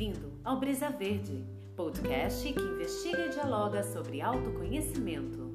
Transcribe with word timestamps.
bem-vindo 0.00 0.32
ao 0.42 0.58
Brisa 0.58 0.88
Verde, 0.88 1.44
podcast 1.76 2.50
que 2.50 2.58
investiga 2.58 3.26
e 3.26 3.28
dialoga 3.28 3.82
sobre 3.82 4.22
autoconhecimento. 4.22 5.50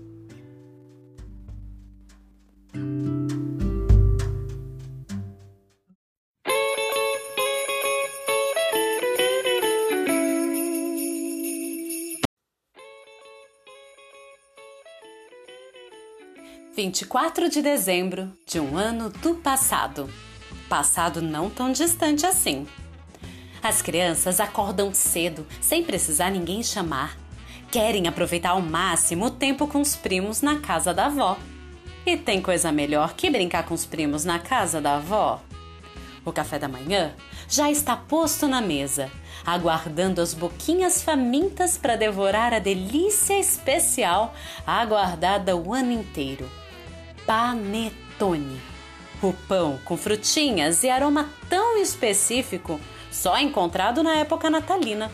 Vinte 16.76 17.02
e 17.02 17.06
quatro 17.08 17.50
de 17.50 17.64
dezembro 17.64 18.32
de 18.46 18.60
um 18.60 18.78
ano 18.78 19.10
do 19.10 19.34
passado. 19.38 20.08
Passado 20.70 21.20
não 21.20 21.50
tão 21.50 21.72
distante 21.72 22.28
assim. 22.28 22.68
As 23.66 23.82
crianças 23.82 24.40
acordam 24.40 24.94
cedo, 24.94 25.44
sem 25.60 25.84
precisar 25.84 26.30
ninguém 26.30 26.62
chamar. 26.62 27.18
Querem 27.72 28.08
aproveitar 28.08 28.52
ao 28.52 28.62
máximo 28.62 29.26
o 29.26 29.32
tempo 29.32 29.66
com 29.66 29.82
os 29.82 29.96
primos 29.96 30.44
na 30.44 30.60
casa 30.60 30.94
da 30.94 31.08
avó. 31.08 31.36
E 32.06 32.16
tem 32.16 32.40
coisa 32.44 32.72
melhor 32.72 33.16
que 33.16 33.28
brincar 33.28 33.66
com 33.66 33.74
os 33.74 33.84
primos 33.84 34.24
na 34.24 34.38
casa 34.38 34.80
da 34.80 34.98
avó? 34.98 35.42
O 36.24 36.32
café 36.32 36.60
da 36.60 36.68
manhã 36.68 37.16
já 37.50 37.72
está 37.72 37.98
posto 37.98 38.48
na 38.48 38.62
mesa, 38.62 39.12
aguardando 39.44 40.22
as 40.22 40.36
boquinhas 40.36 41.02
famintas 41.02 41.76
para 41.76 41.96
devorar 41.96 42.54
a 42.54 42.60
delícia 42.60 43.40
especial 43.40 44.36
aguardada 44.68 45.56
o 45.56 45.74
ano 45.74 45.92
inteiro. 45.92 46.48
Panetone. 47.26 48.62
O 49.24 49.34
pão 49.34 49.80
com 49.84 49.98
frutinhas 49.98 50.84
e 50.84 50.90
aroma 50.92 51.28
tão 51.50 51.82
específico 51.82 52.80
só 53.16 53.40
encontrado 53.40 54.04
na 54.04 54.16
época 54.16 54.50
natalina. 54.50 55.10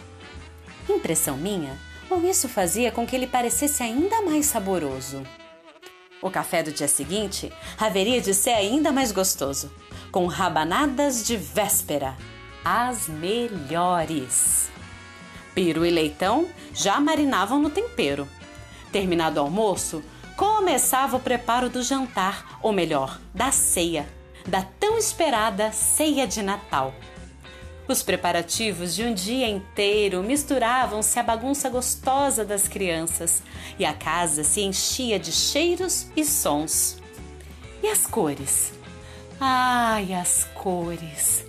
Impressão 0.90 1.38
minha, 1.38 1.78
ou 2.10 2.26
isso 2.26 2.50
fazia 2.50 2.92
com 2.92 3.06
que 3.06 3.16
ele 3.16 3.28
parecesse 3.28 3.84
ainda 3.84 4.24
mais 4.24 4.48
saboroso. 4.48 5.22
O 6.20 6.30
café 6.30 6.64
do 6.64 6.72
dia 6.72 6.88
seguinte 6.88 7.54
haveria 7.80 8.20
de 8.20 8.34
ser 8.34 8.52
ainda 8.52 8.92
mais 8.92 9.12
gostoso, 9.12 9.72
com 10.12 10.26
rabanadas 10.26 11.26
de 11.26 11.38
véspera, 11.38 12.18
as 12.66 13.08
melhores. 13.08 14.70
Piro 15.54 15.86
e 15.86 15.92
leitão 15.92 16.50
já 16.74 17.00
marinavam 17.00 17.60
no 17.60 17.70
tempero. 17.70 18.28
Terminado 18.92 19.40
o 19.40 19.44
almoço, 19.44 20.04
começava 20.36 21.18
o 21.18 21.20
preparo 21.20 21.70
do 21.70 21.84
jantar, 21.84 22.60
ou 22.62 22.74
melhor, 22.74 23.20
da 23.34 23.52
ceia, 23.52 24.08
da 24.48 24.64
tão 24.80 24.98
esperada 24.98 25.72
ceia 25.72 26.28
de 26.28 26.42
Natal. 26.42 26.94
Os 27.92 28.02
preparativos 28.02 28.96
de 28.96 29.04
um 29.04 29.14
dia 29.14 29.50
inteiro 29.50 30.24
misturavam-se 30.24 31.20
à 31.20 31.24
bagunça 31.24 31.70
gostosa 31.70 32.46
das 32.46 32.66
crianças 32.66 33.44
e 33.78 33.84
a 33.84 33.92
casa 33.92 34.46
se 34.46 34.62
enchia 34.62 35.20
de 35.20 35.30
cheiros 35.34 36.08
e 36.16 36.24
sons. 36.24 37.02
E 37.84 37.90
as 37.90 38.08
cores? 38.08 38.72
Ai, 39.42 40.14
as 40.14 40.48
cores! 40.54 41.44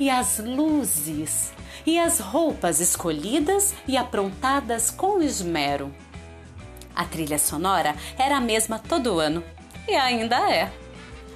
E 0.00 0.10
as 0.10 0.40
luzes! 0.40 1.52
E 1.86 1.96
as 1.96 2.18
roupas 2.18 2.80
escolhidas 2.80 3.72
e 3.86 3.96
aprontadas 3.96 4.90
com 4.90 5.22
esmero. 5.22 5.94
A 6.92 7.04
trilha 7.04 7.38
sonora 7.38 7.94
era 8.18 8.38
a 8.38 8.40
mesma 8.40 8.80
todo 8.80 9.20
ano 9.20 9.44
e 9.86 9.94
ainda 9.94 10.52
é. 10.52 10.72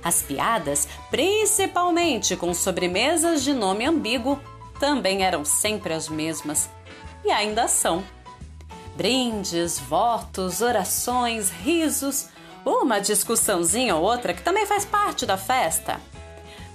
As 0.03 0.23
piadas, 0.23 0.89
principalmente 1.11 2.37
com 2.37 2.53
sobremesas 2.55 3.45
de 3.45 3.53
nome 3.53 3.85
ambíguo, 3.85 4.41
também 4.79 5.25
eram 5.25 5.45
sempre 5.45 5.93
as 5.93 6.09
mesmas 6.09 6.69
e 7.25 7.31
ainda 7.31 7.69
são. 7.69 8.05
Brindes, 8.97 9.79
votos, 9.79 10.61
orações, 10.61 11.51
risos, 11.51 12.29
uma 12.65 13.01
discussãozinha 13.01 13.95
ou 13.97 14.03
outra 14.03 14.35
que 14.35 14.43
também 14.43 14.67
faz 14.67 14.85
parte 14.85 15.25
da 15.25 15.37
festa. 15.37 16.01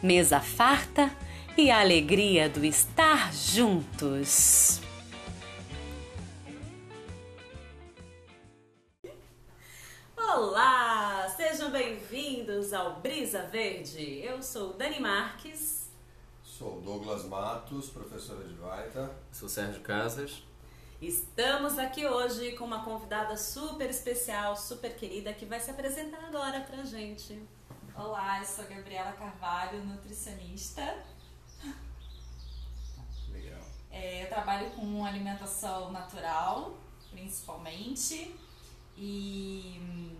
Mesa 0.01 0.39
farta 0.39 1.11
e 1.57 1.69
a 1.69 1.79
alegria 1.79 2.49
do 2.49 2.65
estar 2.65 3.33
juntos. 3.33 4.81
Olá, 10.17 11.27
sejam 11.35 11.69
bem-vindos 11.69 12.73
ao 12.73 12.95
Brisa 13.01 13.43
Verde. 13.43 14.21
Eu 14.23 14.41
sou 14.41 14.73
Dani 14.73 14.99
Marques. 14.99 15.82
Sou 16.63 16.79
Douglas 16.79 17.25
Matos, 17.25 17.89
professora 17.89 18.41
de 18.47 18.53
Vaita. 18.53 19.13
Sou 19.33 19.49
Sérgio 19.49 19.81
Casas. 19.81 20.43
Estamos 21.01 21.77
aqui 21.77 22.07
hoje 22.07 22.53
com 22.53 22.63
uma 22.63 22.85
convidada 22.85 23.35
super 23.35 23.89
especial, 23.89 24.55
super 24.55 24.95
querida, 24.95 25.33
que 25.33 25.45
vai 25.45 25.59
se 25.59 25.69
apresentar 25.69 26.23
agora 26.23 26.61
pra 26.61 26.85
gente. 26.85 27.37
Olá, 27.93 28.39
eu 28.39 28.45
sou 28.45 28.63
Gabriela 28.63 29.11
Carvalho, 29.11 29.83
nutricionista. 29.83 31.03
Legal. 33.27 33.61
É, 33.91 34.23
eu 34.23 34.29
trabalho 34.29 34.69
com 34.71 35.03
alimentação 35.03 35.91
natural, 35.91 36.77
principalmente, 37.11 38.33
e 38.95 40.15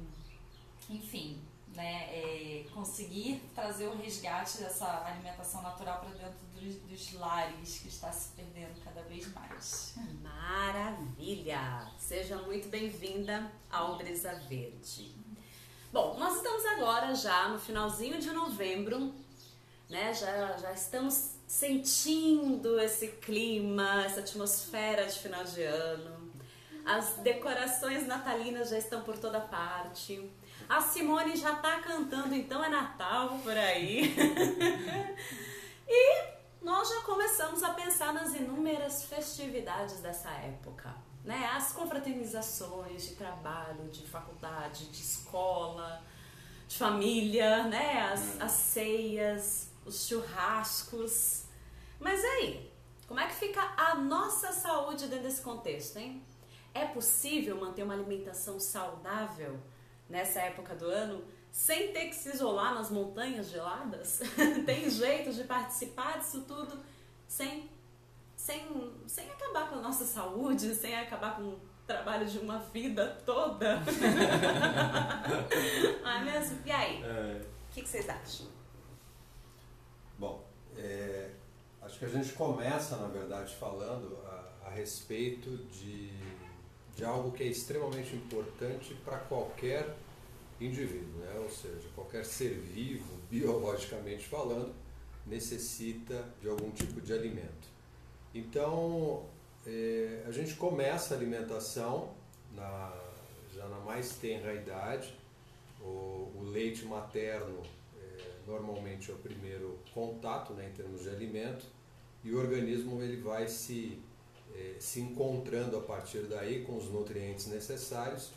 enfim, 0.89 1.39
né, 1.75 2.09
é, 2.11 2.65
conseguir 2.73 3.41
trazer 3.55 3.87
o 3.87 3.97
resgate 3.97 4.59
dessa 4.59 5.05
alimentação 5.05 5.61
natural 5.61 5.99
para 5.99 6.09
dentro 6.09 6.39
dos, 6.55 6.75
dos 6.75 7.13
lares 7.13 7.79
que 7.79 7.87
está 7.87 8.11
se 8.11 8.29
perdendo 8.29 8.79
cada 8.83 9.01
vez 9.03 9.31
mais. 9.33 9.95
Maravilha! 10.21 11.87
Seja 11.97 12.37
muito 12.37 12.69
bem-vinda 12.69 13.51
ao 13.71 13.97
Brisa 13.97 14.35
Verde. 14.47 15.15
Bom, 15.91 16.17
nós 16.17 16.37
estamos 16.37 16.65
agora 16.65 17.13
já 17.13 17.49
no 17.49 17.59
finalzinho 17.59 18.19
de 18.19 18.31
novembro, 18.31 19.13
né? 19.89 20.13
Já, 20.13 20.57
já 20.57 20.71
estamos 20.73 21.35
sentindo 21.47 22.79
esse 22.79 23.07
clima, 23.07 24.03
essa 24.03 24.21
atmosfera 24.21 25.05
de 25.05 25.19
final 25.19 25.43
de 25.43 25.61
ano. 25.61 26.31
As 26.85 27.15
decorações 27.17 28.07
natalinas 28.07 28.69
já 28.69 28.77
estão 28.77 29.01
por 29.01 29.17
toda 29.17 29.39
parte. 29.39 30.29
A 30.69 30.81
Simone 30.81 31.35
já 31.35 31.55
tá 31.55 31.79
cantando, 31.81 32.33
então 32.33 32.63
é 32.63 32.69
Natal 32.69 33.39
por 33.43 33.55
aí. 33.55 34.15
e 35.87 36.23
nós 36.61 36.89
já 36.89 37.01
começamos 37.01 37.61
a 37.63 37.71
pensar 37.71 38.13
nas 38.13 38.33
inúmeras 38.33 39.05
festividades 39.05 39.99
dessa 39.99 40.29
época. 40.29 40.95
Né? 41.23 41.49
As 41.53 41.71
confraternizações 41.71 43.07
de 43.07 43.15
trabalho, 43.15 43.89
de 43.89 44.05
faculdade, 44.07 44.85
de 44.87 45.01
escola, 45.01 46.03
de 46.67 46.77
família, 46.77 47.63
né? 47.67 48.01
as, 48.11 48.41
as 48.41 48.51
ceias, 48.51 49.69
os 49.85 50.07
churrascos. 50.07 51.43
Mas 51.99 52.23
aí, 52.23 52.71
como 53.07 53.19
é 53.19 53.27
que 53.27 53.35
fica 53.35 53.61
a 53.77 53.95
nossa 53.95 54.51
saúde 54.51 55.07
dentro 55.07 55.23
desse 55.23 55.41
contexto, 55.41 55.97
hein? 55.97 56.23
É 56.73 56.85
possível 56.85 57.55
manter 57.57 57.83
uma 57.83 57.93
alimentação 57.93 58.59
saudável 58.59 59.59
nessa 60.13 60.41
época 60.41 60.75
do 60.75 60.85
ano 60.85 61.23
sem 61.51 61.91
ter 61.91 62.05
que 62.05 62.15
se 62.15 62.29
isolar 62.29 62.75
nas 62.75 62.91
montanhas 62.91 63.49
geladas? 63.49 64.21
Tem 64.65 64.87
jeito 64.89 65.33
de 65.33 65.43
participar 65.43 66.19
disso 66.19 66.41
tudo 66.47 66.79
sem, 67.27 67.69
sem, 68.35 68.93
sem 69.07 69.29
acabar 69.31 69.69
com 69.69 69.75
a 69.77 69.81
nossa 69.81 70.05
saúde, 70.05 70.75
sem 70.75 70.95
acabar 70.95 71.35
com 71.35 71.41
o 71.41 71.59
trabalho 71.87 72.27
de 72.27 72.37
uma 72.37 72.59
vida 72.59 73.19
toda? 73.25 73.81
Não 76.01 76.09
é 76.11 76.23
mesmo? 76.23 76.59
E 76.63 76.71
aí? 76.71 77.03
O 77.03 77.73
que, 77.73 77.81
que 77.81 77.89
vocês 77.89 78.07
acham? 78.07 78.47
Bom, 80.17 80.47
é, 80.77 81.31
acho 81.81 81.97
que 81.97 82.05
a 82.05 82.09
gente 82.09 82.33
começa, 82.33 82.97
na 82.97 83.07
verdade, 83.07 83.55
falando 83.55 84.19
a, 84.27 84.67
a 84.67 84.69
respeito 84.69 85.57
de, 85.71 86.11
de 86.95 87.03
algo 87.03 87.31
que 87.31 87.43
é 87.43 87.47
extremamente 87.47 88.15
importante 88.15 88.93
para 89.05 89.17
qualquer 89.17 89.95
indivíduo, 90.59 91.19
né? 91.19 91.39
ou 91.39 91.49
seja, 91.49 91.87
qualquer 91.95 92.23
ser 92.25 92.53
vivo, 92.59 93.17
biologicamente 93.29 94.27
falando, 94.27 94.73
necessita 95.25 96.27
de 96.41 96.49
algum 96.49 96.69
tipo 96.71 97.01
de 97.01 97.13
alimento. 97.13 97.67
Então, 98.33 99.25
é, 99.65 100.23
a 100.27 100.31
gente 100.31 100.55
começa 100.55 101.13
a 101.13 101.17
alimentação 101.17 102.13
na, 102.51 102.93
já 103.53 103.67
na 103.67 103.79
mais 103.79 104.15
tenra 104.17 104.53
idade. 104.53 105.13
O, 105.81 106.31
o 106.35 106.49
leite 106.51 106.85
materno 106.85 107.61
é, 107.97 108.31
normalmente 108.47 109.11
é 109.11 109.13
o 109.13 109.17
primeiro 109.17 109.77
contato 109.93 110.53
né, 110.53 110.69
em 110.69 110.73
termos 110.73 111.03
de 111.03 111.09
alimento 111.09 111.65
e 112.23 112.31
o 112.31 112.39
organismo 112.39 113.01
ele 113.01 113.17
vai 113.17 113.47
se, 113.47 113.99
é, 114.55 114.75
se 114.79 114.99
encontrando 114.99 115.77
a 115.77 115.81
partir 115.81 116.23
daí 116.23 116.63
com 116.63 116.77
os 116.77 116.89
nutrientes 116.89 117.47
necessários 117.47 118.31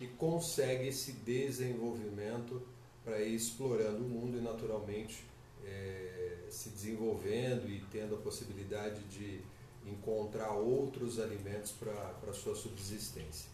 e 0.00 0.06
consegue 0.06 0.88
esse 0.88 1.12
desenvolvimento 1.12 2.62
para 3.04 3.20
ir 3.20 3.34
explorando 3.34 4.04
o 4.04 4.08
mundo 4.08 4.38
e 4.38 4.40
naturalmente 4.40 5.24
é, 5.64 6.46
se 6.48 6.70
desenvolvendo 6.70 7.68
e 7.68 7.82
tendo 7.90 8.14
a 8.14 8.18
possibilidade 8.18 9.00
de 9.04 9.40
encontrar 9.86 10.52
outros 10.52 11.18
alimentos 11.18 11.72
para 11.72 12.14
a 12.28 12.32
sua 12.32 12.54
subsistência. 12.54 13.50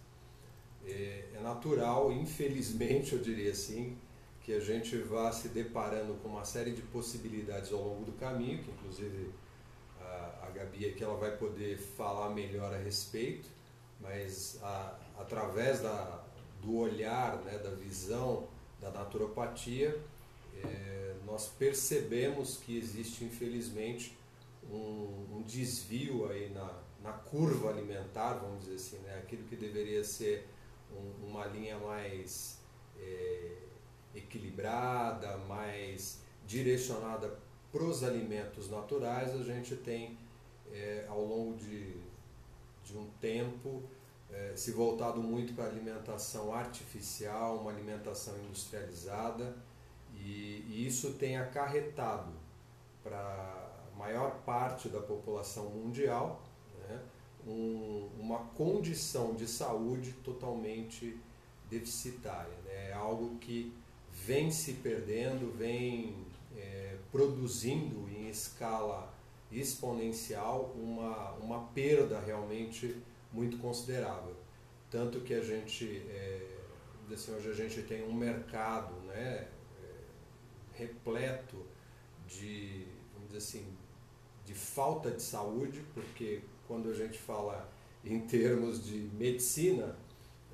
É, 0.85 1.25
é 1.35 1.41
natural, 1.41 2.13
infelizmente 2.13 3.15
eu 3.15 3.19
diria 3.19 3.53
assim, 3.53 3.97
que 4.43 4.55
a 4.55 4.61
gente 4.61 4.97
vá 4.97 5.31
se 5.31 5.49
deparando 5.49 6.15
com 6.23 6.31
uma 6.31 6.45
série 6.45 6.73
de 6.73 6.81
possibilidades 6.81 7.73
ao 7.73 7.83
longo 7.83 8.05
do 8.05 8.13
caminho, 8.13 8.63
que 8.63 8.71
inclusive 8.71 9.31
Gabi 10.59 10.87
aqui 10.87 11.05
ela 11.05 11.17
vai 11.17 11.37
poder 11.37 11.79
falar 11.79 12.31
melhor 12.31 12.75
a 12.75 12.79
respeito, 12.79 13.49
mas 14.01 14.59
a, 14.63 14.99
através 15.17 15.81
da, 15.81 16.25
do 16.61 16.77
olhar, 16.77 17.37
né, 17.45 17.59
da 17.59 17.71
visão 17.71 18.49
da 18.81 18.91
naturopatia, 18.91 19.97
é, 20.65 21.15
nós 21.25 21.47
percebemos 21.47 22.57
que 22.57 22.77
existe 22.77 23.25
infelizmente 23.25 24.17
um, 24.69 25.37
um 25.37 25.43
desvio 25.47 26.29
aí 26.29 26.51
na, 26.51 26.83
na 27.03 27.13
curva 27.13 27.71
alimentar, 27.71 28.35
vamos 28.35 28.65
dizer 28.65 28.75
assim, 28.75 28.99
né? 28.99 29.19
aquilo 29.19 29.45
que 29.45 29.57
deveria 29.57 30.03
ser 30.03 30.47
um, 30.93 31.29
uma 31.29 31.47
linha 31.47 31.79
mais 31.79 32.59
é, 32.99 33.53
equilibrada, 34.15 35.37
mais 35.39 36.21
direcionada 36.45 37.39
para 37.71 37.85
os 37.85 38.03
alimentos 38.03 38.69
naturais, 38.69 39.35
a 39.35 39.43
gente 39.43 39.77
tem 39.77 40.19
é, 40.73 41.07
ao 41.09 41.25
longo 41.25 41.57
de, 41.57 41.95
de 42.85 42.97
um 42.97 43.09
tempo 43.21 43.83
é, 44.31 44.53
se 44.55 44.73
voltado 44.73 45.21
muito 45.23 45.55
para 45.55 45.65
a 45.65 45.69
alimentação 45.69 46.53
artificial, 46.53 47.59
uma 47.59 47.71
alimentação 47.71 48.37
industrializada, 48.45 49.57
e, 50.15 50.65
e 50.69 50.87
isso 50.87 51.15
tem 51.15 51.37
acarretado 51.37 52.33
para 53.03 53.69
maior 53.97 54.43
parte 54.45 54.89
da 54.89 55.01
população 55.01 55.71
mundial 55.71 56.41
né, 56.89 57.01
um, 57.47 58.09
uma 58.19 58.39
condição 58.39 59.35
de 59.35 59.47
saúde 59.47 60.13
totalmente 60.25 61.19
deficitária. 61.69 62.55
Né? 62.65 62.91
É 62.91 62.93
algo 62.93 63.37
que 63.39 63.73
vem 64.13 64.51
se 64.51 64.75
perdendo, 64.75 65.57
vem 65.57 66.15
é, 66.57 66.97
produzindo 67.11 68.09
em 68.09 68.29
escala 68.29 69.13
exponencial 69.51 70.75
uma, 70.77 71.33
uma 71.35 71.67
perda 71.69 72.21
realmente 72.21 72.97
muito 73.33 73.59
considerável. 73.59 74.37
Tanto 74.91 75.21
que 75.21 75.35
a 75.35 75.43
gente, 75.43 76.03
é, 76.09 76.59
assim, 77.13 77.35
hoje 77.35 77.51
a 77.51 77.55
gente 77.55 77.83
tem 77.83 78.05
um 78.05 78.13
mercado 78.13 78.95
né, 79.07 79.49
é, 79.83 79.93
repleto 80.75 81.57
de, 82.27 82.87
vamos 83.13 83.29
dizer 83.29 83.39
assim, 83.39 83.67
de 84.45 84.55
falta 84.55 85.11
de 85.11 85.23
saúde, 85.23 85.83
porque 85.93 86.41
quando 86.67 86.91
a 86.91 86.95
gente 86.95 87.19
fala 87.19 87.71
em 88.05 88.21
termos 88.21 88.85
de 88.85 89.11
medicina, 89.15 89.97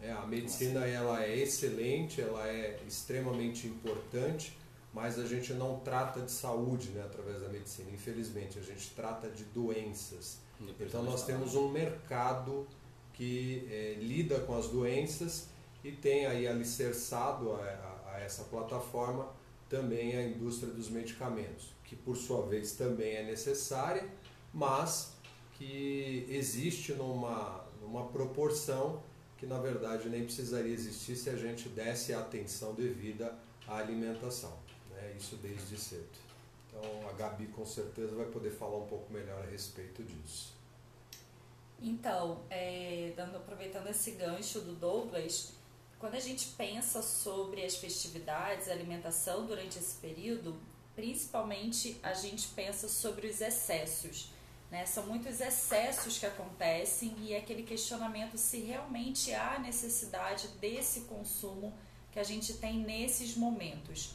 é, 0.03 0.11
a 0.11 0.27
medicina 0.27 0.85
ela 0.85 1.25
é 1.25 1.39
excelente, 1.39 2.21
ela 2.21 2.47
é 2.49 2.81
extremamente 2.87 3.67
importante, 3.67 4.57
mas 4.95 5.19
a 5.19 5.27
gente 5.27 5.53
não 5.53 5.81
trata 5.81 6.21
de 6.21 6.31
saúde 6.31 6.91
né, 6.91 7.03
através 7.03 7.41
da 7.43 7.49
medicina, 7.49 7.91
infelizmente, 7.91 8.59
a 8.59 8.63
gente 8.63 8.91
trata 8.95 9.29
de 9.29 9.45
doenças. 9.45 10.39
Então 10.81 11.03
nós 11.03 11.27
temos 11.27 11.55
um 11.55 11.69
mercado 11.69 12.67
que 13.13 13.69
é, 13.71 13.95
lida 14.01 14.41
com 14.41 14.57
as 14.57 14.69
doenças 14.69 15.49
e 15.83 15.93
tem 15.93 16.25
aí 16.25 16.47
alicerçado 16.47 17.53
a, 17.53 17.59
a, 17.59 18.15
a 18.15 18.21
essa 18.21 18.45
plataforma 18.45 19.29
também 19.69 20.17
a 20.17 20.23
indústria 20.23 20.73
dos 20.73 20.89
medicamentos 20.89 21.75
que 21.85 21.95
por 21.95 22.17
sua 22.17 22.47
vez 22.47 22.73
também 22.73 23.15
é 23.15 23.23
necessária, 23.23 24.09
mas 24.53 25.15
que 25.53 26.27
existe 26.29 26.93
numa, 26.95 27.65
numa 27.81 28.07
proporção 28.07 29.03
que 29.37 29.47
na 29.47 29.59
verdade 29.59 30.09
nem 30.09 30.25
precisaria 30.25 30.73
existir 30.73 31.17
se 31.17 31.31
a 31.31 31.37
gente 31.37 31.69
desse 31.69 32.13
a 32.13 32.21
atenção 32.21 32.75
devida 32.75 33.37
à 33.67 33.77
alimentação, 33.77 34.53
né? 34.95 35.15
isso 35.17 35.37
desde 35.37 35.77
cedo. 35.77 36.09
Então 36.69 37.09
a 37.09 37.13
Gabi 37.13 37.47
com 37.49 37.65
certeza 37.65 38.15
vai 38.15 38.27
poder 38.27 38.51
falar 38.51 38.79
um 38.79 38.87
pouco 38.87 39.13
melhor 39.13 39.43
a 39.43 39.51
respeito 39.51 40.03
disso. 40.03 40.53
Então, 41.81 42.41
é, 42.49 43.13
dando, 43.17 43.37
aproveitando 43.37 43.89
esse 43.89 44.13
gancho 44.13 44.61
do 44.61 44.75
Douglas, 44.75 45.53
quando 45.99 46.15
a 46.15 46.21
gente 46.21 46.49
pensa 46.57 47.03
sobre 47.03 47.65
as 47.65 47.77
festividades, 47.77 48.69
a 48.69 48.73
alimentação 48.73 49.47
durante 49.47 49.79
esse 49.79 49.97
período, 49.97 50.59
principalmente 50.95 51.99
a 52.03 52.15
gente 52.15 52.49
pensa 52.49 52.89
sobre 52.89 53.27
os 53.27 53.41
excessos. 53.41 54.31
Né? 54.71 54.87
São 54.87 55.07
muitos 55.07 55.41
excessos 55.41 56.19
que 56.19 56.27
acontecem 56.27 57.15
e 57.21 57.33
é 57.33 57.39
aquele 57.39 57.63
questionamento 57.63 58.37
se 58.39 58.61
realmente 58.61 59.33
há 59.35 59.59
necessidade 59.59 60.49
desse 60.61 61.03
consumo 61.03 61.73
que 62.11 62.19
a 62.19 62.25
gente 62.25 62.55
tem 62.55 62.79
nesses 62.79 63.37
momentos. 63.37 64.15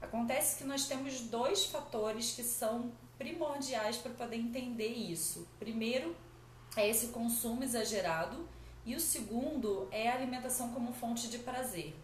Acontece 0.00 0.58
que 0.58 0.64
nós 0.64 0.86
temos 0.86 1.20
dois 1.22 1.66
fatores 1.66 2.32
que 2.32 2.42
são 2.42 2.92
primordiais 3.18 3.96
para 3.96 4.12
poder 4.12 4.36
entender 4.36 4.88
isso. 4.88 5.48
Primeiro 5.58 6.14
é 6.76 6.88
esse 6.88 7.08
consumo 7.08 7.64
exagerado 7.64 8.48
e 8.84 8.94
o 8.94 9.00
segundo 9.00 9.88
é 9.90 10.08
a 10.08 10.14
alimentação 10.14 10.72
como 10.72 10.92
fonte 10.92 11.28
de 11.28 11.38
prazer. 11.38 11.94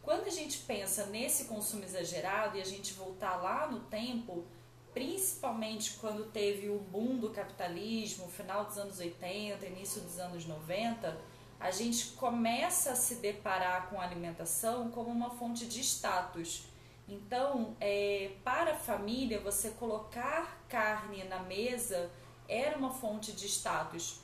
Quando 0.00 0.26
a 0.26 0.30
gente 0.30 0.58
pensa 0.58 1.06
nesse 1.06 1.46
consumo 1.46 1.82
exagerado 1.82 2.56
e 2.56 2.60
a 2.60 2.64
gente 2.64 2.92
voltar 2.92 3.36
lá 3.36 3.66
no 3.66 3.80
tempo, 3.80 4.44
principalmente 4.92 5.94
quando 5.94 6.30
teve 6.30 6.68
o 6.68 6.78
boom 6.78 7.16
do 7.16 7.30
capitalismo, 7.30 8.28
final 8.28 8.64
dos 8.64 8.78
anos 8.78 8.98
80, 8.98 9.66
início 9.66 10.00
dos 10.02 10.18
anos 10.18 10.46
90, 10.46 11.18
a 11.58 11.70
gente 11.70 12.08
começa 12.08 12.92
a 12.92 12.96
se 12.96 13.16
deparar 13.16 13.88
com 13.88 14.00
a 14.00 14.04
alimentação 14.04 14.90
como 14.90 15.10
uma 15.10 15.30
fonte 15.30 15.66
de 15.66 15.80
status. 15.80 16.66
Então, 17.08 17.76
é, 17.80 18.32
para 18.42 18.72
a 18.72 18.76
família, 18.76 19.40
você 19.40 19.70
colocar 19.70 20.64
carne 20.68 21.24
na 21.24 21.40
mesa 21.40 22.10
era 22.48 22.78
uma 22.78 22.90
fonte 22.90 23.32
de 23.32 23.46
status. 23.46 24.20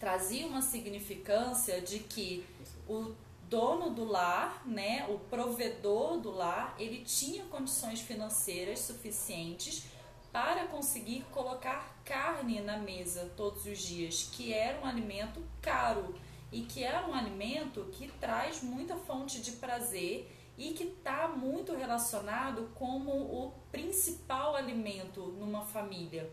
Trazia 0.00 0.46
uma 0.46 0.62
significância 0.62 1.80
de 1.80 2.00
que 2.00 2.44
o 2.88 3.14
dono 3.48 3.90
do 3.90 4.04
lar, 4.04 4.66
né, 4.66 5.06
o 5.10 5.18
provedor 5.18 6.18
do 6.18 6.30
lar, 6.30 6.74
ele 6.78 7.04
tinha 7.04 7.44
condições 7.44 8.00
financeiras 8.00 8.80
suficientes 8.80 9.84
para 10.32 10.66
conseguir 10.66 11.26
colocar 11.30 12.00
carne 12.02 12.62
na 12.62 12.78
mesa 12.78 13.30
todos 13.36 13.66
os 13.66 13.78
dias, 13.78 14.30
que 14.32 14.54
era 14.54 14.80
um 14.80 14.86
alimento 14.86 15.42
caro 15.60 16.14
e 16.50 16.62
que 16.62 16.82
era 16.82 17.06
um 17.06 17.12
alimento 17.12 17.84
que 17.92 18.08
traz 18.18 18.62
muita 18.62 18.96
fonte 18.96 19.40
de 19.40 19.52
prazer 19.52 20.30
e 20.62 20.74
que 20.74 20.84
está 20.84 21.26
muito 21.26 21.74
relacionado 21.74 22.70
como 22.76 23.10
o 23.10 23.52
principal 23.72 24.54
alimento 24.54 25.20
numa 25.20 25.64
família. 25.64 26.30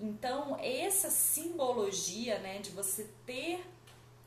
Então, 0.00 0.56
essa 0.58 1.10
simbologia 1.10 2.38
né, 2.38 2.60
de 2.60 2.70
você 2.70 3.10
ter 3.26 3.62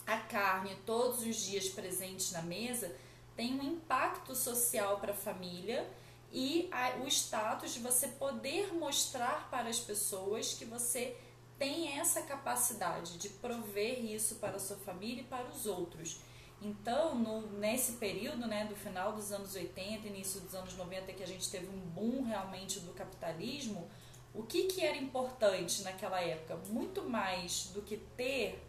a 0.06 0.18
carne 0.18 0.78
todos 0.86 1.24
os 1.24 1.36
dias 1.38 1.68
presente 1.70 2.32
na 2.34 2.44
mesa 2.44 2.96
tem 3.36 3.60
um 3.60 3.64
impacto 3.64 4.36
social 4.36 5.00
para 5.00 5.12
a 5.12 5.16
família 5.16 5.90
e 6.32 6.70
o 7.04 7.08
status 7.08 7.74
de 7.74 7.80
você 7.80 8.10
poder 8.10 8.72
mostrar 8.76 9.50
para 9.50 9.70
as 9.70 9.80
pessoas 9.80 10.54
que 10.54 10.66
você 10.66 11.18
tem 11.58 11.98
essa 11.98 12.22
capacidade 12.22 13.18
de 13.18 13.30
prover 13.30 14.06
isso 14.06 14.36
para 14.36 14.58
a 14.58 14.60
sua 14.60 14.78
família 14.78 15.22
e 15.22 15.26
para 15.26 15.48
os 15.48 15.66
outros. 15.66 16.20
Então, 16.62 17.16
no, 17.16 17.42
nesse 17.58 17.94
período, 17.94 18.46
né, 18.48 18.66
do 18.66 18.76
final 18.76 19.14
dos 19.14 19.32
anos 19.32 19.56
80, 19.56 20.08
início 20.08 20.40
dos 20.42 20.54
anos 20.54 20.76
90, 20.76 21.12
que 21.14 21.24
a 21.24 21.28
gente 21.28 21.50
teve 21.50 21.68
um 21.68 21.80
boom 21.80 22.24
realmente 22.24 22.80
do 22.82 22.94
capitalismo, 22.94 23.90
o 24.34 24.44
que, 24.44 24.66
que 24.66 24.86
era 24.86 24.96
importante 24.96 25.82
naquela 25.82 26.22
época? 26.22 26.56
Muito 26.70 27.04
mais 27.04 27.72
do 27.74 27.82
que 27.82 27.98
ter 27.98 28.64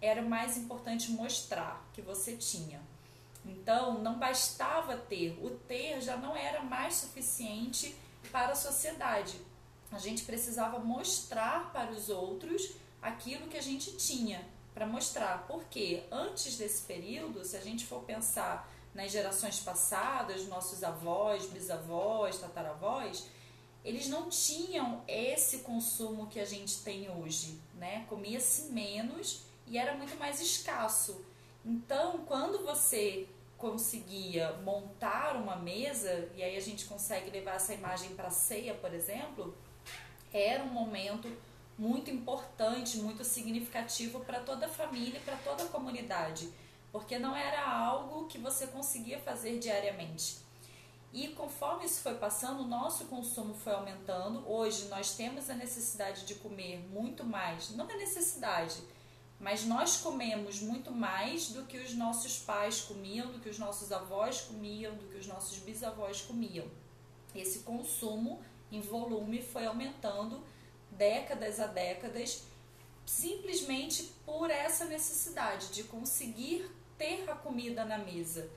era 0.00 0.22
mais 0.22 0.56
importante 0.56 1.10
mostrar 1.12 1.86
que 1.92 2.00
você 2.00 2.36
tinha. 2.36 2.80
Então, 3.44 4.02
não 4.02 4.18
bastava 4.18 4.96
ter, 4.96 5.38
o 5.42 5.50
ter 5.50 6.00
já 6.00 6.16
não 6.16 6.34
era 6.34 6.62
mais 6.62 6.94
suficiente 6.94 7.94
para 8.32 8.52
a 8.52 8.56
sociedade. 8.56 9.38
A 9.92 9.98
gente 9.98 10.24
precisava 10.24 10.78
mostrar 10.78 11.70
para 11.72 11.92
os 11.92 12.08
outros 12.08 12.72
aquilo 13.02 13.48
que 13.48 13.56
a 13.58 13.62
gente 13.62 13.96
tinha 13.96 14.42
para 14.74 14.86
mostrar. 14.86 15.46
Porque 15.46 16.02
antes 16.10 16.56
desse 16.56 16.82
período, 16.82 17.44
se 17.44 17.56
a 17.56 17.60
gente 17.60 17.86
for 17.86 18.02
pensar 18.02 18.70
nas 18.92 19.10
gerações 19.10 19.60
passadas, 19.60 20.46
nossos 20.46 20.82
avós, 20.82 21.46
bisavós, 21.46 22.38
tataravós, 22.38 23.28
eles 23.84 24.08
não 24.08 24.28
tinham 24.28 25.02
esse 25.06 25.58
consumo 25.58 26.26
que 26.26 26.40
a 26.40 26.44
gente 26.44 26.82
tem 26.82 27.10
hoje, 27.10 27.60
né? 27.74 28.06
Comia-se 28.08 28.72
menos 28.72 29.42
e 29.66 29.78
era 29.78 29.94
muito 29.94 30.16
mais 30.18 30.40
escasso. 30.40 31.24
Então, 31.64 32.24
quando 32.26 32.64
você 32.64 33.26
conseguia 33.58 34.52
montar 34.64 35.36
uma 35.36 35.56
mesa, 35.56 36.28
e 36.34 36.42
aí 36.42 36.56
a 36.56 36.60
gente 36.60 36.84
consegue 36.86 37.30
levar 37.30 37.56
essa 37.56 37.72
imagem 37.72 38.14
para 38.14 38.30
ceia, 38.30 38.74
por 38.74 38.92
exemplo, 38.92 39.56
era 40.32 40.62
um 40.64 40.68
momento 40.68 41.28
muito 41.76 42.10
importante, 42.10 42.98
muito 42.98 43.24
significativo 43.24 44.20
para 44.20 44.40
toda 44.40 44.66
a 44.66 44.68
família, 44.68 45.20
para 45.20 45.36
toda 45.36 45.64
a 45.64 45.68
comunidade, 45.68 46.48
porque 46.92 47.18
não 47.18 47.34
era 47.34 47.68
algo 47.68 48.26
que 48.26 48.38
você 48.38 48.66
conseguia 48.68 49.18
fazer 49.18 49.58
diariamente. 49.58 50.38
E 51.12 51.28
conforme 51.28 51.84
isso 51.84 52.00
foi 52.00 52.14
passando, 52.14 52.62
o 52.62 52.66
nosso 52.66 53.04
consumo 53.04 53.54
foi 53.54 53.72
aumentando. 53.72 54.42
Hoje 54.50 54.86
nós 54.86 55.14
temos 55.14 55.48
a 55.48 55.54
necessidade 55.54 56.24
de 56.26 56.34
comer 56.34 56.84
muito 56.90 57.22
mais, 57.22 57.70
não 57.70 57.88
é 57.88 57.96
necessidade, 57.96 58.76
mas 59.38 59.64
nós 59.64 59.98
comemos 59.98 60.60
muito 60.60 60.90
mais 60.90 61.50
do 61.50 61.64
que 61.66 61.78
os 61.78 61.94
nossos 61.94 62.38
pais 62.38 62.80
comiam, 62.80 63.30
do 63.30 63.38
que 63.38 63.48
os 63.48 63.58
nossos 63.58 63.92
avós 63.92 64.40
comiam, 64.40 64.94
do 64.96 65.04
que 65.06 65.18
os 65.18 65.26
nossos 65.26 65.58
bisavós 65.58 66.22
comiam. 66.22 66.66
Esse 67.34 67.60
consumo 67.60 68.42
em 68.72 68.80
volume 68.80 69.42
foi 69.42 69.66
aumentando 69.66 70.42
décadas 70.96 71.60
a 71.60 71.66
décadas, 71.66 72.44
simplesmente 73.06 74.04
por 74.24 74.50
essa 74.50 74.84
necessidade 74.86 75.68
de 75.68 75.84
conseguir 75.84 76.70
ter 76.96 77.28
a 77.30 77.34
comida 77.34 77.84
na 77.84 77.98
mesa. 77.98 78.48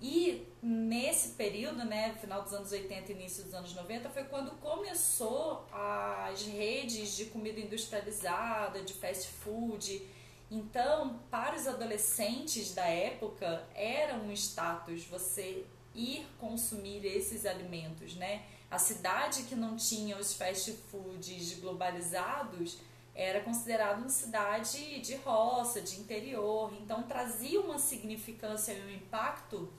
E 0.00 0.48
nesse 0.60 1.30
período, 1.30 1.84
né, 1.84 2.16
final 2.20 2.42
dos 2.42 2.52
anos 2.52 2.72
80 2.72 3.12
início 3.12 3.44
dos 3.44 3.54
anos 3.54 3.72
90, 3.72 4.10
foi 4.10 4.24
quando 4.24 4.50
começou 4.58 5.64
as 5.70 6.42
redes 6.42 7.16
de 7.16 7.26
comida 7.26 7.60
industrializada, 7.60 8.82
de 8.82 8.94
fast 8.94 9.28
food. 9.28 10.04
Então, 10.50 11.20
para 11.30 11.54
os 11.54 11.68
adolescentes 11.68 12.74
da 12.74 12.84
época, 12.84 13.64
era 13.74 14.16
um 14.16 14.32
status 14.32 15.04
você 15.04 15.64
ir 15.94 16.26
consumir 16.40 17.04
esses 17.06 17.46
alimentos, 17.46 18.16
né? 18.16 18.42
A 18.72 18.78
cidade 18.78 19.42
que 19.42 19.54
não 19.54 19.76
tinha 19.76 20.16
os 20.16 20.32
fast 20.32 20.72
foods 20.90 21.60
globalizados 21.60 22.78
era 23.14 23.42
considerada 23.42 24.00
uma 24.00 24.08
cidade 24.08 24.98
de 25.00 25.14
roça, 25.16 25.82
de 25.82 26.00
interior, 26.00 26.72
então 26.80 27.02
trazia 27.02 27.60
uma 27.60 27.78
significância 27.78 28.72
e 28.72 28.80
um 28.80 28.90
impacto 28.90 29.70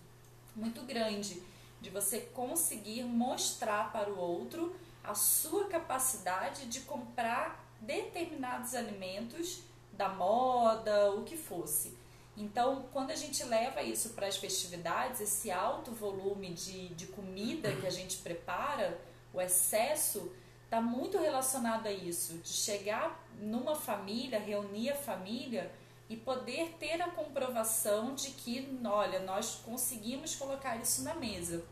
muito 0.56 0.84
grande 0.84 1.42
de 1.82 1.90
você 1.90 2.20
conseguir 2.20 3.04
mostrar 3.04 3.92
para 3.92 4.12
o 4.12 4.20
outro 4.20 4.76
a 5.04 5.16
sua 5.16 5.66
capacidade 5.66 6.68
de 6.68 6.82
comprar 6.82 7.66
determinados 7.82 8.76
alimentos 8.76 9.64
da 9.92 10.10
moda, 10.10 11.14
o 11.14 11.24
que 11.24 11.36
fosse. 11.36 11.98
Então, 12.36 12.88
quando 12.92 13.12
a 13.12 13.16
gente 13.16 13.44
leva 13.44 13.82
isso 13.84 14.10
para 14.10 14.28
as 14.28 14.38
festividades, 14.38 15.22
esse 15.22 15.52
alto 15.52 15.92
volume 15.92 16.52
de, 16.54 16.90
de 16.90 17.06
comida 17.08 17.76
que 17.76 17.86
a 17.86 17.92
gente 17.92 18.18
prepara, 18.18 19.00
o 19.32 19.40
excesso, 19.40 20.32
está 20.66 20.82
muito 20.82 21.20
relacionado 21.20 21.86
a 21.86 21.92
isso, 21.92 22.38
de 22.40 22.50
chegar 22.50 23.24
numa 23.40 23.76
família, 23.76 24.40
reunir 24.40 24.90
a 24.90 24.96
família 24.96 25.72
e 26.10 26.18
poder 26.18 26.76
ter 26.80 27.02
a 27.02 27.10
comprovação 27.10 28.16
de 28.16 28.32
que, 28.32 28.80
olha, 28.84 29.20
nós 29.20 29.62
conseguimos 29.64 30.36
colocar 30.36 30.76
isso 30.78 31.04
na 31.04 31.14
mesa. 31.14 31.64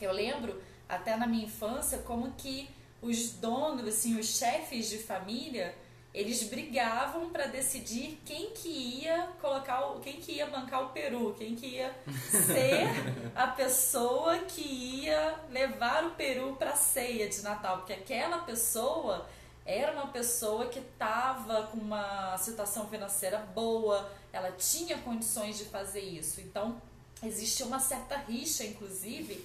Eu 0.00 0.12
lembro, 0.12 0.62
até 0.88 1.16
na 1.16 1.26
minha 1.26 1.46
infância, 1.46 1.98
como 1.98 2.32
que 2.32 2.68
os 3.00 3.30
donos, 3.30 3.86
assim, 3.86 4.18
os 4.18 4.38
chefes 4.38 4.88
de 4.88 4.98
família, 4.98 5.74
eles 6.14 6.42
brigavam 6.42 7.30
para 7.30 7.46
decidir 7.46 8.20
quem 8.24 8.50
que 8.50 8.68
ia 8.68 9.28
colocar 9.40 9.86
o, 9.86 10.00
quem 10.00 10.14
que 10.14 10.32
ia 10.32 10.46
bancar 10.46 10.84
o 10.84 10.88
peru, 10.90 11.34
quem 11.38 11.54
que 11.54 11.66
ia 11.66 11.94
ser 12.28 12.86
a 13.34 13.46
pessoa 13.46 14.38
que 14.40 14.60
ia 14.60 15.36
levar 15.48 16.04
o 16.04 16.10
peru 16.10 16.54
para 16.56 16.72
a 16.72 16.76
ceia 16.76 17.28
de 17.28 17.40
Natal, 17.40 17.78
porque 17.78 17.94
aquela 17.94 18.38
pessoa 18.38 19.26
era 19.64 19.92
uma 19.92 20.08
pessoa 20.08 20.66
que 20.66 20.80
estava 20.80 21.68
com 21.68 21.78
uma 21.78 22.36
situação 22.36 22.86
financeira 22.88 23.38
boa, 23.38 24.10
ela 24.32 24.50
tinha 24.52 24.98
condições 24.98 25.56
de 25.56 25.64
fazer 25.64 26.00
isso. 26.00 26.40
Então, 26.40 26.80
existia 27.22 27.64
uma 27.64 27.78
certa 27.78 28.16
rixa, 28.16 28.64
inclusive, 28.64 29.44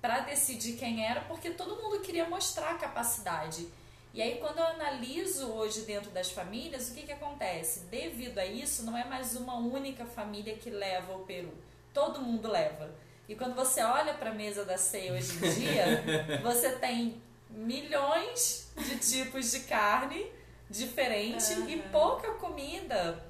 para 0.00 0.20
decidir 0.20 0.76
quem 0.76 1.06
era, 1.06 1.20
porque 1.22 1.50
todo 1.50 1.80
mundo 1.80 2.00
queria 2.00 2.28
mostrar 2.28 2.72
a 2.72 2.74
capacidade. 2.74 3.68
E 4.14 4.20
aí, 4.20 4.38
quando 4.38 4.58
eu 4.58 4.64
analiso 4.64 5.46
hoje 5.52 5.82
dentro 5.82 6.10
das 6.10 6.30
famílias, 6.30 6.90
o 6.90 6.94
que, 6.94 7.02
que 7.02 7.12
acontece? 7.12 7.80
Devido 7.86 8.38
a 8.38 8.44
isso, 8.44 8.84
não 8.84 8.96
é 8.96 9.04
mais 9.04 9.34
uma 9.36 9.56
única 9.56 10.04
família 10.04 10.54
que 10.54 10.68
leva 10.68 11.14
o 11.14 11.20
peru. 11.20 11.52
Todo 11.94 12.20
mundo 12.20 12.46
leva. 12.46 12.94
E 13.26 13.34
quando 13.34 13.54
você 13.54 13.82
olha 13.82 14.12
para 14.12 14.30
a 14.30 14.34
mesa 14.34 14.66
da 14.66 14.76
ceia 14.76 15.14
hoje 15.14 15.34
em 15.36 15.54
dia, 15.54 16.04
você 16.44 16.72
tem 16.72 17.22
milhões 17.48 18.70
de 18.76 18.98
tipos 18.98 19.50
de 19.50 19.60
carne 19.60 20.30
diferente 20.68 21.52
uhum. 21.54 21.68
e 21.68 21.82
pouca 21.90 22.32
comida 22.34 23.24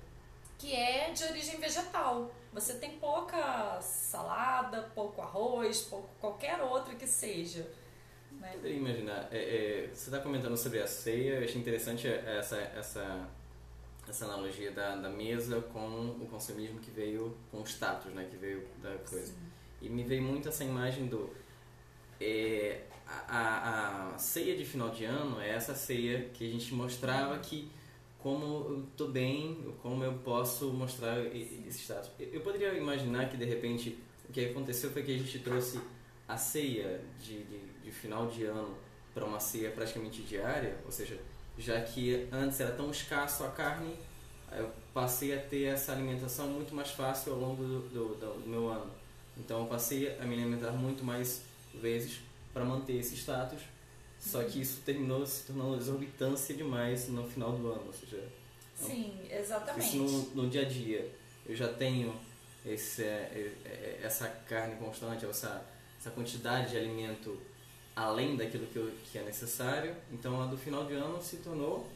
que 0.58 0.74
é 0.74 1.10
de 1.10 1.22
origem 1.24 1.58
vegetal. 1.58 2.30
Você 2.52 2.74
tem 2.74 2.98
pouca 2.98 3.80
salada, 3.80 4.90
pouco 4.94 5.20
arroz, 5.22 5.82
pouco 5.82 6.08
qualquer 6.20 6.60
outra 6.60 6.94
que 6.94 7.06
seja. 7.06 7.68
Né? 8.40 8.52
Poderia 8.52 8.76
imaginar. 8.76 9.28
É, 9.30 9.38
é, 9.38 9.90
você 9.92 10.10
está 10.10 10.20
comentando 10.20 10.56
sobre 10.56 10.80
a 10.80 10.86
ceia, 10.86 11.34
eu 11.34 11.44
achei 11.44 11.60
interessante 11.60 12.06
essa, 12.08 12.56
essa, 12.56 13.28
essa 14.08 14.24
analogia 14.24 14.70
da, 14.72 14.96
da 14.96 15.08
mesa 15.08 15.60
com 15.72 16.16
o 16.20 16.26
consumismo 16.30 16.80
que 16.80 16.90
veio 16.90 17.36
com 17.50 17.60
o 17.60 17.64
status, 17.64 18.12
né, 18.12 18.26
que 18.30 18.36
veio 18.36 18.66
da 18.82 18.94
coisa. 18.98 19.26
Sim. 19.26 19.52
E 19.80 19.88
me 19.88 20.04
veio 20.04 20.22
muito 20.22 20.48
essa 20.48 20.64
imagem 20.64 21.06
do. 21.06 21.30
É, 22.20 22.82
a, 23.06 23.38
a, 23.38 24.14
a, 24.14 24.18
ceia 24.18 24.56
de 24.56 24.64
final 24.64 24.90
de 24.90 25.04
ano 25.04 25.40
é 25.40 25.50
essa 25.50 25.74
ceia 25.74 26.30
que 26.32 26.48
a 26.48 26.52
gente 26.52 26.72
mostrava 26.72 27.38
que 27.38 27.68
como 28.22 28.44
eu 28.70 28.84
estou 28.88 29.08
bem, 29.08 29.74
como 29.82 30.04
eu 30.04 30.14
posso 30.18 30.72
mostrar 30.72 31.18
esse 31.34 31.80
status. 31.80 32.10
Eu 32.18 32.40
poderia 32.40 32.72
imaginar 32.74 33.28
que 33.28 33.36
de 33.36 33.44
repente 33.44 33.98
o 34.28 34.32
que 34.32 34.44
aconteceu 34.46 34.90
foi 34.92 35.02
que 35.02 35.12
a 35.12 35.18
gente 35.18 35.40
trouxe 35.40 35.80
a 36.28 36.36
ceia 36.36 37.00
de, 37.18 37.42
de, 37.42 37.58
de 37.82 37.90
final 37.90 38.26
de 38.26 38.44
ano 38.44 38.76
para 39.14 39.24
uma 39.24 39.40
ceia 39.40 39.70
praticamente 39.70 40.22
diária, 40.22 40.76
ou 40.84 40.92
seja, 40.92 41.18
já 41.58 41.80
que 41.80 42.28
antes 42.32 42.58
era 42.60 42.72
tão 42.72 42.90
escasso 42.90 43.44
a 43.44 43.48
carne, 43.50 43.94
eu 44.52 44.70
passei 44.92 45.36
a 45.36 45.40
ter 45.40 45.64
essa 45.64 45.92
alimentação 45.92 46.48
muito 46.48 46.74
mais 46.74 46.90
fácil 46.90 47.32
ao 47.32 47.38
longo 47.38 47.62
do, 47.62 47.80
do, 47.88 48.14
do 48.40 48.48
meu 48.48 48.68
ano. 48.68 48.90
Então 49.36 49.60
eu 49.60 49.66
passei 49.66 50.18
a 50.18 50.24
me 50.24 50.34
alimentar 50.34 50.72
muito 50.72 51.04
mais 51.04 51.42
vezes 51.74 52.20
para 52.52 52.64
manter 52.64 52.94
esse 52.94 53.14
status, 53.16 53.62
só 54.18 54.42
que 54.44 54.60
isso 54.60 54.82
terminou 54.84 55.26
se 55.26 55.46
tornando 55.46 55.76
exorbitância 55.76 56.54
demais 56.54 57.08
no 57.08 57.28
final 57.28 57.52
do 57.52 57.72
ano, 57.72 57.84
ou 57.86 57.92
seja... 57.92 58.22
Sim, 58.74 59.14
exatamente. 59.30 59.86
Isso 59.86 60.30
no, 60.34 60.42
no 60.42 60.50
dia 60.50 60.62
a 60.62 60.64
dia. 60.64 61.10
Eu 61.46 61.54
já 61.54 61.68
tenho 61.68 62.14
esse, 62.64 63.02
é, 63.02 63.52
é, 63.64 64.00
essa 64.02 64.28
carne 64.28 64.76
constante, 64.76 65.24
essa 65.26 65.64
essa 66.02 66.10
quantidade 66.10 66.70
de 66.70 66.76
alimento 66.76 67.38
além 67.94 68.36
daquilo 68.36 68.66
que, 68.66 68.98
que 69.10 69.18
é 69.18 69.22
necessário. 69.22 69.94
Então 70.10 70.40
a 70.40 70.46
do 70.46 70.56
final 70.56 70.84
de 70.84 70.94
ano 70.94 71.22
se 71.22 71.36
tornou 71.38 71.88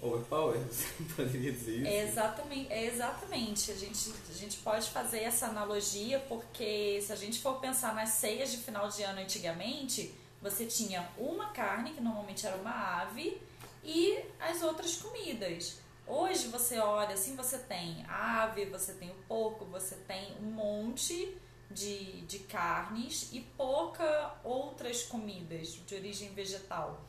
overpower, 0.00 0.58
você 0.70 0.86
poderia 1.16 1.52
dizer 1.52 1.76
isso? 1.76 1.86
É 1.86 2.08
exatamente, 2.08 2.72
é 2.72 2.84
exatamente. 2.86 3.70
A 3.70 3.74
gente, 3.74 4.12
a 4.28 4.34
gente 4.34 4.56
pode 4.58 4.90
fazer 4.90 5.20
essa 5.20 5.46
analogia 5.46 6.18
porque 6.28 7.00
se 7.00 7.12
a 7.12 7.16
gente 7.16 7.40
for 7.40 7.60
pensar 7.60 7.94
nas 7.94 8.10
ceias 8.10 8.50
de 8.50 8.58
final 8.58 8.88
de 8.88 9.02
ano 9.02 9.20
antigamente, 9.20 10.14
você 10.42 10.66
tinha 10.66 11.08
uma 11.16 11.48
carne, 11.50 11.92
que 11.92 12.00
normalmente 12.00 12.46
era 12.46 12.56
uma 12.56 13.00
ave, 13.00 13.40
e 13.82 14.18
as 14.38 14.62
outras 14.62 14.96
comidas. 14.96 15.78
Hoje 16.06 16.48
você 16.48 16.78
olha 16.78 17.14
assim, 17.14 17.34
você 17.34 17.56
tem 17.56 18.04
ave, 18.06 18.66
você 18.66 18.92
tem 18.92 19.10
o 19.10 19.14
porco, 19.26 19.64
você 19.64 19.94
tem 20.06 20.36
um 20.42 20.50
monte 20.50 21.34
de, 21.70 22.22
de 22.22 22.40
carnes 22.40 23.30
e 23.32 23.40
pouca 23.40 24.34
outras 24.42 25.02
comidas 25.02 25.80
de 25.86 25.94
origem 25.94 26.32
vegetal. 26.34 27.02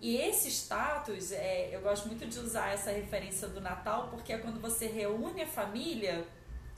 E 0.00 0.16
esse 0.16 0.48
status, 0.48 1.32
é, 1.32 1.74
eu 1.74 1.80
gosto 1.80 2.06
muito 2.06 2.26
de 2.26 2.38
usar 2.38 2.72
essa 2.72 2.90
referência 2.90 3.48
do 3.48 3.60
Natal, 3.60 4.08
porque 4.10 4.32
é 4.32 4.38
quando 4.38 4.60
você 4.60 4.86
reúne 4.86 5.42
a 5.42 5.46
família 5.46 6.26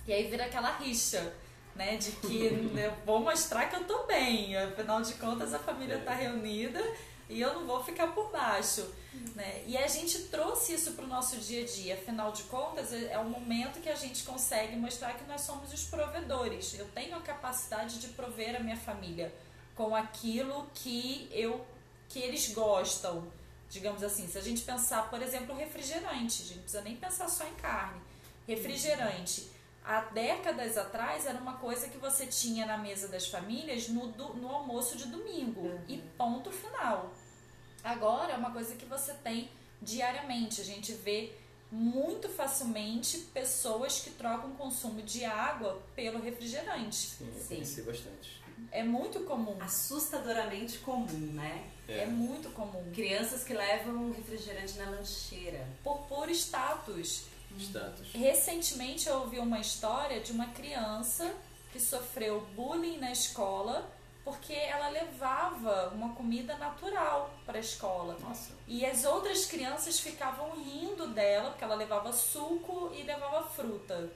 e 0.07 0.13
aí 0.13 0.29
vira 0.31 0.45
aquela 0.45 0.77
rixa, 0.79 1.35
né? 1.75 1.97
De 1.97 2.13
que 2.13 2.47
eu 2.47 2.93
vou 3.05 3.21
mostrar 3.21 3.67
que 3.67 3.77
eu 3.77 3.85
tô 3.85 4.05
bem, 4.07 4.57
afinal 4.57 5.03
de 5.03 5.15
contas 5.15 5.53
a 5.53 5.59
família 5.59 5.97
está 5.97 6.15
reunida 6.15 6.81
e 7.29 7.41
eu 7.41 7.55
não 7.55 7.67
vou 7.67 7.83
ficar 7.83 8.09
por 8.09 8.31
baixo. 8.31 8.87
Né? 9.35 9.65
E 9.67 9.77
a 9.77 9.87
gente 9.87 10.25
trouxe 10.25 10.75
isso 10.75 10.93
para 10.93 11.05
o 11.05 11.09
nosso 11.09 11.37
dia 11.39 11.63
a 11.63 11.67
dia, 11.67 11.95
afinal 11.95 12.33
de 12.33 12.45
contas, 12.45 12.93
é, 12.93 13.13
é 13.13 13.19
o 13.19 13.25
momento 13.25 13.81
que 13.81 13.89
a 13.89 13.95
gente 13.95 14.23
consegue 14.25 14.77
mostrar 14.77 15.15
que 15.15 15.25
nós 15.25 15.41
somos 15.43 15.73
os 15.73 15.85
provedores. 15.85 16.79
Eu 16.79 16.87
tenho 16.89 17.17
a 17.17 17.21
capacidade 17.21 17.99
de 17.99 18.09
prover 18.09 18.57
a 18.57 18.61
minha 18.61 18.77
família 18.77 19.35
com 19.75 19.95
aquilo 19.95 20.69
que 20.75 21.29
eu 21.33 21.65
que 22.09 22.19
eles 22.21 22.53
gostam. 22.53 23.31
Digamos 23.69 24.03
assim, 24.03 24.27
se 24.27 24.39
a 24.39 24.41
gente 24.41 24.63
pensar, 24.63 25.11
por 25.11 25.21
exemplo, 25.21 25.55
refrigerante, 25.55 26.43
a 26.43 26.45
gente 26.47 26.55
não 26.55 26.63
precisa 26.63 26.83
nem 26.83 26.97
pensar 26.97 27.29
só 27.29 27.47
em 27.47 27.55
carne. 27.55 28.01
Refrigerante. 28.47 29.51
Há 29.85 30.01
décadas 30.01 30.77
atrás 30.77 31.27
era 31.27 31.39
uma 31.39 31.55
coisa 31.55 31.89
que 31.89 31.99
você 31.99 32.27
tinha 32.27 32.67
na 32.67 32.79
mesa 32.79 33.09
das 33.09 33.27
famílias 33.29 33.89
no, 33.89 34.07
no 34.07 34.49
almoço 34.49 34.97
de 34.97 35.07
domingo. 35.07 35.61
Uhum. 35.61 35.85
E 35.87 35.99
ponto 36.17 36.51
final. 36.51 37.13
Agora 37.83 38.33
é 38.33 38.37
uma 38.37 38.51
coisa 38.51 38.75
que 38.75 38.85
você 38.85 39.15
tem 39.15 39.49
diariamente. 39.81 40.61
A 40.61 40.65
gente 40.65 40.93
vê 40.93 41.33
muito 41.71 42.29
facilmente 42.29 43.19
pessoas 43.33 44.01
que 44.01 44.11
trocam 44.11 44.51
o 44.51 44.55
consumo 44.55 45.03
de 45.03 45.25
água 45.25 45.81
pelo 45.95 46.21
refrigerante. 46.21 46.97
Sim, 46.97 47.29
eu 47.35 47.41
Sim. 47.41 47.55
conheci 47.57 47.83
bastante. 47.83 48.39
É 48.73 48.83
muito 48.83 49.21
comum. 49.21 49.57
Assustadoramente 49.61 50.79
comum, 50.79 51.33
né? 51.33 51.71
É, 51.87 52.07
muito 52.07 52.51
comum. 52.51 52.91
Crianças 52.95 53.45
que 53.45 53.55
levam 53.55 54.13
refrigerante 54.13 54.77
na 54.77 54.91
lancheira. 54.91 55.67
Por 55.83 55.99
puro 56.07 56.31
status. 56.31 57.27
Status. 57.59 58.13
Recentemente 58.13 59.09
eu 59.09 59.21
ouvi 59.21 59.39
uma 59.39 59.59
história 59.59 60.21
de 60.21 60.33
uma 60.33 60.49
criança 60.49 61.35
que 61.73 61.81
sofreu 61.81 62.47
bullying 62.55 62.99
na 62.99 63.11
escola 63.11 63.91
porque 64.29 64.53
ela 64.53 64.91
levava 64.91 65.89
uma 65.95 66.15
comida 66.15 66.55
natural 66.59 67.31
para 67.47 67.57
a 67.57 67.61
escola. 67.61 68.15
Nossa. 68.21 68.53
E 68.67 68.85
as 68.85 69.07
outras 69.07 69.47
crianças 69.47 69.99
ficavam 69.99 70.51
rindo 70.51 71.07
dela, 71.09 71.49
porque 71.51 71.65
ela 71.65 71.75
levava 71.75 72.13
suco 72.13 72.93
e 72.95 73.03
levava 73.05 73.43
fruta. 73.49 74.11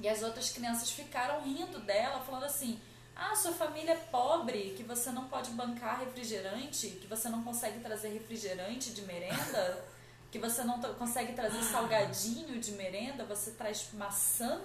E 0.00 0.08
as 0.08 0.24
outras 0.24 0.50
crianças 0.50 0.90
ficaram 0.90 1.40
rindo 1.42 1.78
dela, 1.78 2.20
falando 2.22 2.42
assim: 2.42 2.80
Ah, 3.14 3.36
sua 3.36 3.52
família 3.52 3.92
é 3.92 3.96
pobre, 3.96 4.74
que 4.76 4.82
você 4.82 5.10
não 5.12 5.28
pode 5.28 5.50
bancar 5.50 6.00
refrigerante, 6.00 6.88
que 6.88 7.06
você 7.06 7.28
não 7.28 7.44
consegue 7.44 7.78
trazer 7.78 8.08
refrigerante 8.08 8.90
de 8.90 9.02
merenda, 9.02 9.84
que 10.32 10.38
você 10.40 10.64
não 10.64 10.80
consegue 10.80 11.32
trazer 11.32 11.62
salgadinho 11.62 12.58
de 12.58 12.72
merenda, 12.72 13.24
você 13.24 13.52
traz 13.52 13.88
maçã. 13.92 14.60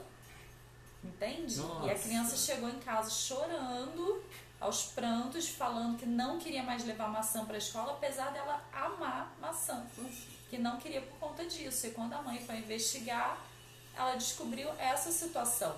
Entende? 1.03 1.59
E 1.59 1.61
a 1.61 1.63
Nossa. 1.63 1.95
criança 1.95 2.35
chegou 2.35 2.67
em 2.67 2.79
casa 2.79 3.09
chorando, 3.09 4.21
aos 4.59 4.85
prantos, 4.85 5.47
falando 5.47 5.97
que 5.97 6.05
não 6.05 6.37
queria 6.37 6.63
mais 6.63 6.83
levar 6.83 7.07
maçã 7.07 7.45
para 7.45 7.55
a 7.55 7.57
escola, 7.57 7.93
apesar 7.93 8.31
dela 8.31 8.61
amar 8.73 9.33
maçã, 9.39 9.85
que 10.49 10.57
não 10.57 10.77
queria 10.77 11.01
por 11.01 11.17
conta 11.17 11.45
disso. 11.45 11.87
E 11.87 11.91
quando 11.91 12.13
a 12.13 12.21
mãe 12.21 12.43
foi 12.45 12.57
investigar, 12.57 13.37
ela 13.95 14.15
descobriu 14.15 14.69
essa 14.77 15.11
situação. 15.11 15.75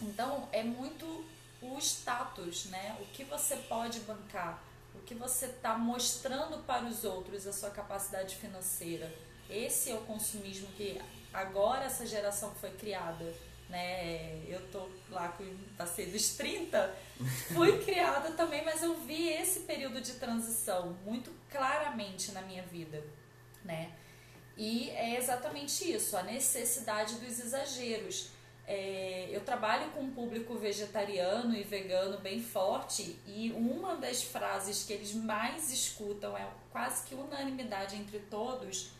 Então 0.00 0.48
é 0.52 0.62
muito 0.62 1.24
o 1.60 1.78
status, 1.78 2.66
né? 2.66 2.96
O 3.00 3.06
que 3.06 3.24
você 3.24 3.56
pode 3.56 4.00
bancar, 4.00 4.62
o 4.94 4.98
que 5.00 5.14
você 5.14 5.46
está 5.46 5.76
mostrando 5.76 6.58
para 6.64 6.84
os 6.84 7.04
outros, 7.04 7.46
a 7.46 7.52
sua 7.52 7.70
capacidade 7.70 8.36
financeira. 8.36 9.12
Esse 9.48 9.90
é 9.90 9.94
o 9.94 10.00
consumismo 10.02 10.66
que 10.76 11.00
agora 11.32 11.84
essa 11.84 12.06
geração 12.06 12.52
foi 12.54 12.70
criada. 12.70 13.34
Né? 13.72 14.44
Eu 14.46 14.60
tô 14.70 14.86
lá 15.08 15.28
com 15.28 15.44
passei 15.78 16.04
dos 16.04 16.34
30, 16.36 16.94
fui 17.54 17.78
criada 17.82 18.32
também, 18.32 18.62
mas 18.62 18.82
eu 18.82 18.94
vi 18.98 19.30
esse 19.30 19.60
período 19.60 19.98
de 20.02 20.12
transição 20.12 20.94
muito 21.06 21.32
claramente 21.50 22.32
na 22.32 22.42
minha 22.42 22.62
vida, 22.64 23.02
né? 23.64 23.90
E 24.58 24.90
é 24.90 25.16
exatamente 25.16 25.90
isso, 25.90 26.14
a 26.18 26.22
necessidade 26.22 27.14
dos 27.14 27.40
exageros. 27.40 28.28
É, 28.68 29.30
eu 29.32 29.40
trabalho 29.40 29.90
com 29.92 30.00
um 30.00 30.10
público 30.10 30.54
vegetariano 30.54 31.56
e 31.56 31.62
vegano 31.62 32.18
bem 32.18 32.42
forte 32.42 33.18
e 33.26 33.52
uma 33.52 33.96
das 33.96 34.22
frases 34.22 34.84
que 34.84 34.92
eles 34.92 35.14
mais 35.14 35.72
escutam 35.72 36.36
é 36.36 36.46
quase 36.70 37.06
que 37.06 37.14
unanimidade 37.14 37.96
entre 37.96 38.18
todos 38.18 38.92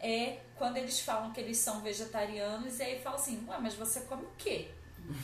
é 0.00 0.38
quando 0.56 0.76
eles 0.76 1.00
falam 1.00 1.32
que 1.32 1.40
eles 1.40 1.58
são 1.58 1.80
vegetarianos 1.80 2.78
e 2.78 2.82
aí 2.82 3.00
falam 3.00 3.18
assim, 3.18 3.44
ué, 3.48 3.58
mas 3.60 3.74
você 3.74 4.00
come 4.00 4.24
o 4.24 4.30
quê? 4.38 4.68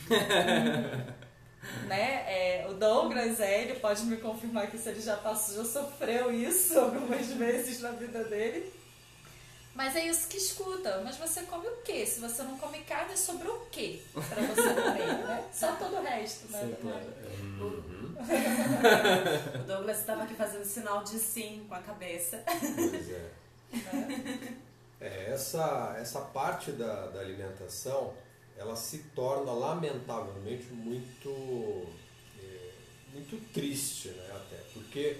né? 1.87 2.23
É, 2.27 2.67
o 2.69 2.73
Douglas, 2.73 3.39
é, 3.39 3.63
ele 3.63 3.79
pode 3.79 4.03
me 4.05 4.17
confirmar 4.17 4.69
que 4.69 4.77
se 4.77 4.89
ele 4.89 5.01
já 5.01 5.17
passou, 5.17 5.63
já 5.63 5.65
sofreu 5.65 6.31
isso 6.31 6.77
algumas 6.79 7.27
vezes 7.27 7.81
na 7.81 7.91
vida 7.91 8.23
dele. 8.23 8.71
Mas 9.77 9.95
é 9.95 10.07
isso 10.07 10.27
que 10.27 10.37
escuta. 10.37 11.01
Mas 11.03 11.17
você 11.17 11.43
come 11.43 11.67
o 11.67 11.77
quê? 11.83 12.03
Se 12.03 12.19
você 12.19 12.41
não 12.41 12.57
come 12.57 12.79
carne, 12.79 13.15
sobrou 13.15 13.57
o 13.57 13.65
quê 13.67 14.01
pra 14.11 14.23
você 14.23 14.73
comer, 14.73 15.05
né? 15.05 15.45
Só 15.53 15.75
todo 15.75 15.97
o 15.97 16.01
resto, 16.01 16.51
né? 16.51 16.61
Sim, 16.61 16.75
claro. 16.81 17.13
O 19.61 19.63
Douglas 19.67 19.99
estava 19.99 20.23
aqui 20.23 20.33
fazendo 20.33 20.65
sinal 20.65 21.03
de 21.03 21.19
sim 21.19 21.63
com 21.69 21.75
a 21.75 21.79
cabeça. 21.79 22.43
Pois 22.47 23.11
é. 23.11 23.29
É, 24.99 25.31
essa, 25.31 25.95
essa 25.99 26.21
parte 26.21 26.71
da, 26.71 27.07
da 27.07 27.19
alimentação, 27.19 28.13
ela 28.57 28.75
se 28.75 28.99
torna 29.15 29.51
lamentavelmente 29.51 30.65
muito, 30.73 31.87
é, 32.39 32.71
muito 33.13 33.39
triste, 33.53 34.09
né, 34.09 34.31
até. 34.35 34.57
Porque 34.73 35.17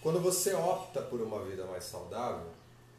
quando 0.00 0.20
você 0.20 0.54
opta 0.54 1.02
por 1.02 1.20
uma 1.20 1.44
vida 1.44 1.64
mais 1.66 1.84
saudável, 1.84 2.50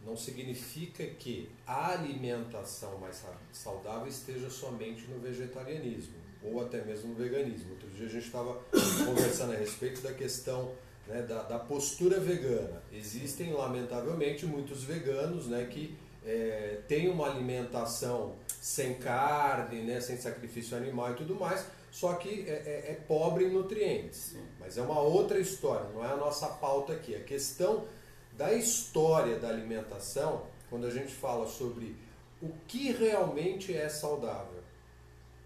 não 0.06 0.16
significa 0.16 1.04
que 1.06 1.50
a 1.66 1.94
alimentação 1.94 3.00
mais 3.00 3.16
sa- 3.16 3.38
saudável 3.52 4.08
esteja 4.08 4.50
somente 4.52 5.02
no 5.08 5.20
vegetarianismo 5.20 6.14
ou 6.44 6.62
até 6.62 6.84
mesmo 6.84 7.10
no 7.10 7.16
veganismo. 7.16 7.72
Outro 7.72 7.90
dia 7.90 8.06
a 8.06 8.10
gente 8.10 8.28
estava 8.28 8.54
conversando 9.04 9.54
a 9.54 9.56
respeito 9.58 10.02
da 10.02 10.14
questão 10.14 10.72
né, 11.08 11.22
da, 11.22 11.44
da 11.44 11.60
postura 11.60 12.20
vegana. 12.20 12.82
Existem, 12.92 13.54
lamentavelmente, 13.54 14.46
muitos 14.46 14.84
veganos 14.84 15.48
né, 15.48 15.66
que 15.70 15.96
é, 16.26 16.80
têm 16.88 17.10
uma 17.10 17.28
alimentação 17.28 18.34
sem 18.48 18.96
carne, 18.96 19.82
né, 19.82 20.02
sem 20.02 20.18
sacrifício 20.18 20.76
animal 20.76 21.12
e 21.12 21.16
tudo 21.16 21.36
mais, 21.36 21.66
só 21.92 22.14
que 22.16 22.46
é, 22.48 22.52
é- 22.52 22.92
é 22.92 23.02
pobre 23.08 23.46
em 23.46 23.52
nutrientes. 23.52 24.36
Mas 24.60 24.78
é 24.78 24.82
uma 24.82 25.00
outra 25.00 25.40
história, 25.40 25.88
não 25.94 26.04
é 26.04 26.12
a 26.12 26.18
nossa 26.18 26.48
pauta 26.48 26.94
aqui. 26.94 27.16
A 27.16 27.22
questão 27.24 27.86
da 28.34 28.52
história 28.54 29.38
da 29.40 29.48
alimentação, 29.50 30.44
quando 30.70 30.88
a 30.88 30.90
gente 30.90 31.14
fala 31.14 31.48
sobre 31.48 31.96
o 32.42 32.50
que 32.68 32.92
realmente 32.92 33.76
é 33.76 33.88
saudável, 33.88 34.64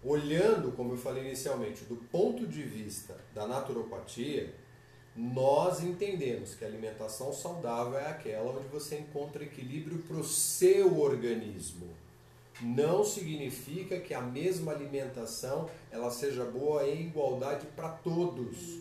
olhando, 0.02 0.72
como 0.72 0.94
eu 0.94 0.98
falei 0.98 1.24
inicialmente, 1.24 1.84
do 1.84 1.96
ponto 1.96 2.46
de 2.46 2.62
vista 2.62 3.16
da 3.34 3.46
naturopatia, 3.46 4.52
nós 5.16 5.82
entendemos 5.82 6.54
que 6.54 6.64
a 6.64 6.68
alimentação 6.68 7.32
saudável 7.32 7.98
é 7.98 8.06
aquela 8.06 8.52
onde 8.52 8.68
você 8.68 8.98
encontra 8.98 9.42
equilíbrio 9.42 9.98
para 9.98 10.16
o 10.16 10.24
seu 10.24 11.00
organismo. 11.00 11.88
Não 12.62 13.02
significa 13.02 13.98
que 13.98 14.14
a 14.14 14.20
mesma 14.20 14.72
alimentação 14.72 15.68
ela 15.90 16.10
seja 16.10 16.44
boa 16.44 16.86
em 16.86 17.06
igualdade 17.06 17.66
para 17.74 17.88
todos. 17.88 18.80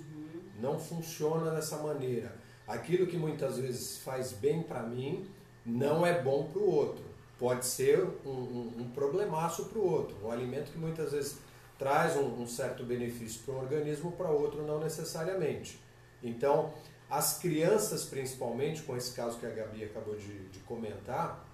Não 0.62 0.78
funciona 0.78 1.52
dessa 1.52 1.78
maneira. 1.78 2.36
Aquilo 2.68 3.08
que 3.08 3.18
muitas 3.18 3.58
vezes 3.58 3.98
faz 4.00 4.32
bem 4.32 4.62
para 4.62 4.84
mim 4.84 5.26
não 5.66 6.06
é 6.06 6.22
bom 6.22 6.44
para 6.52 6.62
o 6.62 6.70
outro. 6.70 7.04
Pode 7.40 7.66
ser 7.66 8.04
um, 8.26 8.30
um, 8.30 8.74
um 8.80 8.90
problemaço 8.90 9.66
para 9.66 9.80
o 9.80 9.90
outro. 9.90 10.18
Um 10.24 10.32
alimento 10.32 10.72
que 10.72 10.78
muitas 10.78 11.14
vezes 11.14 11.38
traz 11.78 12.18
um, 12.18 12.42
um 12.42 12.46
certo 12.46 12.84
benefício 12.84 13.42
para 13.46 13.56
um 13.56 13.60
organismo, 13.60 14.12
para 14.12 14.30
outro 14.30 14.68
não 14.68 14.80
necessariamente. 14.80 15.80
Então, 16.24 16.74
as 17.10 17.40
crianças, 17.40 18.06
principalmente, 18.06 18.84
com 18.84 18.96
esse 18.96 19.14
caso 19.14 19.40
que 19.40 19.46
a 19.46 19.50
Gabi 19.50 19.84
acabou 19.84 20.16
de, 20.16 20.48
de 20.50 20.60
comentar, 20.60 21.46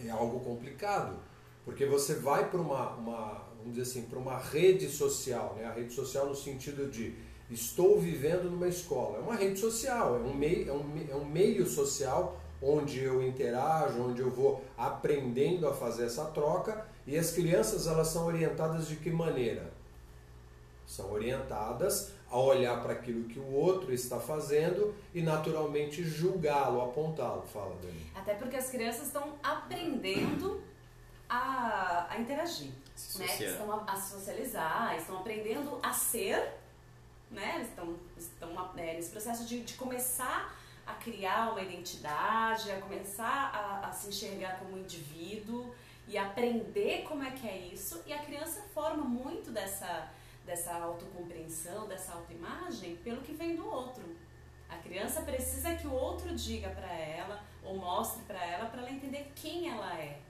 é 0.00 0.10
algo 0.10 0.40
complicado, 0.40 1.16
porque 1.64 1.86
você 1.86 2.14
vai 2.14 2.50
para 2.50 2.60
uma, 2.60 2.90
uma, 2.94 3.44
vamos 3.58 3.74
dizer 3.74 3.82
assim, 3.82 4.02
para 4.02 4.18
uma 4.18 4.36
rede 4.36 4.88
social, 4.88 5.54
né? 5.56 5.64
a 5.64 5.72
rede 5.72 5.92
social 5.92 6.26
no 6.26 6.34
sentido 6.34 6.90
de 6.90 7.14
estou 7.48 8.00
vivendo 8.00 8.50
numa 8.50 8.66
escola, 8.66 9.18
é 9.18 9.20
uma 9.20 9.36
rede 9.36 9.60
social, 9.60 10.16
é 10.16 10.18
um 10.18 10.34
meio, 10.34 10.68
é 10.68 10.72
um, 10.72 11.06
é 11.10 11.14
um 11.14 11.24
meio 11.24 11.66
social 11.66 12.40
onde 12.60 13.00
eu 13.00 13.22
interajo, 13.22 14.02
onde 14.02 14.20
eu 14.20 14.30
vou 14.30 14.64
aprendendo 14.76 15.68
a 15.68 15.74
fazer 15.74 16.06
essa 16.06 16.24
troca, 16.26 16.86
e 17.06 17.16
as 17.16 17.30
crianças 17.30 17.86
elas 17.86 18.08
são 18.08 18.26
orientadas 18.26 18.88
de 18.88 18.96
que 18.96 19.10
maneira? 19.10 19.72
São 20.86 21.12
orientadas 21.12 22.12
a 22.34 22.38
olhar 22.40 22.82
para 22.82 22.94
aquilo 22.94 23.28
que 23.28 23.38
o 23.38 23.54
outro 23.54 23.94
está 23.94 24.18
fazendo 24.18 24.92
e 25.14 25.22
naturalmente 25.22 26.02
julgá-lo, 26.02 26.82
apontá-lo. 26.82 27.42
Fala, 27.42 27.76
Dani. 27.80 28.10
Até 28.12 28.34
porque 28.34 28.56
as 28.56 28.68
crianças 28.68 29.06
estão 29.06 29.34
aprendendo 29.40 30.60
a, 31.28 32.08
a 32.10 32.18
interagir, 32.18 32.72
né? 33.18 33.26
Estão 33.38 33.72
a, 33.72 33.84
a 33.84 33.96
socializar, 33.96 34.96
estão 34.96 35.18
aprendendo 35.18 35.78
a 35.80 35.92
ser, 35.92 36.54
né? 37.30 37.52
Eles 37.54 37.68
Estão, 37.68 37.96
estão 38.16 38.70
é, 38.78 38.94
nesse 38.94 39.12
processo 39.12 39.44
de, 39.46 39.60
de 39.60 39.74
começar 39.74 40.52
a 40.84 40.94
criar 40.94 41.52
uma 41.52 41.62
identidade, 41.62 42.68
a 42.72 42.80
começar 42.80 43.52
a, 43.54 43.86
a 43.86 43.92
se 43.92 44.08
enxergar 44.08 44.58
como 44.58 44.76
indivíduo 44.76 45.72
e 46.08 46.18
aprender 46.18 47.04
como 47.04 47.22
é 47.22 47.30
que 47.30 47.46
é 47.46 47.58
isso. 47.72 48.02
E 48.04 48.12
a 48.12 48.18
criança 48.18 48.60
forma 48.74 49.04
muito 49.04 49.52
dessa, 49.52 50.08
dessa 50.44 50.74
autocompreensão, 50.74 51.86
dessa 51.86 52.12
autoimagem 52.12 52.96
pelo 52.96 53.22
que 53.22 53.32
vem 53.32 53.56
do 53.56 53.66
outro. 53.66 54.04
A 54.68 54.76
criança 54.76 55.22
precisa 55.22 55.74
que 55.74 55.86
o 55.86 55.92
outro 55.92 56.34
diga 56.34 56.68
para 56.70 56.92
ela 56.92 57.42
ou 57.62 57.76
mostre 57.76 58.22
para 58.24 58.44
ela 58.44 58.66
para 58.66 58.82
ela 58.82 58.90
entender 58.90 59.32
quem 59.34 59.68
ela 59.70 59.98
é, 59.98 60.20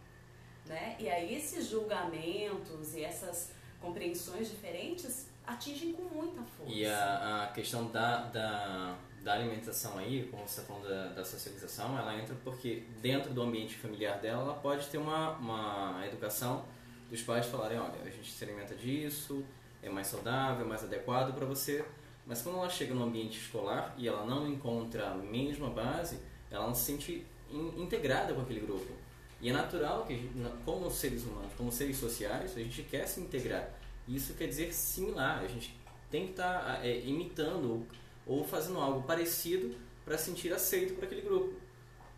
né? 0.67 0.97
E 0.99 1.09
aí 1.09 1.35
esses 1.35 1.69
julgamentos 1.69 2.95
e 2.95 3.03
essas 3.03 3.53
compreensões 3.81 4.51
diferentes 4.51 5.29
atingem 5.47 5.93
com 5.93 6.03
muita 6.03 6.43
força. 6.43 6.73
E 6.73 6.87
a, 6.87 7.45
a 7.45 7.47
questão 7.49 7.91
da, 7.91 8.25
da, 8.25 8.97
da 9.23 9.35
alimentação 9.35 9.99
aí, 9.99 10.27
como 10.31 10.47
você 10.47 10.61
está 10.61 10.73
falando 10.73 10.89
da, 10.89 11.09
da, 11.09 11.25
socialização, 11.25 11.99
ela 11.99 12.17
entra 12.19 12.35
porque 12.43 12.85
dentro 13.01 13.33
do 13.33 13.43
ambiente 13.43 13.75
familiar 13.75 14.19
dela, 14.19 14.43
ela 14.43 14.55
pode 14.55 14.87
ter 14.89 14.99
uma, 14.99 15.33
uma 15.33 16.07
educação 16.07 16.65
dos 17.11 17.23
pais 17.23 17.47
falarem, 17.47 17.79
olha, 17.79 18.01
a 18.03 18.11
gente 18.11 18.33
se 18.33 18.43
alimenta 18.43 18.75
disso, 18.75 19.45
é 19.85 19.91
mais 19.91 20.07
saudável, 20.07 20.67
mais 20.67 20.83
adequado 20.83 21.35
para 21.35 21.47
você. 21.47 21.85
Mas 22.27 22.41
quando 22.41 22.59
ela 22.59 22.71
chega 22.71 22.95
no 22.95 23.05
ambiente 23.05 23.39
escolar 23.39 23.95
e 23.99 24.09
ela 24.09 24.25
não 24.25 24.49
encontra 24.49 25.11
a 25.11 25.15
mesma 25.15 25.69
base, 25.69 26.19
ela 26.51 26.67
não 26.67 26.75
se 26.75 26.85
sente 26.85 27.27
in, 27.51 27.83
integrada 27.83 28.33
com 28.33 28.41
aquele 28.41 28.61
grupo. 28.61 28.93
E 29.41 29.51
é 29.51 29.53
natural 29.53 30.07
que, 30.07 30.31
como 30.65 30.91
seres 30.91 31.25
humanos, 31.25 31.53
como 31.55 31.71
seres 31.71 31.99
sociais, 31.99 32.57
a 32.57 32.61
gente 32.61 32.83
quer 32.85 33.07
se 33.07 33.21
integrar. 33.21 33.69
Isso 34.09 34.33
quer 34.35 34.47
dizer 34.47 34.73
similar. 34.73 35.41
A 35.43 35.47
gente 35.47 35.79
tem 36.11 36.25
que 36.25 36.31
estar 36.31 36.65
tá, 36.65 36.87
é, 36.87 37.01
imitando 37.01 37.87
ou 38.27 38.43
fazendo 38.43 38.81
algo 38.81 39.03
parecido 39.03 39.75
para 40.05 40.17
sentir 40.17 40.53
aceito 40.53 40.95
por 40.95 41.05
aquele 41.05 41.21
grupo. 41.21 41.55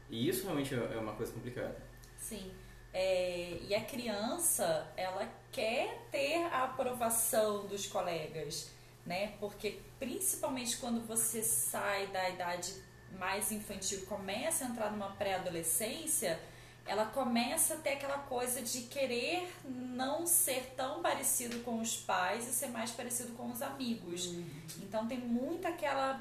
E 0.08 0.28
isso 0.28 0.44
realmente 0.44 0.72
é, 0.72 0.78
é 0.78 0.98
uma 0.98 1.14
coisa 1.14 1.32
complicada. 1.32 1.76
Sim. 2.16 2.50
É, 2.98 3.58
e 3.68 3.74
a 3.74 3.84
criança, 3.84 4.90
ela 4.96 5.28
quer 5.52 6.08
ter 6.10 6.44
a 6.44 6.64
aprovação 6.64 7.66
dos 7.66 7.86
colegas, 7.86 8.70
né? 9.04 9.34
Porque 9.38 9.82
principalmente 9.98 10.78
quando 10.78 11.06
você 11.06 11.42
sai 11.42 12.06
da 12.06 12.30
idade 12.30 12.72
mais 13.18 13.52
infantil 13.52 14.06
começa 14.06 14.64
a 14.64 14.68
entrar 14.68 14.90
numa 14.90 15.10
pré-adolescência, 15.10 16.40
ela 16.86 17.04
começa 17.04 17.74
a 17.74 17.76
ter 17.76 17.90
aquela 17.90 18.16
coisa 18.16 18.62
de 18.62 18.84
querer 18.84 19.46
não 19.62 20.26
ser 20.26 20.72
tão 20.74 21.02
parecido 21.02 21.58
com 21.64 21.78
os 21.82 21.98
pais 21.98 22.48
e 22.48 22.52
ser 22.52 22.68
mais 22.68 22.92
parecido 22.92 23.34
com 23.34 23.50
os 23.50 23.60
amigos. 23.60 24.24
Uhum. 24.28 24.46
Então 24.78 25.06
tem 25.06 25.18
muito 25.18 25.68
aquela 25.68 26.18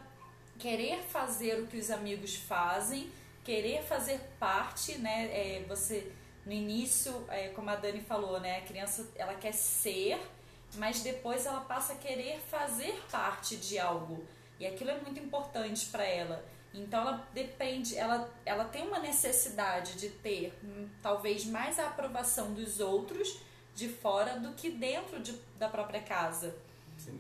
querer 0.59 1.03
fazer 1.03 1.57
o 1.61 1.67
que 1.67 1.77
os 1.77 1.89
amigos 1.89 2.35
fazem, 2.35 3.09
querer 3.45 3.81
fazer 3.81 4.19
parte, 4.37 4.97
né? 4.97 5.29
É, 5.31 5.65
você 5.69 6.11
no 6.45 6.51
início, 6.51 7.25
é, 7.29 7.49
como 7.49 7.69
a 7.69 7.75
Dani 7.75 8.01
falou, 8.01 8.39
né? 8.39 8.59
A 8.59 8.61
criança 8.61 9.09
ela 9.15 9.33
quer 9.33 9.53
ser, 9.53 10.19
mas 10.75 11.01
depois 11.01 11.45
ela 11.45 11.61
passa 11.61 11.93
a 11.93 11.95
querer 11.95 12.39
fazer 12.39 12.93
parte 13.11 13.57
de 13.57 13.79
algo. 13.79 14.23
E 14.59 14.65
aquilo 14.65 14.91
é 14.91 14.99
muito 14.99 15.19
importante 15.19 15.87
para 15.87 16.03
ela. 16.03 16.45
Então 16.73 17.01
ela 17.01 17.27
depende, 17.33 17.97
ela, 17.97 18.29
ela 18.45 18.65
tem 18.65 18.85
uma 18.85 18.99
necessidade 18.99 19.93
de 19.93 20.09
ter 20.09 20.53
hum, 20.63 20.87
talvez 21.01 21.45
mais 21.45 21.79
a 21.79 21.87
aprovação 21.87 22.53
dos 22.53 22.79
outros 22.79 23.39
de 23.73 23.89
fora 23.89 24.39
do 24.39 24.53
que 24.53 24.69
dentro 24.69 25.19
de, 25.21 25.33
da 25.57 25.67
própria 25.67 26.01
casa. 26.01 26.55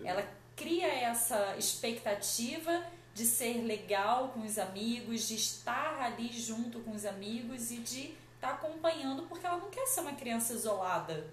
Ela 0.03 0.25
cria 0.55 0.87
essa 0.87 1.55
expectativa 1.57 2.85
de 3.13 3.25
ser 3.25 3.63
legal 3.63 4.29
com 4.29 4.41
os 4.41 4.57
amigos, 4.57 5.27
de 5.27 5.35
estar 5.35 6.01
ali 6.01 6.31
junto 6.31 6.79
com 6.81 6.91
os 6.91 7.05
amigos 7.05 7.71
e 7.71 7.77
de 7.77 8.13
estar 8.35 8.49
tá 8.49 8.53
acompanhando, 8.53 9.23
porque 9.23 9.45
ela 9.45 9.57
não 9.57 9.69
quer 9.69 9.85
ser 9.87 10.01
uma 10.01 10.13
criança 10.13 10.53
isolada. 10.53 11.27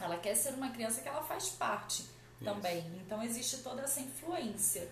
Ela 0.00 0.16
quer 0.18 0.34
ser 0.34 0.54
uma 0.54 0.70
criança 0.70 1.00
que 1.00 1.08
ela 1.08 1.22
faz 1.22 1.50
parte 1.50 2.02
Isso. 2.02 2.44
também. 2.44 2.84
Então 3.04 3.22
existe 3.22 3.58
toda 3.58 3.82
essa 3.82 4.00
influência 4.00 4.88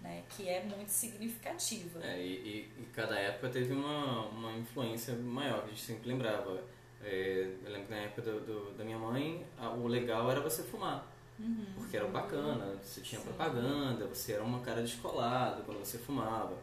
né, 0.00 0.22
que 0.30 0.48
é 0.48 0.62
muito 0.64 0.90
significativa. 0.90 2.04
É, 2.04 2.20
e, 2.20 2.70
e, 2.78 2.88
cada 2.94 3.18
época 3.18 3.48
teve 3.48 3.72
uma, 3.72 4.26
uma 4.26 4.52
influência 4.52 5.14
maior, 5.14 5.64
a 5.64 5.68
gente 5.68 5.80
sempre 5.80 6.08
lembrava. 6.08 6.62
É, 7.02 7.54
eu 7.64 7.70
lembro 7.70 7.86
que 7.86 7.94
na 7.94 8.00
época 8.00 8.22
do, 8.22 8.40
do, 8.40 8.76
da 8.76 8.84
minha 8.84 8.98
mãe, 8.98 9.46
a, 9.56 9.70
o 9.70 9.86
legal 9.86 10.30
era 10.30 10.40
você 10.40 10.62
fumar. 10.62 11.06
Uhum. 11.38 11.66
Porque 11.76 11.96
era 11.96 12.08
bacana, 12.08 12.76
você 12.82 13.00
tinha 13.00 13.20
Sim. 13.20 13.28
propaganda, 13.28 14.06
você 14.06 14.32
era 14.32 14.42
uma 14.42 14.60
cara 14.60 14.82
descolado 14.82 15.62
quando 15.62 15.78
você 15.78 15.98
fumava. 15.98 16.56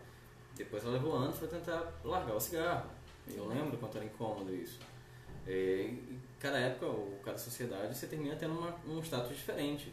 Depois 0.55 0.83
ela 0.83 0.93
levou 0.93 1.15
anos 1.15 1.37
para 1.37 1.47
tentar 1.47 1.93
largar 2.03 2.35
o 2.35 2.39
cigarro. 2.39 2.89
Eu 3.33 3.47
lembro 3.47 3.77
quanto 3.77 3.97
era 3.97 4.05
incômodo 4.05 4.53
isso. 4.53 4.79
É, 5.47 5.93
cada 6.39 6.57
época, 6.59 6.85
ou 6.85 7.19
cada 7.23 7.37
sociedade, 7.37 7.95
você 7.95 8.07
termina 8.07 8.35
tendo 8.35 8.57
uma, 8.57 8.75
um 8.87 9.01
status 9.01 9.35
diferente 9.35 9.91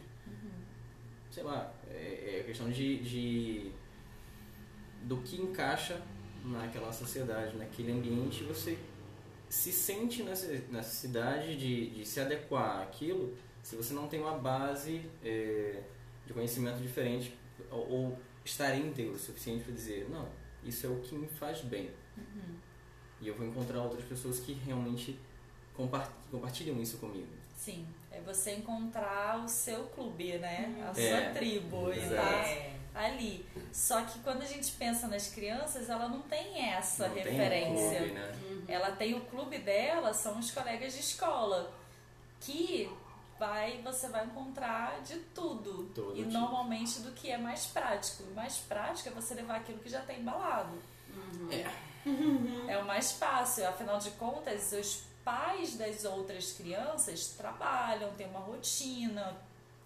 sei 1.33 1.41
lá, 1.41 1.73
é, 1.89 2.39
é 2.39 2.43
questão 2.45 2.69
de, 2.69 2.99
de 2.99 3.71
do 5.01 5.17
que 5.17 5.41
encaixa 5.41 5.99
naquela 6.45 6.93
sociedade, 6.93 7.57
naquele 7.57 7.91
ambiente, 7.91 8.43
você 8.43 8.77
se 9.49 9.71
sente 9.71 10.21
nessa 10.21 10.47
necessidade 10.47 11.57
de, 11.57 11.89
de 11.89 12.05
se 12.05 12.19
adequar 12.19 12.81
àquilo 12.83 13.35
se 13.63 13.75
você 13.75 13.93
não 13.93 14.07
tem 14.07 14.19
uma 14.19 14.37
base 14.37 15.09
é, 15.23 15.81
de 16.25 16.33
conhecimento 16.33 16.81
diferente 16.81 17.35
ou, 17.71 17.89
ou 17.89 18.19
estar 18.45 18.75
íntegro 18.75 19.13
o 19.13 19.19
suficiente 19.19 19.63
para 19.63 19.73
dizer, 19.73 20.07
não, 20.09 20.27
isso 20.63 20.85
é 20.85 20.89
o 20.89 20.99
que 20.99 21.15
me 21.15 21.27
faz 21.27 21.61
bem. 21.61 21.89
Uhum. 22.15 22.55
E 23.23 23.29
eu 23.29 23.35
vou 23.35 23.47
encontrar 23.47 23.81
outras 23.81 24.03
pessoas 24.03 24.41
que 24.41 24.51
realmente 24.51 25.17
compartilham 25.73 26.81
isso 26.81 26.97
comigo. 26.97 27.27
Sim, 27.57 27.87
é 28.11 28.19
você 28.19 28.55
encontrar 28.55 29.41
o 29.43 29.47
seu 29.47 29.85
clube, 29.85 30.37
né? 30.37 30.75
A 30.85 30.99
é, 30.99 31.09
sua 31.09 31.33
tribo 31.33 31.93
e 31.93 31.99
tá 32.13 33.03
ali. 33.05 33.45
Só 33.71 34.01
que 34.01 34.19
quando 34.19 34.41
a 34.41 34.45
gente 34.45 34.69
pensa 34.73 35.07
nas 35.07 35.29
crianças, 35.29 35.89
ela 35.89 36.09
não 36.09 36.21
tem 36.23 36.69
essa 36.69 37.07
não 37.07 37.15
referência. 37.15 37.89
Tem 37.89 37.97
clube, 37.99 38.13
né? 38.13 38.31
Uhum. 38.43 38.63
Ela 38.67 38.91
tem 38.91 39.13
o 39.15 39.21
clube 39.21 39.57
dela, 39.59 40.13
são 40.13 40.37
os 40.37 40.51
colegas 40.51 40.93
de 40.93 40.99
escola. 40.99 41.73
Que 42.41 42.91
vai, 43.39 43.81
você 43.81 44.09
vai 44.09 44.25
encontrar 44.25 45.01
de 45.01 45.15
tudo. 45.33 45.85
Todo 45.95 46.19
e 46.19 46.25
tipo. 46.25 46.31
normalmente 46.31 46.99
do 46.99 47.13
que 47.13 47.31
é 47.31 47.37
mais 47.37 47.67
prático. 47.67 48.23
O 48.23 48.35
mais 48.35 48.57
prático 48.57 49.07
é 49.07 49.11
você 49.13 49.33
levar 49.33 49.55
aquilo 49.55 49.79
que 49.79 49.89
já 49.89 50.01
está 50.01 50.13
embalado. 50.13 50.77
Uhum. 51.15 51.49
É. 51.49 51.92
É 52.67 52.77
o 52.77 52.85
mais 52.85 53.13
fácil, 53.13 53.67
afinal 53.67 53.99
de 53.99 54.11
contas, 54.11 54.71
os 54.71 55.03
pais 55.23 55.75
das 55.75 56.03
outras 56.05 56.51
crianças 56.51 57.29
trabalham, 57.37 58.13
têm 58.13 58.27
uma 58.27 58.39
rotina 58.39 59.35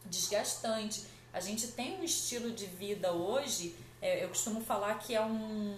desgastante. 0.05 1.05
A 1.31 1.39
gente 1.39 1.67
tem 1.69 1.99
um 1.99 2.03
estilo 2.03 2.51
de 2.51 2.65
vida 2.65 3.11
hoje, 3.11 3.75
é, 4.01 4.23
eu 4.23 4.29
costumo 4.29 4.61
falar 4.61 4.97
que 4.99 5.15
é 5.15 5.21
um. 5.21 5.75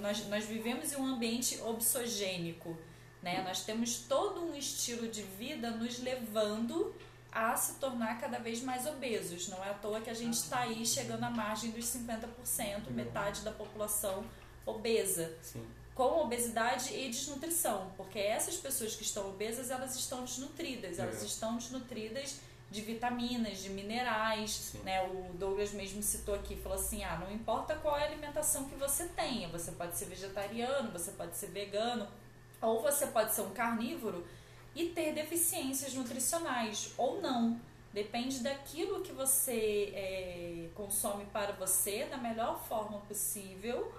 Nós, 0.00 0.26
nós 0.28 0.44
vivemos 0.44 0.92
em 0.92 0.96
um 0.96 1.06
ambiente 1.06 1.60
obsogênico. 1.62 2.76
Né? 3.22 3.42
Nós 3.42 3.64
temos 3.64 3.98
todo 3.98 4.42
um 4.42 4.54
estilo 4.54 5.08
de 5.08 5.22
vida 5.22 5.70
nos 5.70 5.98
levando 6.00 6.94
a 7.30 7.56
se 7.56 7.74
tornar 7.74 8.20
cada 8.20 8.38
vez 8.38 8.60
mais 8.62 8.86
obesos. 8.86 9.48
Não 9.48 9.64
é 9.64 9.70
à 9.70 9.74
toa 9.74 10.00
que 10.00 10.10
a 10.10 10.14
gente 10.14 10.34
está 10.34 10.60
aí 10.60 10.84
chegando 10.84 11.24
à 11.24 11.30
margem 11.30 11.70
dos 11.70 11.86
50%, 11.86 12.90
metade 12.90 13.42
da 13.42 13.52
população 13.52 14.24
obesa. 14.66 15.32
Sim 15.40 15.64
com 15.94 16.22
obesidade 16.22 16.94
e 16.94 17.08
desnutrição, 17.08 17.92
porque 17.96 18.18
essas 18.18 18.56
pessoas 18.56 18.94
que 18.94 19.02
estão 19.02 19.28
obesas, 19.28 19.70
elas 19.70 19.94
estão 19.94 20.24
desnutridas, 20.24 20.98
elas 20.98 21.22
é. 21.22 21.26
estão 21.26 21.56
desnutridas 21.56 22.40
de 22.70 22.80
vitaminas, 22.80 23.58
de 23.58 23.68
minerais, 23.68 24.72
né? 24.82 25.02
O 25.06 25.34
Douglas 25.34 25.72
mesmo 25.72 26.02
citou 26.02 26.34
aqui, 26.34 26.56
falou 26.56 26.78
assim: 26.78 27.04
"Ah, 27.04 27.18
não 27.18 27.30
importa 27.30 27.74
qual 27.74 27.98
é 27.98 28.04
a 28.04 28.06
alimentação 28.06 28.64
que 28.64 28.74
você 28.76 29.06
tenha, 29.08 29.48
você 29.48 29.72
pode 29.72 29.96
ser 29.96 30.06
vegetariano, 30.06 30.90
você 30.90 31.10
pode 31.10 31.36
ser 31.36 31.48
vegano, 31.48 32.08
ou 32.62 32.80
você 32.80 33.08
pode 33.08 33.34
ser 33.34 33.42
um 33.42 33.50
carnívoro 33.50 34.26
e 34.74 34.86
ter 34.88 35.12
deficiências 35.12 35.92
nutricionais 35.92 36.94
ou 36.96 37.20
não. 37.20 37.60
Depende 37.92 38.38
daquilo 38.38 39.02
que 39.02 39.12
você 39.12 39.92
é, 39.94 40.68
consome 40.74 41.26
para 41.26 41.52
você 41.52 42.06
da 42.06 42.16
melhor 42.16 42.58
forma 42.66 42.98
possível 43.00 43.92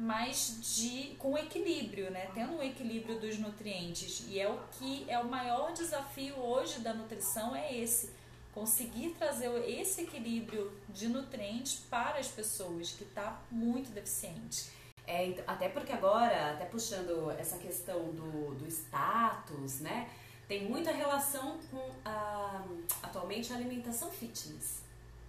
mas 0.00 0.56
de 0.62 1.14
com 1.18 1.36
equilíbrio, 1.36 2.10
né? 2.10 2.30
Tendo 2.32 2.54
um 2.54 2.62
equilíbrio 2.62 3.20
dos 3.20 3.38
nutrientes. 3.38 4.24
E 4.28 4.40
é 4.40 4.48
o 4.48 4.58
que 4.72 5.04
é 5.06 5.18
o 5.18 5.28
maior 5.28 5.74
desafio 5.74 6.36
hoje 6.38 6.80
da 6.80 6.94
nutrição 6.94 7.54
é 7.54 7.76
esse, 7.76 8.10
conseguir 8.54 9.10
trazer 9.10 9.50
esse 9.68 10.00
equilíbrio 10.00 10.72
de 10.88 11.06
nutrientes 11.06 11.80
para 11.90 12.16
as 12.18 12.28
pessoas 12.28 12.92
que 12.92 13.04
está 13.04 13.42
muito 13.50 13.90
deficiente. 13.90 14.70
É, 15.06 15.34
até 15.46 15.68
porque 15.68 15.92
agora, 15.92 16.52
até 16.52 16.64
puxando 16.64 17.30
essa 17.32 17.58
questão 17.58 18.10
do, 18.12 18.54
do 18.54 18.66
status, 18.68 19.80
né? 19.80 20.08
Tem 20.48 20.64
muita 20.64 20.90
relação 20.92 21.58
com 21.70 21.90
a, 22.06 22.64
atualmente 23.02 23.52
a 23.52 23.56
alimentação 23.56 24.10
fitness. 24.10 24.82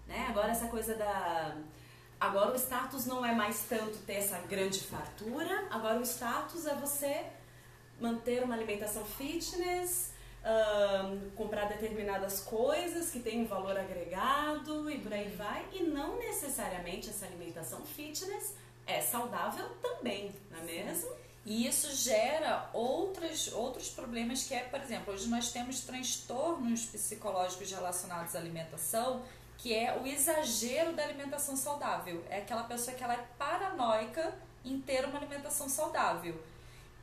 Né? 0.08 0.28
Agora 0.30 0.52
essa 0.52 0.68
coisa 0.68 0.96
da 0.96 1.58
Agora 2.22 2.52
o 2.52 2.56
status 2.56 3.08
não 3.08 3.26
é 3.26 3.34
mais 3.34 3.64
tanto 3.68 3.98
ter 4.06 4.18
essa 4.18 4.38
grande 4.42 4.80
fartura, 4.82 5.66
agora 5.72 6.00
o 6.00 6.04
status 6.04 6.68
é 6.68 6.76
você 6.76 7.26
manter 8.00 8.44
uma 8.44 8.54
alimentação 8.54 9.04
fitness, 9.04 10.12
um, 10.46 11.32
comprar 11.32 11.66
determinadas 11.66 12.42
coisas 12.42 13.10
que 13.10 13.20
têm 13.20 13.42
um 13.42 13.48
valor 13.48 13.76
agregado 13.76 14.88
e 14.92 15.00
por 15.00 15.12
aí 15.12 15.30
vai, 15.30 15.66
e 15.74 15.82
não 15.82 16.20
necessariamente 16.20 17.10
essa 17.10 17.26
alimentação 17.26 17.82
fitness 17.82 18.54
é 18.86 19.02
saudável 19.02 19.68
também, 19.82 20.32
não 20.52 20.60
é 20.60 20.62
mesmo? 20.62 21.10
E 21.44 21.66
isso 21.66 21.90
gera 21.96 22.70
outros, 22.72 23.52
outros 23.52 23.90
problemas 23.90 24.44
que 24.44 24.54
é, 24.54 24.60
por 24.60 24.80
exemplo, 24.80 25.12
hoje 25.12 25.28
nós 25.28 25.52
temos 25.52 25.82
transtornos 25.82 26.86
psicológicos 26.86 27.72
relacionados 27.72 28.36
à 28.36 28.40
alimentação 28.40 29.24
que 29.62 29.76
é 29.76 29.96
o 29.96 30.08
exagero 30.08 30.94
da 30.94 31.04
alimentação 31.04 31.56
saudável. 31.56 32.26
É 32.30 32.40
aquela 32.40 32.64
pessoa 32.64 32.98
que 32.98 33.04
ela 33.04 33.14
é 33.14 33.24
paranoica 33.38 34.34
em 34.66 34.82
ter 34.82 35.06
uma 35.06 35.20
alimentação 35.20 35.70
saudável. 35.70 36.44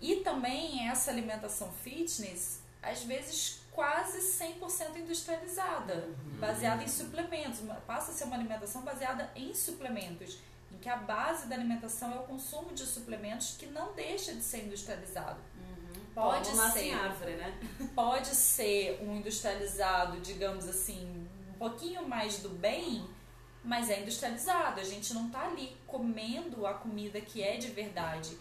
E 0.01 0.17
também 0.17 0.89
essa 0.89 1.13
alimentação 1.13 1.71
fitness, 1.85 2.61
às 2.83 3.05
vezes 3.05 3.61
quase 3.71 4.19
100% 4.19 4.97
industrializada, 4.97 5.95
uhum. 5.95 6.41
baseada 6.41 6.83
em 6.83 6.89
suplementos. 6.89 7.61
Passa 7.87 8.11
a 8.11 8.15
ser 8.15 8.25
uma 8.25 8.35
alimentação 8.35 8.83
baseada 8.83 9.31
em 9.37 9.55
suplementos, 9.55 10.39
em 10.73 10.79
que 10.79 10.89
a 10.89 10.97
base 10.97 11.47
da 11.47 11.55
alimentação 11.55 12.13
é 12.13 12.17
o 12.17 12.25
consumo 12.25 12.75
de 12.75 12.85
suplementos 12.85 13.57
que 13.57 13.67
não 13.67 13.93
deixa 13.93 14.35
de 14.35 14.43
ser 14.43 14.65
industrializado. 14.65 15.39
Uhum. 15.57 16.03
Pode 16.13 16.51
Como 16.51 16.73
ser 16.73 16.93
árvore, 16.93 17.37
né? 17.37 17.57
Pode 17.95 18.35
ser 18.35 19.01
um 19.01 19.15
industrializado, 19.15 20.21
digamos 20.21 20.69
assim, 20.69 21.18
pouquinho 21.59 22.09
mais 22.09 22.39
do 22.39 22.49
bem, 22.49 23.05
mas 23.63 23.91
é 23.91 24.01
industrializado. 24.01 24.81
A 24.81 24.85
gente 24.85 25.13
não 25.13 25.27
está 25.27 25.47
ali 25.47 25.77
comendo 25.87 26.67
a 26.67 26.75
comida 26.75 27.21
que 27.21 27.43
é 27.43 27.57
de 27.57 27.69
verdade. 27.69 28.37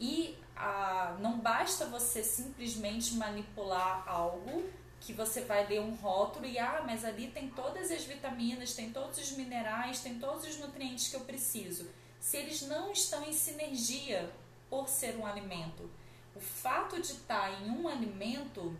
E 0.00 0.36
a, 0.56 1.16
não 1.20 1.38
basta 1.38 1.86
você 1.86 2.22
simplesmente 2.22 3.14
manipular 3.14 4.04
algo 4.06 4.64
que 5.00 5.12
você 5.12 5.42
vai 5.42 5.66
ler 5.66 5.80
um 5.80 5.94
rótulo 5.94 6.46
e 6.46 6.58
ah, 6.58 6.82
mas 6.84 7.04
ali 7.04 7.28
tem 7.28 7.48
todas 7.50 7.90
as 7.90 8.04
vitaminas, 8.04 8.74
tem 8.74 8.90
todos 8.90 9.18
os 9.18 9.32
minerais, 9.32 10.00
tem 10.00 10.18
todos 10.18 10.46
os 10.46 10.58
nutrientes 10.58 11.08
que 11.08 11.16
eu 11.16 11.20
preciso. 11.20 11.86
Se 12.18 12.38
eles 12.38 12.62
não 12.62 12.90
estão 12.90 13.22
em 13.24 13.32
sinergia 13.32 14.30
por 14.70 14.88
ser 14.88 15.16
um 15.16 15.26
alimento, 15.26 15.90
o 16.34 16.40
fato 16.40 17.00
de 17.00 17.12
estar 17.12 17.62
em 17.62 17.70
um 17.70 17.86
alimento, 17.86 18.76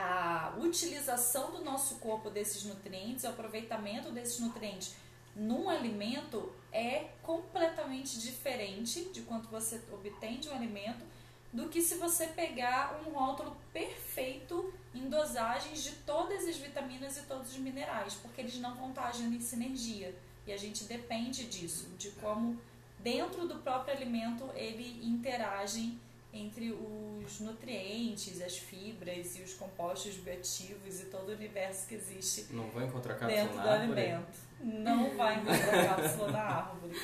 a 0.00 0.54
utilização 0.56 1.50
do 1.50 1.64
nosso 1.64 1.96
corpo 1.96 2.30
desses 2.30 2.62
nutrientes, 2.62 3.24
o 3.24 3.28
aproveitamento 3.28 4.12
desses 4.12 4.38
nutrientes 4.38 4.94
num 5.34 5.68
alimento 5.68 6.52
é 6.72 7.08
completamente 7.20 8.20
diferente 8.20 9.06
de 9.06 9.22
quanto 9.22 9.48
você 9.48 9.82
obtém 9.92 10.38
de 10.38 10.48
um 10.48 10.54
alimento 10.54 11.04
do 11.52 11.68
que 11.68 11.82
se 11.82 11.96
você 11.96 12.28
pegar 12.28 13.00
um 13.04 13.10
rótulo 13.10 13.56
perfeito 13.72 14.72
em 14.94 15.08
dosagens 15.08 15.82
de 15.82 15.90
todas 16.06 16.46
as 16.46 16.56
vitaminas 16.56 17.18
e 17.18 17.22
todos 17.22 17.50
os 17.50 17.58
minerais, 17.58 18.14
porque 18.14 18.40
eles 18.40 18.58
não 18.58 18.76
vão 18.76 18.90
estar 18.90 19.08
agindo 19.08 19.34
em 19.34 19.40
sinergia. 19.40 20.14
E 20.46 20.52
a 20.52 20.56
gente 20.56 20.84
depende 20.84 21.44
disso, 21.46 21.88
de 21.98 22.10
como 22.12 22.60
dentro 23.00 23.48
do 23.48 23.56
próprio 23.56 23.96
alimento 23.96 24.48
ele 24.54 25.04
interage 25.04 25.98
entre 26.32 26.72
os 26.72 27.40
nutrientes, 27.40 28.40
as 28.42 28.58
fibras 28.58 29.36
e 29.38 29.42
os 29.42 29.54
compostos 29.54 30.16
bioativos 30.16 31.00
e 31.00 31.06
todo 31.06 31.30
o 31.30 31.32
universo 31.32 31.86
que 31.86 31.94
existe 31.94 32.46
Não 32.50 32.68
vou 32.70 32.82
encontrar 32.82 33.14
dentro 33.14 33.60
do 33.60 33.68
alimento 33.68 34.48
não 34.60 35.16
vai 35.16 35.36
encontrar 35.36 35.80
a 35.80 35.86
cápsula 35.96 36.32
da 36.32 36.42
árvore. 36.42 37.00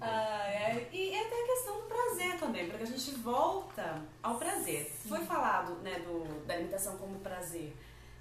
Ah, 0.00 0.48
é, 0.48 0.88
e 0.92 1.18
até 1.18 1.42
a 1.42 1.46
questão 1.46 1.80
do 1.80 1.86
prazer 1.86 2.38
também, 2.38 2.68
porque 2.68 2.82
a 2.82 2.86
gente 2.86 3.10
volta 3.16 4.02
ao 4.22 4.38
prazer. 4.38 4.84
Sim. 4.84 5.08
Foi 5.08 5.20
falado 5.20 5.76
né, 5.76 6.00
do, 6.00 6.46
da 6.46 6.54
alimentação 6.54 6.96
como 6.98 7.18
prazer. 7.20 7.74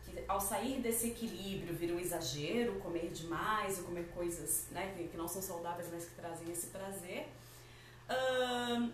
Que 0.06 0.24
ao 0.28 0.40
sair 0.40 0.82
desse 0.82 1.10
equilíbrio 1.10 1.76
vira 1.76 1.94
um 1.94 2.00
exagero, 2.00 2.80
comer 2.80 3.10
demais 3.12 3.80
ou 3.80 3.86
comer 3.86 4.08
coisas 4.14 4.68
né, 4.72 4.94
que, 4.96 5.08
que 5.10 5.18
não 5.18 5.28
são 5.28 5.42
saudáveis, 5.42 5.90
mas 5.92 6.06
que 6.06 6.16
trazem 6.16 6.50
esse 6.52 6.68
prazer. 6.68 7.28
Uh, 8.10 8.92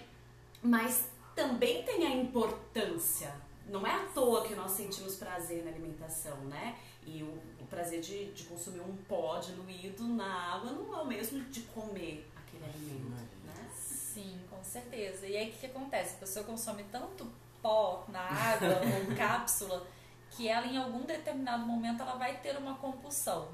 mas 0.61 1.09
também 1.39 1.83
tem 1.83 2.05
a 2.05 2.09
importância. 2.09 3.33
Não 3.65 3.87
é 3.87 3.93
à 3.93 4.05
toa 4.07 4.45
que 4.45 4.55
nós 4.55 4.71
sentimos 4.71 5.15
prazer 5.15 5.63
na 5.63 5.71
alimentação, 5.71 6.35
né? 6.45 6.75
E 7.05 7.23
o, 7.23 7.27
o 7.61 7.65
prazer 7.69 8.01
de, 8.01 8.31
de, 8.33 8.43
consumir 8.43 8.81
um 8.81 8.97
pó 9.07 9.39
diluído 9.39 10.03
na 10.03 10.55
água 10.55 10.71
não 10.71 10.93
é 10.93 11.01
o 11.01 11.05
mesmo 11.05 11.39
de 11.45 11.61
comer 11.61 12.27
aquele 12.35 12.65
alimento, 12.65 13.37
né? 13.45 13.69
Sim, 13.73 14.37
com 14.49 14.61
certeza. 14.61 15.25
E 15.27 15.37
aí 15.37 15.49
o 15.49 15.51
que, 15.53 15.59
que 15.59 15.65
acontece? 15.67 16.15
A 16.15 16.19
pessoa 16.19 16.43
consome 16.43 16.83
tanto 16.91 17.25
pó 17.61 18.03
na 18.09 18.19
água 18.19 18.81
ou 18.81 19.15
cápsula 19.15 19.87
que 20.31 20.47
ela 20.47 20.67
em 20.67 20.77
algum 20.77 21.03
determinado 21.03 21.65
momento 21.65 22.01
ela 22.01 22.15
vai 22.15 22.37
ter 22.37 22.57
uma 22.57 22.75
compulsão. 22.75 23.47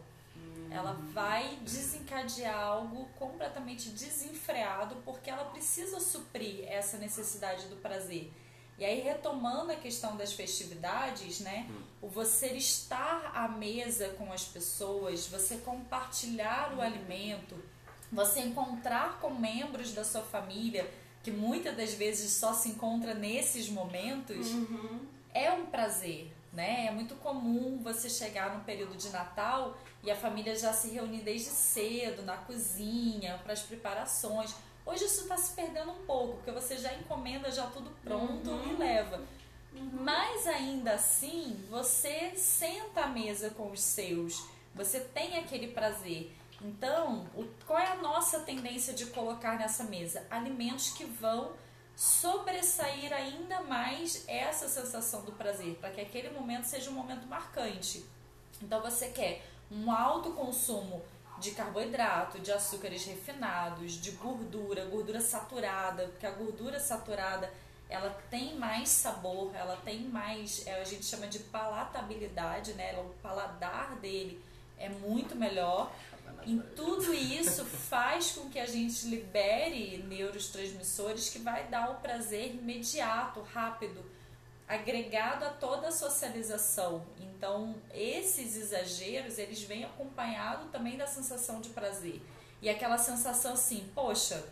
Ela 0.75 0.93
vai 1.13 1.57
desencadear 1.61 2.57
algo 2.57 3.05
completamente 3.17 3.89
desenfreado 3.89 4.97
porque 5.05 5.29
ela 5.29 5.45
precisa 5.45 5.99
suprir 5.99 6.65
essa 6.67 6.97
necessidade 6.97 7.67
do 7.67 7.77
prazer. 7.77 8.31
E 8.77 8.83
aí, 8.83 8.99
retomando 8.99 9.71
a 9.71 9.75
questão 9.75 10.17
das 10.17 10.33
festividades, 10.33 11.39
né? 11.39 11.65
Hum. 11.69 11.81
O 12.01 12.09
você 12.09 12.47
estar 12.47 13.31
à 13.33 13.47
mesa 13.47 14.09
com 14.17 14.33
as 14.33 14.43
pessoas, 14.43 15.27
você 15.27 15.57
compartilhar 15.57 16.75
o 16.75 16.81
alimento, 16.81 17.55
você 18.11 18.41
encontrar 18.41 19.19
com 19.21 19.29
membros 19.29 19.93
da 19.93 20.03
sua 20.03 20.23
família, 20.23 20.89
que 21.23 21.31
muitas 21.31 21.75
das 21.75 21.93
vezes 21.93 22.33
só 22.33 22.53
se 22.53 22.69
encontra 22.69 23.13
nesses 23.13 23.69
momentos, 23.69 24.51
uhum. 24.51 25.07
é 25.33 25.51
um 25.51 25.65
prazer, 25.67 26.34
né? 26.55 26.87
É 26.87 26.91
muito 26.91 27.15
comum 27.15 27.79
você 27.83 28.09
chegar 28.09 28.55
no 28.55 28.63
período 28.63 28.95
de 28.95 29.09
Natal 29.09 29.77
e 30.01 30.09
a 30.09 30.15
família 30.15 30.55
já 30.57 30.73
se 30.73 30.89
reúne 30.89 31.19
desde 31.19 31.49
cedo 31.49 32.23
na 32.23 32.37
cozinha 32.37 33.39
para 33.43 33.53
as 33.53 33.61
preparações. 33.61 34.55
Hoje 34.85 35.05
isso 35.05 35.21
está 35.21 35.35
se 35.35 35.53
perdendo 35.53 35.91
um 35.91 36.05
pouco, 36.05 36.37
porque 36.37 36.51
você 36.51 36.77
já 36.77 36.93
encomenda 36.93 37.51
já 37.51 37.67
tudo 37.67 37.91
pronto 38.03 38.49
uhum. 38.49 38.73
e 38.73 38.75
leva. 38.77 39.21
Uhum. 39.73 39.89
Mas 40.01 40.47
ainda 40.47 40.93
assim, 40.93 41.65
você 41.69 42.33
senta 42.35 43.01
à 43.01 43.07
mesa 43.07 43.49
com 43.49 43.71
os 43.71 43.81
seus, 43.81 44.45
você 44.73 44.99
tem 44.99 45.37
aquele 45.37 45.67
prazer. 45.67 46.33
Então, 46.61 47.27
o, 47.35 47.45
qual 47.65 47.79
é 47.79 47.87
a 47.87 47.95
nossa 47.95 48.39
tendência 48.39 48.93
de 48.93 49.07
colocar 49.07 49.57
nessa 49.57 49.83
mesa? 49.83 50.25
Alimentos 50.29 50.91
que 50.91 51.03
vão 51.03 51.51
sobressair 51.95 53.13
ainda 53.13 53.61
mais 53.61 54.23
essa 54.27 54.67
sensação 54.67 55.21
do 55.21 55.31
prazer, 55.31 55.75
para 55.75 55.91
que 55.91 56.01
aquele 56.01 56.29
momento 56.29 56.65
seja 56.65 56.89
um 56.89 56.93
momento 56.93 57.25
marcante. 57.27 58.05
Então, 58.61 58.81
você 58.81 59.09
quer 59.09 59.43
um 59.71 59.91
alto 59.91 60.31
consumo 60.33 61.01
de 61.39 61.51
carboidrato, 61.51 62.39
de 62.39 62.51
açúcares 62.51 63.05
refinados, 63.05 63.93
de 63.93 64.11
gordura, 64.11 64.85
gordura 64.85 65.19
saturada, 65.19 66.07
porque 66.07 66.25
a 66.25 66.31
gordura 66.31 66.79
saturada 66.79 67.51
ela 67.89 68.09
tem 68.29 68.55
mais 68.55 68.89
sabor, 68.89 69.51
ela 69.53 69.77
tem 69.77 70.01
mais, 70.01 70.65
é, 70.65 70.81
a 70.81 70.83
gente 70.83 71.05
chama 71.05 71.27
de 71.27 71.39
palatabilidade, 71.39 72.73
né? 72.73 72.97
O 72.99 73.13
paladar 73.21 73.95
dele 73.97 74.41
é 74.77 74.89
muito 74.89 75.35
melhor. 75.35 75.91
E 76.45 76.59
tudo 76.75 77.13
isso 77.13 77.65
faz 77.65 78.31
com 78.31 78.49
que 78.49 78.59
a 78.59 78.65
gente 78.65 79.07
libere 79.07 80.03
neurotransmissores 80.07 81.29
que 81.29 81.39
vai 81.39 81.67
dar 81.67 81.91
o 81.91 81.95
prazer 81.95 82.53
imediato, 82.55 83.41
rápido 83.41 84.03
agregado 84.67 85.45
a 85.45 85.49
toda 85.49 85.89
a 85.89 85.91
socialização. 85.91 87.05
Então, 87.19 87.75
esses 87.93 88.55
exageros, 88.55 89.37
eles 89.37 89.61
vêm 89.63 89.83
acompanhado 89.83 90.69
também 90.69 90.97
da 90.97 91.05
sensação 91.05 91.61
de 91.61 91.69
prazer. 91.69 92.21
E 92.61 92.69
aquela 92.69 92.97
sensação 92.97 93.53
assim, 93.53 93.89
poxa, 93.93 94.43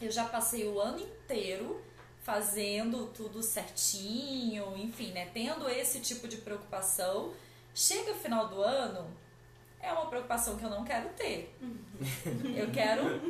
eu 0.00 0.10
já 0.10 0.24
passei 0.24 0.66
o 0.66 0.80
ano 0.80 1.00
inteiro 1.00 1.82
fazendo 2.22 3.06
tudo 3.12 3.42
certinho, 3.42 4.76
enfim, 4.76 5.12
né, 5.12 5.30
tendo 5.32 5.68
esse 5.68 6.00
tipo 6.00 6.28
de 6.28 6.38
preocupação. 6.38 7.32
Chega 7.74 8.12
o 8.12 8.16
final 8.16 8.48
do 8.48 8.62
ano, 8.62 9.06
é 9.80 9.92
uma 9.92 10.06
preocupação 10.06 10.56
que 10.56 10.64
eu 10.64 10.70
não 10.70 10.84
quero 10.84 11.08
ter. 11.10 11.56
Eu 12.56 12.70
quero 12.70 13.20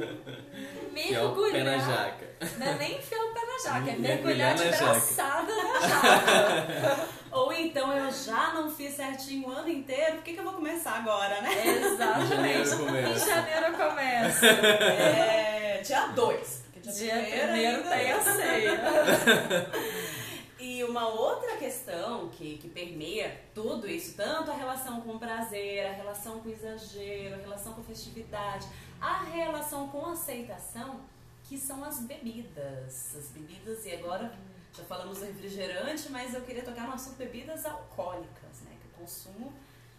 mergulhar. 0.93 1.65
na 1.65 1.79
jaca. 1.79 2.27
Não 2.59 2.67
é 2.67 2.75
nem 2.75 2.99
enfiar 2.99 3.21
o 3.25 3.35
pé 3.35 3.41
na 3.47 3.59
jaca, 3.71 3.91
é 3.91 3.97
mergulhar 3.97 4.55
de 4.55 4.65
braçada 4.65 5.53
na 5.55 5.81
jaca. 5.81 7.09
Ou 7.33 7.53
então 7.53 7.93
eu 7.95 8.11
já 8.11 8.55
não 8.55 8.71
fiz 8.71 8.95
certinho 8.95 9.49
o 9.49 9.51
ano 9.51 9.69
inteiro, 9.69 10.17
por 10.17 10.23
que, 10.23 10.33
que 10.33 10.41
eu 10.41 10.45
vou 10.45 10.55
começar 10.55 10.93
agora, 10.93 11.41
né? 11.43 11.51
Exatamente. 11.67 12.71
Em 12.71 13.19
janeiro 13.19 13.67
eu 13.67 13.75
começo. 13.75 14.47
É, 14.47 15.81
dia 15.85 16.07
2. 16.09 16.67
Dia 16.83 17.15
1 17.15 17.89
tem 17.89 18.13
a 18.13 18.21
ceia. 18.21 18.81
Uma 20.97 21.09
outra 21.09 21.59
questão 21.59 22.31
que, 22.31 22.57
que 22.57 22.71
permeia 22.71 23.39
tudo 23.55 23.87
isso, 23.87 24.17
tanto 24.17 24.51
a 24.51 24.55
relação 24.55 25.03
com 25.03 25.17
o 25.17 25.19
prazer, 25.19 25.89
a 25.89 25.93
relação 25.93 26.41
com 26.41 26.49
o 26.49 26.53
exagero, 26.53 27.35
a 27.35 27.37
relação 27.37 27.75
com 27.75 27.83
a 27.83 27.85
festividade, 27.85 28.67
a 28.99 29.25
relação 29.25 29.89
com 29.89 30.07
a 30.07 30.13
aceitação, 30.13 31.03
que 31.45 31.59
são 31.59 31.85
as 31.85 32.01
bebidas. 32.01 33.15
As 33.15 33.29
bebidas, 33.29 33.85
e 33.85 33.93
agora 33.93 34.33
já 34.73 34.85
falamos 34.85 35.19
do 35.19 35.27
refrigerante, 35.27 36.09
mas 36.09 36.33
eu 36.33 36.41
queria 36.41 36.65
tocar 36.65 36.87
no 36.87 36.95
assunto 36.95 37.19
bebidas 37.19 37.67
alcoólicas, 37.67 38.63
né? 38.65 38.75
Que 38.81 38.87
o 38.87 39.01
consumo 39.03 39.53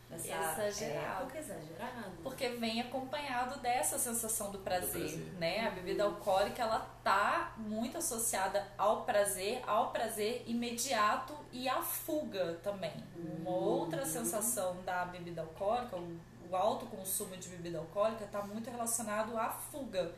Nessa 0.10 0.68
exagerado. 0.68 1.24
Época 1.24 1.40
exagerado. 1.40 2.12
Porque 2.24 2.50
vem 2.50 2.82
acompanhado 2.82 3.60
dessa 3.60 4.00
sensação 4.00 4.52
do 4.52 4.60
prazer, 4.60 4.88
do 4.88 5.18
prazer. 5.18 5.34
né? 5.34 5.68
A 5.68 5.72
bebida 5.72 6.04
alcoólica, 6.04 6.62
ela 6.62 6.80
tá 7.04 7.54
muito 7.58 7.98
associada 7.98 8.66
ao 8.78 9.04
prazer, 9.04 9.62
ao 9.68 9.92
prazer 9.92 10.44
imediato 10.48 11.34
e 11.52 11.68
à 11.68 11.82
fuga 11.82 12.60
também. 12.64 12.94
Uma 13.16 13.52
outra 13.52 14.06
sensação 14.06 14.82
da 14.84 15.06
bebida 15.06 15.42
alcoólica, 15.42 15.98
o, 15.98 16.20
o 16.50 16.56
alto 16.56 16.86
consumo 16.86 17.36
de 17.36 17.50
bebida 17.50 17.80
alcoólica 17.80 18.24
está 18.24 18.42
muito 18.42 18.70
relacionado 18.70 19.38
à 19.38 19.50
fuga. 19.50 20.14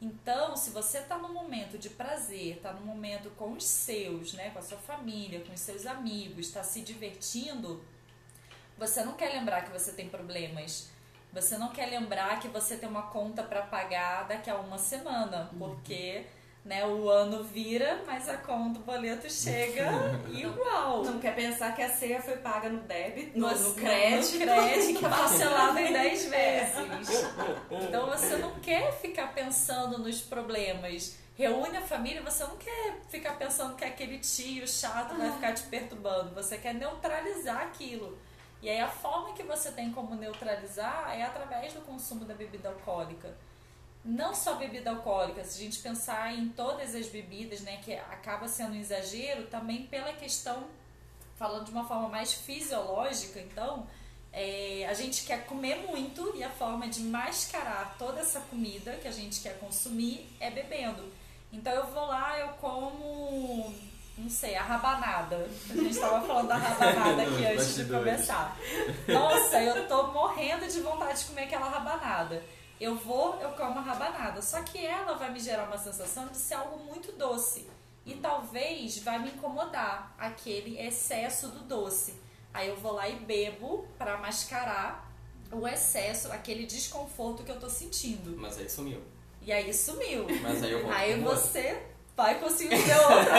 Então, 0.00 0.56
se 0.56 0.70
você 0.70 0.98
está 0.98 1.16
num 1.16 1.32
momento 1.32 1.78
de 1.78 1.88
prazer, 1.88 2.56
está 2.56 2.72
num 2.72 2.84
momento 2.84 3.30
com 3.36 3.52
os 3.52 3.64
seus, 3.64 4.32
né, 4.32 4.50
com 4.50 4.58
a 4.58 4.62
sua 4.62 4.78
família, 4.78 5.40
com 5.44 5.52
os 5.52 5.60
seus 5.60 5.86
amigos, 5.86 6.46
está 6.46 6.62
se 6.64 6.80
divertindo, 6.80 7.80
você 8.82 9.04
não 9.04 9.12
quer 9.12 9.32
lembrar 9.32 9.62
que 9.62 9.70
você 9.70 9.92
tem 9.92 10.08
problemas. 10.08 10.90
Você 11.32 11.56
não 11.56 11.68
quer 11.68 11.86
lembrar 11.86 12.40
que 12.40 12.48
você 12.48 12.76
tem 12.76 12.88
uma 12.88 13.02
conta 13.02 13.42
para 13.44 13.62
pagar 13.62 14.26
daqui 14.26 14.50
a 14.50 14.56
uma 14.56 14.76
semana, 14.76 15.48
uhum. 15.52 15.58
porque 15.60 16.26
né, 16.64 16.84
o 16.84 17.08
ano 17.08 17.44
vira, 17.44 18.02
mas 18.04 18.28
a 18.28 18.38
conta, 18.38 18.80
o 18.80 18.82
boleto 18.82 19.30
chega 19.32 19.86
igual. 20.34 21.04
Não 21.04 21.20
quer 21.20 21.34
pensar 21.36 21.76
que 21.76 21.80
a 21.80 21.88
ceia 21.88 22.20
foi 22.20 22.38
paga 22.38 22.68
no 22.68 22.80
débito, 22.80 23.38
no, 23.38 23.48
no, 23.48 23.68
no 23.68 23.74
crédito, 23.74 24.40
no 24.40 24.46
crédito 24.46 25.00
parcelado 25.08 25.78
em 25.78 25.92
10 25.92 26.24
vezes. 26.26 27.24
Então 27.70 28.06
você 28.10 28.36
não 28.36 28.58
quer 28.58 28.92
ficar 28.92 29.32
pensando 29.32 29.98
nos 29.98 30.20
problemas. 30.20 31.16
Reúne 31.36 31.76
a 31.76 31.82
família, 31.82 32.20
você 32.20 32.42
não 32.42 32.56
quer 32.56 32.96
ficar 33.08 33.38
pensando 33.38 33.76
que 33.76 33.84
aquele 33.84 34.18
tio 34.18 34.66
chato 34.66 35.16
vai 35.16 35.30
ficar 35.30 35.54
te 35.54 35.62
perturbando. 35.62 36.34
Você 36.34 36.58
quer 36.58 36.74
neutralizar 36.74 37.62
aquilo. 37.62 38.18
E 38.62 38.70
aí 38.70 38.80
a 38.80 38.88
forma 38.88 39.34
que 39.34 39.42
você 39.42 39.72
tem 39.72 39.90
como 39.90 40.14
neutralizar 40.14 41.12
é 41.12 41.24
através 41.24 41.72
do 41.72 41.80
consumo 41.80 42.24
da 42.24 42.32
bebida 42.32 42.68
alcoólica. 42.68 43.36
Não 44.04 44.34
só 44.34 44.54
bebida 44.54 44.90
alcoólica, 44.90 45.44
se 45.44 45.60
a 45.60 45.64
gente 45.64 45.80
pensar 45.80 46.32
em 46.32 46.48
todas 46.48 46.94
as 46.94 47.08
bebidas, 47.08 47.60
né, 47.60 47.78
que 47.84 47.92
acaba 47.92 48.46
sendo 48.46 48.74
um 48.74 48.80
exagero, 48.80 49.46
também 49.46 49.86
pela 49.86 50.12
questão, 50.12 50.64
falando 51.36 51.66
de 51.66 51.72
uma 51.72 51.86
forma 51.86 52.08
mais 52.08 52.32
fisiológica, 52.32 53.40
então, 53.40 53.86
é, 54.32 54.86
a 54.88 54.94
gente 54.94 55.24
quer 55.24 55.44
comer 55.46 55.86
muito 55.88 56.32
e 56.36 56.42
a 56.42 56.50
forma 56.50 56.88
de 56.88 57.00
mascarar 57.00 57.96
toda 57.98 58.20
essa 58.20 58.40
comida 58.40 58.96
que 58.96 59.08
a 59.08 59.12
gente 59.12 59.40
quer 59.40 59.58
consumir 59.58 60.28
é 60.40 60.50
bebendo. 60.50 61.12
Então 61.52 61.72
eu 61.72 61.86
vou 61.88 62.06
lá, 62.06 62.38
eu 62.38 62.48
como 62.54 63.74
não 64.22 64.30
sei, 64.30 64.54
a 64.54 64.62
rabanada. 64.62 65.48
A 65.68 65.74
gente 65.74 65.90
estava 65.90 66.24
falando 66.24 66.48
da 66.48 66.56
rabanada 66.56 67.22
aqui 67.26 67.44
antes 67.44 67.74
de 67.74 67.84
começar. 67.86 68.56
Nossa, 69.08 69.60
eu 69.60 69.88
tô 69.88 70.08
morrendo 70.08 70.66
de 70.66 70.80
vontade 70.80 71.20
de 71.20 71.26
comer 71.26 71.42
aquela 71.42 71.68
rabanada. 71.68 72.42
Eu 72.80 72.96
vou, 72.96 73.38
eu 73.40 73.50
como 73.50 73.78
a 73.78 73.82
rabanada. 73.82 74.40
Só 74.40 74.62
que 74.62 74.84
ela 74.84 75.14
vai 75.14 75.30
me 75.32 75.40
gerar 75.40 75.64
uma 75.64 75.78
sensação 75.78 76.28
de 76.28 76.36
ser 76.36 76.54
algo 76.54 76.84
muito 76.84 77.12
doce. 77.12 77.68
E 78.06 78.14
talvez 78.14 78.98
vai 78.98 79.18
me 79.18 79.30
incomodar 79.30 80.14
aquele 80.18 80.80
excesso 80.80 81.48
do 81.48 81.60
doce. 81.60 82.14
Aí 82.54 82.68
eu 82.68 82.76
vou 82.76 82.92
lá 82.92 83.08
e 83.08 83.16
bebo 83.16 83.86
para 83.98 84.18
mascarar 84.18 85.10
o 85.50 85.66
excesso, 85.66 86.32
aquele 86.32 86.64
desconforto 86.64 87.42
que 87.42 87.50
eu 87.50 87.58
tô 87.58 87.68
sentindo. 87.68 88.36
Mas 88.36 88.58
aí 88.58 88.68
sumiu. 88.68 89.00
E 89.40 89.52
aí 89.52 89.72
sumiu. 89.74 90.26
Mas 90.40 90.62
aí 90.62 90.72
eu 90.72 90.82
vou 90.82 90.92
Aí 90.92 91.20
você 91.20 91.82
vai 92.22 92.38
conseguir 92.38 92.80
comer 92.80 92.96
outra. 92.96 93.34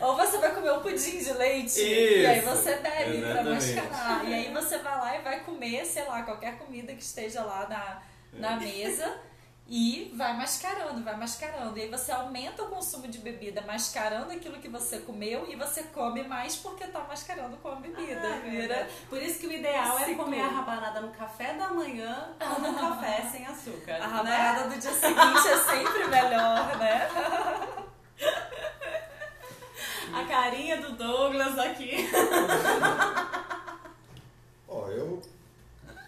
Ou 0.00 0.16
você 0.16 0.38
vai 0.38 0.54
comer 0.54 0.72
um 0.72 0.80
pudim 0.80 1.18
de 1.18 1.32
leite 1.34 1.68
Isso, 1.68 1.80
e 1.80 2.26
aí 2.26 2.40
você 2.40 2.76
bebe 2.76 3.20
para 3.20 3.42
mascarar. 3.44 4.24
E 4.24 4.34
aí 4.34 4.52
você 4.52 4.78
vai 4.78 4.98
lá 4.98 5.16
e 5.18 5.22
vai 5.22 5.40
comer, 5.40 5.84
sei 5.84 6.04
lá, 6.04 6.22
qualquer 6.22 6.56
comida 6.58 6.94
que 6.94 7.02
esteja 7.02 7.42
lá 7.42 7.68
na, 7.68 8.02
na 8.32 8.56
mesa 8.56 9.18
e 9.66 10.12
vai 10.14 10.36
mascarando, 10.36 11.02
vai 11.02 11.16
mascarando. 11.16 11.78
E 11.78 11.82
aí 11.82 11.90
você 11.90 12.12
aumenta 12.12 12.62
o 12.62 12.68
consumo 12.68 13.08
de 13.08 13.18
bebida, 13.18 13.62
mascarando 13.62 14.30
aquilo 14.30 14.58
que 14.58 14.68
você 14.68 14.98
comeu 14.98 15.50
e 15.50 15.56
você 15.56 15.84
come 15.84 16.22
mais 16.22 16.54
porque 16.56 16.86
tá 16.86 17.00
mascarando 17.08 17.56
com 17.56 17.68
a 17.68 17.76
bebida. 17.76 18.20
Ah, 18.22 18.48
vira. 18.48 18.88
Por 19.08 19.22
isso 19.22 19.40
que 19.40 19.46
o 19.46 19.52
ideal 19.52 19.98
é 19.98 20.14
comer 20.14 20.42
a 20.42 20.48
rabanada 20.48 21.00
no 21.00 21.12
café 21.12 21.54
da 21.54 21.70
manhã 21.70 22.34
ou 22.40 22.60
no 22.60 22.78
café 22.78 23.22
sem 23.32 23.46
açúcar. 23.46 23.94
A 23.94 24.00
né? 24.00 24.06
rabanada 24.06 24.64
né? 24.66 24.74
do 24.74 24.80
dia 24.80 24.92
seguinte 24.92 25.48
é 25.48 25.56
sempre 25.56 26.04
melhor, 26.08 26.76
né? 26.76 27.08
A 30.12 30.24
carinha 30.26 30.76
do 30.76 30.92
Douglas 30.92 31.58
aqui. 31.58 32.08
Ó, 34.68 34.88
eu 34.88 35.22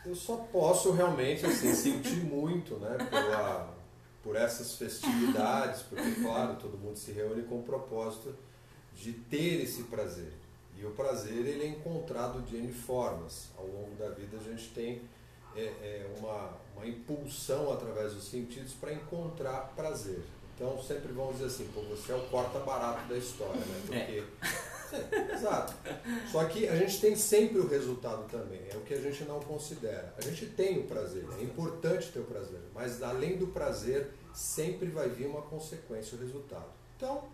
eu 0.07 0.15
só 0.15 0.37
posso 0.37 0.93
realmente 0.93 1.45
assim, 1.45 1.75
sentir 1.75 2.25
muito 2.25 2.77
né, 2.77 2.97
pela, 3.11 3.75
por 4.23 4.37
essas 4.37 4.77
festividades, 4.77 5.83
porque, 5.83 6.21
claro, 6.23 6.57
todo 6.57 6.79
mundo 6.79 6.97
se 6.97 7.13
reúne 7.13 7.43
com 7.43 7.59
o 7.59 7.63
propósito 7.63 8.35
de 8.95 9.13
ter 9.13 9.63
esse 9.63 9.85
prazer. 9.85 10.33
E 10.79 10.85
o 10.85 10.91
prazer 10.91 11.47
ele 11.47 11.65
é 11.65 11.69
encontrado 11.69 12.43
de 12.43 12.57
N 12.57 12.73
formas. 12.73 13.49
Ao 13.57 13.67
longo 13.67 13.95
da 13.97 14.11
vida 14.11 14.37
a 14.37 14.43
gente 14.43 14.69
tem 14.71 15.03
é, 15.57 15.63
é, 15.63 16.07
uma, 16.19 16.53
uma 16.77 16.87
impulsão 16.87 17.73
através 17.73 18.13
dos 18.13 18.25
sentidos 18.25 18.75
para 18.75 18.93
encontrar 18.93 19.73
prazer. 19.75 20.23
Então 20.55 20.83
sempre 20.83 21.13
vamos 21.13 21.39
dizer 21.39 21.47
assim, 21.47 21.71
pô, 21.75 21.81
você 21.83 22.13
é 22.13 22.15
o 22.15 22.21
porta-barato 22.29 23.09
da 23.09 23.17
história, 23.17 23.61
né? 23.61 23.81
Porque 23.87 23.97
é. 23.97 24.19
É, 24.19 24.76
exato. 25.33 25.75
Só 26.31 26.45
que 26.45 26.69
a 26.69 26.77
gente 26.77 27.01
tem 27.01 27.17
sempre 27.17 27.59
o 27.59 27.69
resultado 27.69 28.29
também, 28.31 28.61
é 28.73 28.77
o 28.77 28.81
que 28.81 28.95
a 28.95 29.01
gente 29.01 29.25
não 29.25 29.41
considera. 29.41 30.15
A 30.17 30.23
gente 30.23 30.47
tem 30.47 30.79
o 30.79 30.85
prazer, 30.85 31.25
é 31.39 31.43
importante 31.43 32.13
ter 32.13 32.21
o 32.21 32.25
prazer, 32.25 32.61
mas 32.75 33.03
além 33.03 33.37
do 33.37 33.49
prazer, 33.49 34.11
sempre 34.35 34.89
vai 34.89 35.09
vir 35.09 35.27
uma 35.27 35.43
consequência, 35.43 36.17
o 36.17 36.21
resultado. 36.21 36.69
Então, 36.97 37.25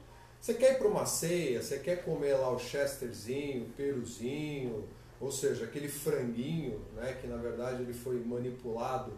você 0.41 0.55
quer 0.55 0.73
ir 0.73 0.79
para 0.79 0.89
uma 0.89 1.07
ceia, 1.07 1.63
você 1.63 1.79
quer 1.79 2.05
comer 2.05 2.35
lá 2.35 2.51
o 2.51 2.59
chesterzinho, 2.59 3.65
o 3.65 3.69
peruzinho, 3.71 4.89
ou 5.21 5.31
seja, 5.31 5.65
aquele 5.65 5.89
franguinho, 5.89 6.85
né, 6.97 7.17
que 7.21 7.29
na 7.29 7.37
verdade 7.37 7.83
ele 7.83 7.95
foi 7.95 8.19
manipulado 8.25 9.13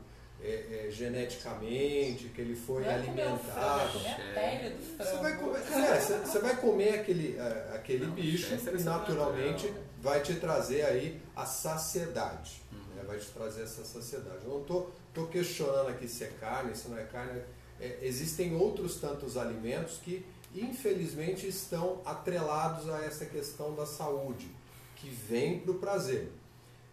é, 0.45 0.89
é, 0.89 0.91
geneticamente, 0.91 2.29
que 2.29 2.41
ele 2.43 2.55
foi 2.55 2.87
alimentado. 2.87 3.99
É. 4.07 4.77
Você 4.99 5.17
vai 5.17 5.39
comer, 5.39 5.59
é, 5.59 6.01
você 6.01 6.39
vai 6.39 6.57
comer 6.57 6.89
aquele, 7.01 7.39
é, 7.39 7.71
aquele 7.75 8.07
bicho 8.09 8.55
e 8.55 8.83
naturalmente 8.83 9.73
vai 10.03 10.21
te 10.21 10.35
trazer 10.35 10.83
aí 10.83 11.19
a 11.35 11.47
saciedade. 11.47 12.63
Né? 12.95 13.03
Vai 13.07 13.19
te 13.19 13.31
trazer 13.31 13.63
essa 13.63 13.85
saciedade. 13.85 14.45
Eu 14.45 14.51
não 14.51 14.61
estou 14.61 14.93
tô, 15.15 15.23
tô 15.23 15.27
questionando 15.29 15.89
aqui 15.89 16.07
se 16.07 16.25
é 16.25 16.31
carne, 16.39 16.77
se 16.77 16.89
não 16.89 16.99
é 16.99 17.05
carne. 17.05 17.41
É, 17.81 18.01
existem 18.03 18.55
outros 18.55 18.97
tantos 18.97 19.39
alimentos 19.39 19.97
que 19.97 20.27
infelizmente 20.55 21.49
estão 21.49 22.03
atrelados 22.05 22.89
a 22.91 23.03
essa 23.03 23.25
questão 23.25 23.75
da 23.75 23.87
saúde, 23.87 24.47
que 24.95 25.09
vem 25.09 25.59
para 25.59 25.71
o 25.73 25.75
prazer. 25.77 26.31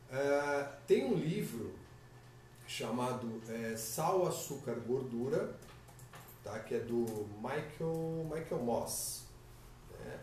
Uh, 0.10 0.68
tem 0.88 1.06
um 1.06 1.14
livro 1.14 1.81
chamado 2.72 3.42
é, 3.50 3.76
Sal, 3.76 4.26
Açúcar, 4.26 4.76
Gordura, 4.88 5.54
tá? 6.42 6.58
que 6.60 6.76
é 6.76 6.80
do 6.80 7.28
Michael, 7.38 8.26
Michael 8.34 8.62
Moss. 8.64 9.26
Né? 10.00 10.20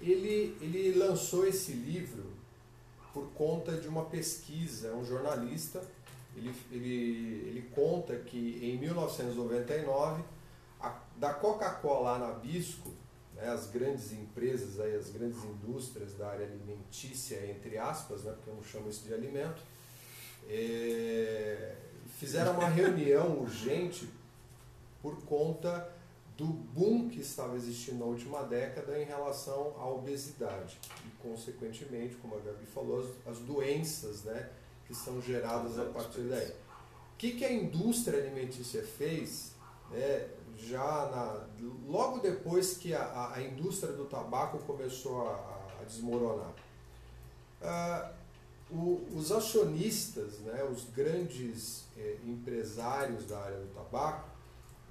Ele, 0.00 0.56
ele 0.60 0.98
lançou 0.98 1.46
esse 1.46 1.72
livro 1.72 2.32
por 3.14 3.30
conta 3.32 3.76
de 3.76 3.86
uma 3.86 4.06
pesquisa, 4.06 4.88
é 4.88 4.94
um 4.94 5.04
jornalista, 5.04 5.80
ele, 6.34 6.52
ele, 6.72 7.48
ele 7.48 7.70
conta 7.74 8.16
que 8.16 8.58
em 8.62 8.76
1999, 8.78 10.24
a, 10.80 11.00
da 11.16 11.32
Coca-Cola 11.32 12.16
a 12.16 12.18
Nabisco, 12.18 12.92
né, 13.32 13.48
as 13.48 13.70
grandes 13.70 14.12
empresas, 14.12 14.80
aí, 14.80 14.94
as 14.96 15.10
grandes 15.10 15.42
indústrias 15.44 16.14
da 16.14 16.28
área 16.28 16.46
alimentícia, 16.46 17.48
entre 17.48 17.78
aspas, 17.78 18.24
né, 18.24 18.32
porque 18.32 18.50
eu 18.50 18.56
não 18.56 18.64
chamo 18.64 18.90
isso 18.90 19.06
de 19.06 19.14
alimento, 19.14 19.62
é, 20.48 21.74
fizeram 22.18 22.52
uma 22.52 22.68
reunião 22.68 23.38
urgente 23.38 24.08
por 25.02 25.22
conta 25.24 25.92
do 26.36 26.44
boom 26.44 27.08
que 27.08 27.20
estava 27.20 27.56
existindo 27.56 28.00
na 28.00 28.04
última 28.04 28.42
década 28.42 29.00
em 29.00 29.04
relação 29.04 29.74
à 29.78 29.88
obesidade 29.88 30.78
e, 31.06 31.10
consequentemente, 31.22 32.14
como 32.16 32.36
a 32.36 32.40
Gabi 32.40 32.66
falou, 32.66 33.00
as, 33.00 33.32
as 33.32 33.38
doenças 33.38 34.24
né, 34.24 34.50
que 34.86 34.94
são 34.94 35.20
geradas 35.20 35.78
a 35.78 35.86
partir 35.86 36.22
daí. 36.22 36.50
O 36.50 37.16
que, 37.16 37.32
que 37.32 37.44
a 37.44 37.52
indústria 37.52 38.20
alimentícia 38.20 38.82
fez 38.82 39.52
né, 39.90 40.28
já 40.58 40.84
na, 40.84 41.46
logo 41.86 42.18
depois 42.18 42.76
que 42.76 42.92
a, 42.94 43.32
a 43.34 43.42
indústria 43.42 43.94
do 43.94 44.04
tabaco 44.04 44.58
começou 44.58 45.26
a, 45.26 45.78
a 45.80 45.84
desmoronar? 45.84 46.52
Uh, 47.62 48.25
o, 48.70 49.06
os 49.14 49.30
acionistas, 49.30 50.38
né, 50.40 50.64
os 50.64 50.84
grandes 50.90 51.84
eh, 51.96 52.16
empresários 52.24 53.24
da 53.26 53.38
área 53.38 53.58
do 53.58 53.72
tabaco, 53.74 54.28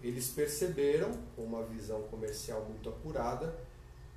eles 0.02 0.30
perceberam, 0.30 1.12
com 1.36 1.44
uma 1.44 1.64
visão 1.64 2.04
comercial 2.04 2.64
muito 2.66 2.88
apurada, 2.90 3.56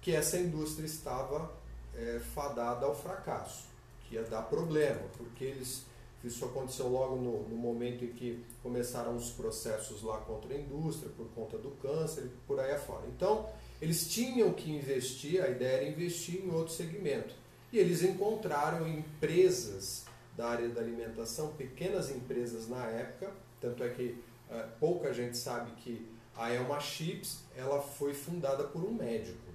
que 0.01 0.13
essa 0.13 0.39
indústria 0.39 0.87
estava 0.87 1.53
eh, 1.95 2.21
fadada 2.35 2.87
ao 2.87 2.95
fracasso, 2.95 3.65
que 4.05 4.15
ia 4.15 4.23
dar 4.23 4.43
problema, 4.43 5.01
porque 5.17 5.45
eles, 5.45 5.85
isso 6.23 6.45
aconteceu 6.45 6.89
logo 6.89 7.17
no, 7.17 7.49
no, 7.49 7.57
momento 7.57 8.05
em 8.05 8.13
que 8.13 8.45
começaram 8.63 9.17
os 9.17 9.31
processos 9.31 10.03
lá 10.03 10.19
contra 10.19 10.55
a 10.55 10.59
indústria, 10.59 11.11
por 11.17 11.27
conta 11.31 11.59
do 11.59 11.71
câncer 11.83 12.25
e 12.27 12.29
por 12.47 12.61
aí 12.61 12.73
afora. 12.73 13.07
Então, 13.09 13.49
eles 13.81 14.09
tinham 14.09 14.53
que 14.53 14.71
investir, 14.71 15.43
a 15.43 15.49
ideia 15.49 15.79
era 15.79 15.89
investir 15.89 16.45
em 16.45 16.51
outro 16.51 16.75
segmento. 16.75 17.35
E 17.73 17.79
eles 17.79 18.03
encontraram 18.03 18.87
empresas 18.89 20.05
da 20.37 20.49
área 20.49 20.69
da 20.69 20.81
alimentação, 20.81 21.49
pequenas 21.55 22.11
empresas 22.11 22.69
na 22.69 22.85
época, 22.87 23.33
tanto 23.61 23.83
é 23.83 23.89
que 23.89 24.17
é, 24.51 24.63
pouca 24.79 25.13
gente 25.13 25.37
sabe 25.37 25.73
que 25.73 26.09
a 26.37 26.53
Elma 26.53 26.79
Chips 26.81 27.41
ela 27.57 27.83
foi 27.83 28.15
fundada 28.15 28.65
por 28.65 28.83
um 28.85 28.93
médico. 28.93 29.49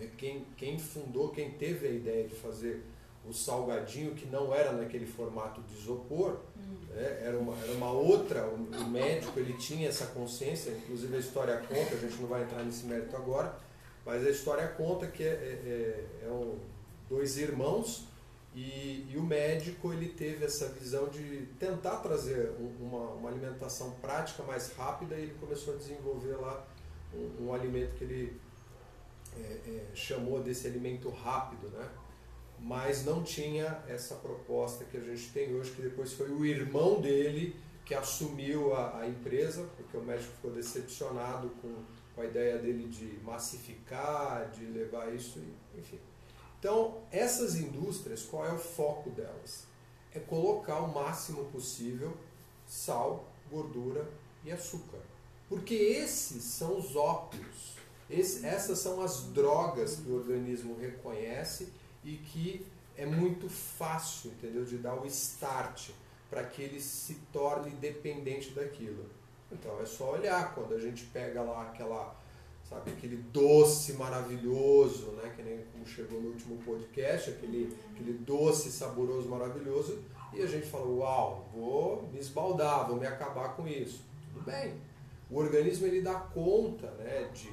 É, 0.00 0.08
quem, 0.18 0.44
quem 0.56 0.78
fundou, 0.78 1.30
quem 1.30 1.52
teve 1.52 1.86
a 1.86 1.90
ideia 1.90 2.26
de 2.26 2.34
fazer 2.34 2.82
o 3.26 3.32
salgadinho, 3.32 4.14
que 4.14 4.26
não 4.26 4.54
era 4.54 4.72
naquele 4.72 5.06
formato 5.06 5.62
de 5.62 5.74
isopor, 5.74 6.40
hum. 6.58 6.76
né, 6.90 7.20
era, 7.22 7.38
uma, 7.38 7.56
era 7.62 7.72
uma 7.72 7.90
outra, 7.90 8.46
o, 8.46 8.54
o, 8.54 8.88
médico 8.88 9.38
ele 9.38 9.54
tinha 9.54 9.88
essa 9.88 10.06
consciência, 10.06 10.72
inclusive 10.72 11.16
a 11.16 11.20
história 11.20 11.56
conta, 11.58 11.94
a 11.94 11.98
gente 11.98 12.20
não 12.20 12.28
vai 12.28 12.42
entrar 12.42 12.62
nesse 12.62 12.84
mérito 12.84 13.16
agora, 13.16 13.56
mas 14.04 14.26
a 14.26 14.30
história 14.30 14.68
conta 14.68 15.06
que 15.06 15.22
é, 15.22 15.26
é, 15.26 15.30
é, 15.32 16.26
é 16.26 16.30
um, 16.30 16.58
dois 17.14 17.38
irmãos 17.38 18.06
e, 18.54 19.06
e, 19.10 19.14
o 19.16 19.22
médico 19.22 19.92
ele 19.92 20.08
teve 20.08 20.44
essa 20.44 20.68
visão 20.68 21.08
de 21.08 21.46
tentar 21.58 21.96
trazer 21.96 22.52
um, 22.60 22.86
uma, 22.86 23.10
uma, 23.10 23.28
alimentação 23.28 23.92
prática 24.00 24.42
mais 24.44 24.72
rápida 24.72 25.16
e 25.16 25.22
ele 25.22 25.34
começou 25.40 25.74
a 25.74 25.76
desenvolver 25.76 26.36
lá 26.36 26.64
um, 27.12 27.46
um 27.46 27.54
alimento 27.54 27.94
que 27.96 28.04
ele 28.04 28.40
é, 29.36 29.40
é, 29.40 29.84
chamou 29.94 30.40
desse 30.40 30.66
alimento 30.66 31.08
rápido, 31.08 31.68
né? 31.68 31.88
mas 32.60 33.04
não 33.04 33.22
tinha 33.22 33.82
essa 33.88 34.14
proposta 34.16 34.84
que 34.84 34.96
a 34.96 35.00
gente 35.00 35.30
tem 35.32 35.54
hoje, 35.54 35.72
que 35.72 35.82
depois 35.82 36.12
foi 36.12 36.30
o 36.30 36.44
irmão 36.44 37.00
dele 37.00 37.56
que 37.84 37.94
assumiu 37.94 38.74
a, 38.74 39.00
a 39.00 39.08
empresa, 39.08 39.68
porque 39.76 39.96
o 39.96 40.02
médico 40.02 40.32
ficou 40.36 40.52
decepcionado 40.52 41.50
com, 41.60 41.74
com 42.14 42.22
a 42.22 42.24
ideia 42.24 42.56
dele 42.58 42.88
de 42.88 43.18
massificar, 43.24 44.48
de 44.50 44.64
levar 44.66 45.12
isso, 45.12 45.42
enfim. 45.76 45.98
Então, 46.64 47.02
essas 47.12 47.56
indústrias, 47.56 48.22
qual 48.22 48.46
é 48.46 48.50
o 48.50 48.58
foco 48.58 49.10
delas? 49.10 49.64
É 50.14 50.18
colocar 50.18 50.78
o 50.78 50.94
máximo 50.94 51.44
possível 51.50 52.16
sal, 52.66 53.28
gordura 53.50 54.08
e 54.42 54.50
açúcar. 54.50 55.00
Porque 55.46 55.74
esses 55.74 56.42
são 56.42 56.78
os 56.78 56.96
ópios, 56.96 57.76
esse, 58.08 58.46
essas 58.46 58.78
são 58.78 59.02
as 59.02 59.24
drogas 59.24 59.96
que 59.96 60.08
o 60.08 60.16
organismo 60.16 60.74
reconhece 60.80 61.70
e 62.02 62.16
que 62.16 62.66
é 62.96 63.04
muito 63.04 63.46
fácil, 63.50 64.30
entendeu, 64.30 64.64
de 64.64 64.78
dar 64.78 64.94
o 64.94 65.04
start 65.04 65.90
para 66.30 66.44
que 66.44 66.62
ele 66.62 66.80
se 66.80 67.16
torne 67.30 67.72
dependente 67.72 68.52
daquilo. 68.52 69.04
Então 69.52 69.82
é 69.82 69.84
só 69.84 70.12
olhar 70.12 70.54
quando 70.54 70.72
a 70.72 70.80
gente 70.80 71.04
pega 71.04 71.42
lá 71.42 71.64
aquela, 71.64 72.16
sabe, 72.68 72.90
aquele 72.90 73.16
doce 73.16 73.92
maravilhoso, 73.94 75.12
né, 75.12 75.32
que 75.36 75.42
nem 75.42 75.58
como 75.72 75.86
chegou 75.86 76.20
no 76.20 76.30
último 76.30 76.56
podcast, 76.64 77.30
aquele, 77.30 77.76
aquele 77.92 78.14
doce 78.14 78.70
saboroso 78.70 79.28
maravilhoso, 79.28 79.98
e 80.32 80.42
a 80.42 80.46
gente 80.46 80.66
fala, 80.66 80.86
uau, 80.86 81.48
vou 81.54 82.08
me 82.12 82.18
esbaldar, 82.18 82.88
vou 82.88 82.96
me 82.96 83.06
acabar 83.06 83.54
com 83.54 83.68
isso. 83.68 84.02
Tudo 84.32 84.44
bem. 84.44 84.74
O 85.30 85.38
organismo 85.38 85.86
ele 85.86 86.00
dá 86.00 86.14
conta, 86.14 86.90
né, 86.92 87.30
de, 87.32 87.50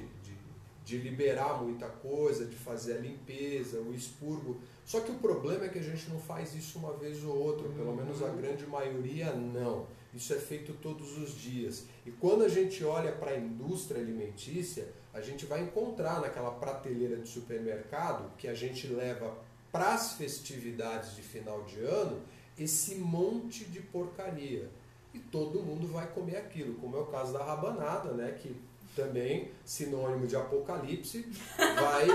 de 0.84 0.98
liberar 0.98 1.62
muita 1.62 1.86
coisa, 1.86 2.44
de 2.44 2.56
fazer 2.56 2.94
a 2.94 2.98
limpeza, 2.98 3.80
o 3.80 3.94
expurgo. 3.94 4.60
Só 4.84 5.00
que 5.00 5.12
o 5.12 5.16
problema 5.16 5.66
é 5.66 5.68
que 5.68 5.78
a 5.78 5.82
gente 5.82 6.10
não 6.10 6.18
faz 6.18 6.54
isso 6.54 6.78
uma 6.78 6.92
vez 6.94 7.22
ou 7.22 7.36
outra, 7.36 7.68
pelo 7.68 7.94
menos 7.94 8.22
a 8.22 8.28
grande 8.28 8.66
maioria 8.66 9.32
não. 9.32 9.86
Isso 10.12 10.34
é 10.34 10.38
feito 10.38 10.74
todos 10.74 11.16
os 11.16 11.34
dias. 11.34 11.86
E 12.04 12.10
quando 12.10 12.42
a 12.42 12.48
gente 12.48 12.84
olha 12.84 13.12
para 13.12 13.30
a 13.30 13.38
indústria 13.38 14.00
alimentícia, 14.00 14.88
a 15.12 15.20
gente 15.20 15.44
vai 15.44 15.62
encontrar 15.62 16.20
naquela 16.20 16.50
prateleira 16.50 17.16
de 17.16 17.28
supermercado 17.28 18.30
que 18.38 18.48
a 18.48 18.54
gente 18.54 18.86
leva 18.86 19.36
para 19.70 19.94
as 19.94 20.14
festividades 20.14 21.14
de 21.14 21.22
final 21.22 21.62
de 21.62 21.80
ano 21.80 22.20
esse 22.58 22.96
monte 22.96 23.64
de 23.64 23.80
porcaria. 23.80 24.68
E 25.14 25.18
todo 25.18 25.62
mundo 25.62 25.86
vai 25.88 26.06
comer 26.06 26.36
aquilo, 26.36 26.74
como 26.74 26.96
é 26.96 27.00
o 27.00 27.06
caso 27.06 27.32
da 27.32 27.44
rabanada, 27.44 28.12
né? 28.12 28.32
Que 28.32 28.54
também 28.96 29.50
sinônimo 29.64 30.26
de 30.26 30.36
apocalipse, 30.36 31.26
vai. 31.56 32.06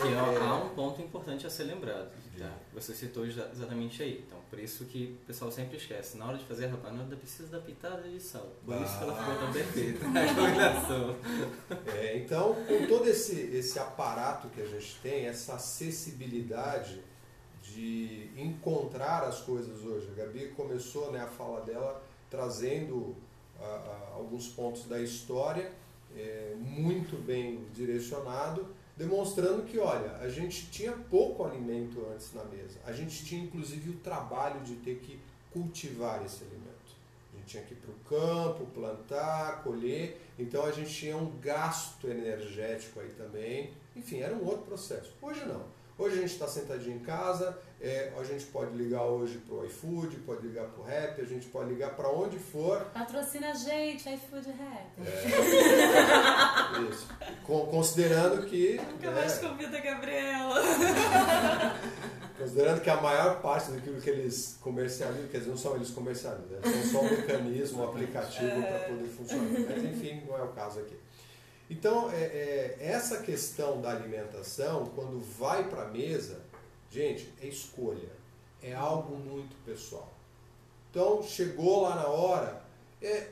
Que 0.00 0.08
é, 0.08 0.38
há 0.40 0.54
um 0.56 0.74
ponto 0.74 1.00
importante 1.00 1.46
a 1.46 1.50
ser 1.50 1.64
lembrado. 1.64 2.10
Tá? 2.38 2.52
Você 2.74 2.94
citou 2.94 3.24
exatamente 3.26 4.02
aí. 4.02 4.24
Então, 4.26 4.38
por 4.50 4.58
isso 4.58 4.84
que 4.84 5.18
o 5.22 5.26
pessoal 5.26 5.50
sempre 5.50 5.76
esquece. 5.76 6.16
Na 6.16 6.26
hora 6.26 6.38
de 6.38 6.44
fazer 6.44 6.66
a 6.66 6.70
rabanada, 6.70 7.16
precisa 7.16 7.48
da 7.48 7.60
pitada 7.60 8.02
de 8.02 8.20
sal. 8.20 8.52
Por 8.64 8.74
ah. 8.74 8.82
isso 8.82 8.98
que 8.98 9.04
ela 9.04 9.16
ficou 9.16 9.36
tão 9.36 9.52
perfeita. 9.52 10.06
é, 11.96 12.18
então, 12.18 12.54
com 12.66 12.86
todo 12.86 13.08
esse, 13.08 13.34
esse 13.56 13.78
aparato 13.78 14.48
que 14.48 14.60
a 14.60 14.66
gente 14.66 14.98
tem, 15.02 15.26
essa 15.26 15.54
acessibilidade 15.54 17.02
de 17.62 18.30
encontrar 18.36 19.24
as 19.24 19.40
coisas 19.40 19.84
hoje. 19.84 20.08
A 20.12 20.14
Gabi 20.14 20.48
começou 20.48 21.10
né, 21.10 21.20
a 21.20 21.26
fala 21.26 21.60
dela 21.62 22.02
trazendo 22.30 23.16
a, 23.60 23.64
a, 23.64 24.12
alguns 24.14 24.48
pontos 24.48 24.84
da 24.84 25.00
história 25.00 25.72
é, 26.16 26.54
muito 26.58 27.16
bem 27.16 27.64
direcionado, 27.74 28.66
demonstrando 28.96 29.62
que, 29.64 29.78
olha, 29.78 30.16
a 30.16 30.28
gente 30.28 30.70
tinha 30.70 30.92
pouco 30.92 31.44
alimento 31.44 32.04
antes 32.12 32.32
na 32.32 32.44
mesa. 32.44 32.78
A 32.86 32.92
gente 32.92 33.24
tinha, 33.24 33.44
inclusive, 33.44 33.90
o 33.90 33.98
trabalho 33.98 34.60
de 34.60 34.76
ter 34.76 34.96
que 34.96 35.18
cultivar 35.52 36.24
esse 36.24 36.44
alimento. 36.44 36.66
A 37.34 37.36
gente 37.36 37.46
tinha 37.46 37.62
que 37.62 37.74
ir 37.74 37.76
para 37.76 37.90
o 37.90 38.18
campo, 38.18 38.66
plantar, 38.72 39.62
colher. 39.62 40.20
Então, 40.38 40.64
a 40.64 40.72
gente 40.72 40.92
tinha 40.92 41.16
um 41.16 41.38
gasto 41.38 42.08
energético 42.08 43.00
aí 43.00 43.10
também. 43.10 43.70
Enfim, 43.94 44.20
era 44.20 44.34
um 44.34 44.44
outro 44.44 44.64
processo. 44.64 45.12
Hoje 45.20 45.44
não. 45.44 45.75
Hoje 45.98 46.18
a 46.18 46.20
gente 46.20 46.32
está 46.32 46.46
sentadinho 46.46 46.96
em 46.96 46.98
casa, 46.98 47.58
é, 47.80 48.12
a 48.18 48.22
gente 48.22 48.44
pode 48.46 48.76
ligar 48.76 49.04
hoje 49.04 49.38
para 49.38 49.54
o 49.54 49.64
iFood, 49.64 50.16
pode 50.26 50.46
ligar 50.46 50.66
para 50.66 50.82
o 50.82 50.84
Rap, 50.84 51.18
a 51.22 51.24
gente 51.24 51.46
pode 51.46 51.70
ligar 51.70 51.96
para 51.96 52.10
onde 52.10 52.38
for. 52.38 52.82
Patrocina 52.92 53.52
a 53.52 53.54
gente, 53.54 54.06
iFood 54.06 54.46
Rap. 54.50 54.90
É, 55.00 55.22
isso. 56.90 57.08
considerando 57.46 58.46
que. 58.46 58.76
Nunca 58.76 59.10
né, 59.10 59.20
mais 59.20 59.38
convida 59.38 59.78
a 59.78 59.80
Gabriela. 59.80 60.62
Considerando 62.36 62.82
que 62.82 62.90
a 62.90 63.00
maior 63.00 63.40
parte 63.40 63.70
daquilo 63.70 63.98
que 63.98 64.10
eles 64.10 64.58
comercializam, 64.60 65.28
quer 65.28 65.38
dizer, 65.38 65.48
não 65.48 65.56
são 65.56 65.74
eles 65.76 65.88
comercializam, 65.88 66.60
né? 66.60 66.60
são 66.62 66.82
só 66.92 67.00
um 67.00 67.10
mecanismo, 67.10 67.80
um 67.80 67.84
aplicativo 67.88 68.44
é. 68.44 68.60
para 68.60 68.78
poder 68.90 69.08
funcionar. 69.08 69.46
Mas 69.66 69.84
enfim, 69.84 70.22
não 70.28 70.36
é 70.36 70.42
o 70.42 70.48
caso 70.48 70.80
aqui. 70.80 70.96
Então, 71.68 72.10
é, 72.12 72.22
é, 72.22 72.76
essa 72.80 73.18
questão 73.18 73.80
da 73.80 73.90
alimentação, 73.90 74.86
quando 74.94 75.20
vai 75.36 75.68
para 75.68 75.82
a 75.82 75.88
mesa, 75.88 76.40
gente, 76.90 77.32
é 77.42 77.46
escolha. 77.46 78.08
É 78.62 78.72
algo 78.72 79.16
muito 79.16 79.56
pessoal. 79.64 80.12
Então, 80.90 81.22
chegou 81.22 81.82
lá 81.82 81.96
na 81.96 82.06
hora, 82.06 82.62
é, 83.02 83.28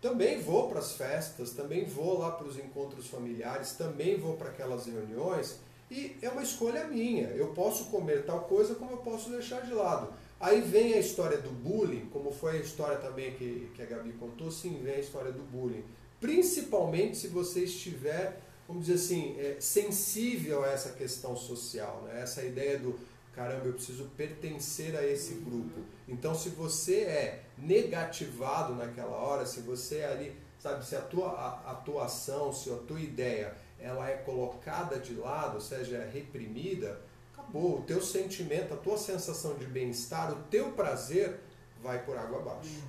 também 0.00 0.40
vou 0.40 0.68
para 0.68 0.80
as 0.80 0.92
festas, 0.92 1.52
também 1.52 1.84
vou 1.84 2.18
lá 2.18 2.32
para 2.32 2.46
os 2.46 2.58
encontros 2.58 3.06
familiares, 3.06 3.72
também 3.72 4.18
vou 4.18 4.36
para 4.36 4.50
aquelas 4.50 4.86
reuniões, 4.86 5.58
e 5.90 6.16
é 6.22 6.28
uma 6.28 6.42
escolha 6.42 6.84
minha. 6.84 7.28
Eu 7.28 7.48
posso 7.48 7.86
comer 7.86 8.24
tal 8.24 8.40
coisa 8.42 8.74
como 8.74 8.92
eu 8.92 8.98
posso 8.98 9.30
deixar 9.30 9.60
de 9.62 9.72
lado. 9.72 10.12
Aí 10.38 10.60
vem 10.60 10.94
a 10.94 10.98
história 10.98 11.38
do 11.38 11.50
bullying, 11.50 12.08
como 12.12 12.32
foi 12.32 12.58
a 12.58 12.60
história 12.60 12.98
também 12.98 13.32
que, 13.32 13.70
que 13.74 13.82
a 13.82 13.86
Gabi 13.86 14.12
contou, 14.12 14.50
sim, 14.50 14.80
vem 14.82 14.94
a 14.94 15.00
história 15.00 15.32
do 15.32 15.42
bullying 15.42 15.84
principalmente 16.22 17.16
se 17.16 17.26
você 17.26 17.64
estiver, 17.64 18.40
vamos 18.68 18.86
dizer 18.86 19.04
assim, 19.04 19.36
é, 19.40 19.56
sensível 19.58 20.62
a 20.62 20.68
essa 20.68 20.90
questão 20.90 21.36
social, 21.36 22.02
né? 22.04 22.22
essa 22.22 22.44
ideia 22.44 22.78
do 22.78 22.96
caramba, 23.34 23.66
eu 23.66 23.72
preciso 23.72 24.04
pertencer 24.16 24.94
a 24.94 25.04
esse 25.04 25.34
grupo. 25.34 25.80
Então, 26.06 26.34
se 26.34 26.50
você 26.50 27.00
é 27.00 27.42
negativado 27.58 28.74
naquela 28.74 29.16
hora, 29.16 29.44
se 29.44 29.60
você 29.60 29.98
é 29.98 30.12
ali, 30.12 30.36
sabe, 30.60 30.86
se 30.86 30.94
a 30.94 31.00
tua 31.00 31.60
atuação, 31.66 32.52
se 32.52 32.70
a 32.70 32.76
tua 32.76 33.00
ideia, 33.00 33.56
ela 33.80 34.08
é 34.08 34.18
colocada 34.18 34.98
de 34.98 35.14
lado, 35.14 35.54
ou 35.54 35.60
seja, 35.60 35.96
é 35.96 36.08
reprimida, 36.08 37.00
acabou. 37.32 37.80
O 37.80 37.82
teu 37.82 38.00
sentimento, 38.00 38.74
a 38.74 38.76
tua 38.76 38.98
sensação 38.98 39.54
de 39.54 39.66
bem-estar, 39.66 40.30
o 40.30 40.42
teu 40.44 40.70
prazer 40.72 41.40
vai 41.82 42.04
por 42.04 42.16
água 42.16 42.38
abaixo. 42.38 42.80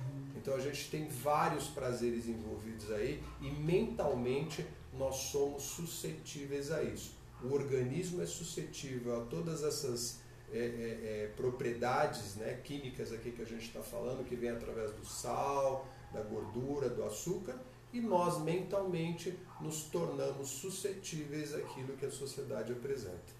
Então 0.44 0.56
a 0.56 0.60
gente 0.60 0.90
tem 0.90 1.08
vários 1.08 1.68
prazeres 1.68 2.28
envolvidos 2.28 2.92
aí 2.92 3.18
e 3.40 3.50
mentalmente 3.50 4.66
nós 4.92 5.16
somos 5.16 5.62
suscetíveis 5.62 6.70
a 6.70 6.82
isso. 6.82 7.14
O 7.42 7.54
organismo 7.54 8.20
é 8.20 8.26
suscetível 8.26 9.22
a 9.22 9.24
todas 9.24 9.64
essas 9.64 10.20
é, 10.52 10.58
é, 10.58 10.60
é, 10.60 11.32
propriedades 11.34 12.36
né, 12.36 12.60
químicas 12.62 13.10
aqui 13.10 13.30
que 13.30 13.40
a 13.40 13.46
gente 13.46 13.62
está 13.62 13.80
falando, 13.80 14.22
que 14.22 14.36
vem 14.36 14.50
através 14.50 14.92
do 14.92 15.06
sal, 15.06 15.88
da 16.12 16.20
gordura, 16.20 16.90
do 16.90 17.02
açúcar, 17.04 17.58
e 17.90 17.98
nós 17.98 18.38
mentalmente 18.42 19.38
nos 19.62 19.84
tornamos 19.84 20.50
suscetíveis 20.50 21.54
àquilo 21.54 21.96
que 21.96 22.04
a 22.04 22.10
sociedade 22.10 22.70
apresenta. 22.70 23.32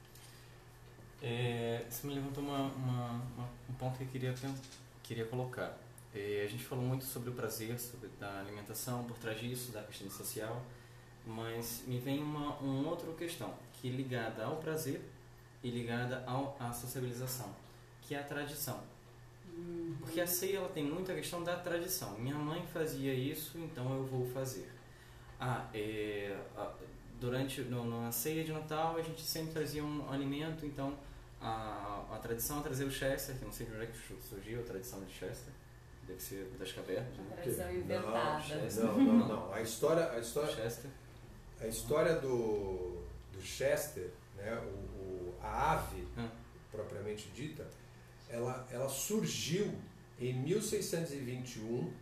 É, 1.20 1.84
você 1.86 2.06
me 2.06 2.14
levantou 2.14 2.42
uma, 2.42 2.72
uma, 2.72 3.10
uma, 3.36 3.50
um 3.68 3.74
ponto 3.74 3.98
que 3.98 4.04
eu 4.04 4.08
queria, 4.08 4.34
queria 5.02 5.26
colocar. 5.26 5.83
É, 6.14 6.44
a 6.44 6.48
gente 6.48 6.64
falou 6.64 6.84
muito 6.84 7.04
sobre 7.04 7.30
o 7.30 7.32
prazer, 7.32 7.78
sobre 7.78 8.08
a 8.20 8.38
alimentação, 8.38 9.04
por 9.04 9.18
trás 9.18 9.40
disso, 9.40 9.72
da 9.72 9.82
questão 9.82 10.08
social, 10.08 10.62
mas 11.26 11.82
me 11.86 11.98
vem 11.98 12.22
uma, 12.22 12.56
uma 12.58 12.88
outra 12.88 13.12
questão, 13.14 13.52
que 13.72 13.88
é 13.88 13.92
ligada 13.92 14.44
ao 14.44 14.56
prazer 14.56 15.02
e 15.62 15.70
ligada 15.70 16.22
ao, 16.26 16.56
à 16.60 16.72
sociabilização, 16.72 17.52
que 18.02 18.14
é 18.14 18.20
a 18.20 18.22
tradição. 18.22 18.80
Porque 20.00 20.20
a 20.20 20.26
ceia 20.26 20.58
ela 20.58 20.68
tem 20.68 20.84
muita 20.84 21.14
questão 21.14 21.42
da 21.42 21.56
tradição. 21.56 22.18
Minha 22.18 22.34
mãe 22.34 22.64
fazia 22.72 23.14
isso, 23.14 23.58
então 23.58 23.94
eu 23.94 24.04
vou 24.04 24.26
fazer. 24.26 24.70
Ah, 25.40 25.68
é, 25.72 26.36
durante 27.20 27.60
no, 27.62 28.02
na 28.02 28.12
ceia 28.12 28.44
de 28.44 28.52
Natal 28.52 28.96
a 28.96 29.02
gente 29.02 29.22
sempre 29.22 29.52
trazia 29.52 29.84
um 29.84 30.10
alimento, 30.10 30.64
então 30.64 30.96
a, 31.40 32.04
a 32.12 32.18
tradição 32.18 32.60
é 32.60 32.62
trazer 32.62 32.84
o 32.84 32.90
Chester, 32.90 33.36
que 33.36 33.44
não 33.44 33.52
sei 33.52 33.66
de 33.66 33.72
onde 33.72 33.84
é 33.84 33.86
que 33.86 33.98
surgiu 34.28 34.60
a 34.60 34.62
tradição 34.62 35.02
de 35.04 35.12
Chester. 35.12 35.52
Deve 36.06 36.20
ser 36.22 36.44
das 36.58 36.72
cavernas, 36.72 37.16
né? 37.16 37.24
Tradição 37.36 37.72
inventada. 37.72 38.40
Não, 38.82 38.98
não, 39.02 39.28
não. 39.28 39.52
A 39.52 39.60
história, 39.62 40.10
a 40.12 40.18
história, 40.18 40.54
Chester. 40.54 40.90
a 41.60 41.66
história 41.66 42.14
do, 42.16 43.02
do 43.32 43.40
Chester, 43.42 44.10
né, 44.36 44.54
o, 44.58 44.68
o- 44.68 45.34
a 45.42 45.72
ave 45.72 46.06
Ah. 46.16 46.28
propriamente 46.70 47.28
dita, 47.30 47.66
ela, 48.28 48.66
ela 48.70 48.88
surgiu 48.88 49.72
em 50.20 50.34
1621 50.34 51.92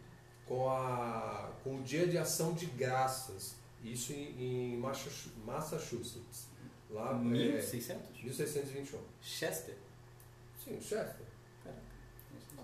com, 0.46 0.68
a, 0.68 1.52
com 1.62 1.76
o 1.76 1.82
Dia 1.82 2.06
de 2.06 2.18
Ação 2.18 2.52
de 2.54 2.66
Graças, 2.66 3.54
isso 3.84 4.12
em, 4.12 4.74
em 4.74 4.76
Massachu- 4.78 5.30
Massachusetts, 5.44 6.48
lá 6.90 7.10
é, 7.12 7.14
1600? 7.14 8.22
1621. 8.22 8.98
Chester? 9.20 9.76
Sim, 10.64 10.76
o 10.76 10.82
Chester. 10.82 11.26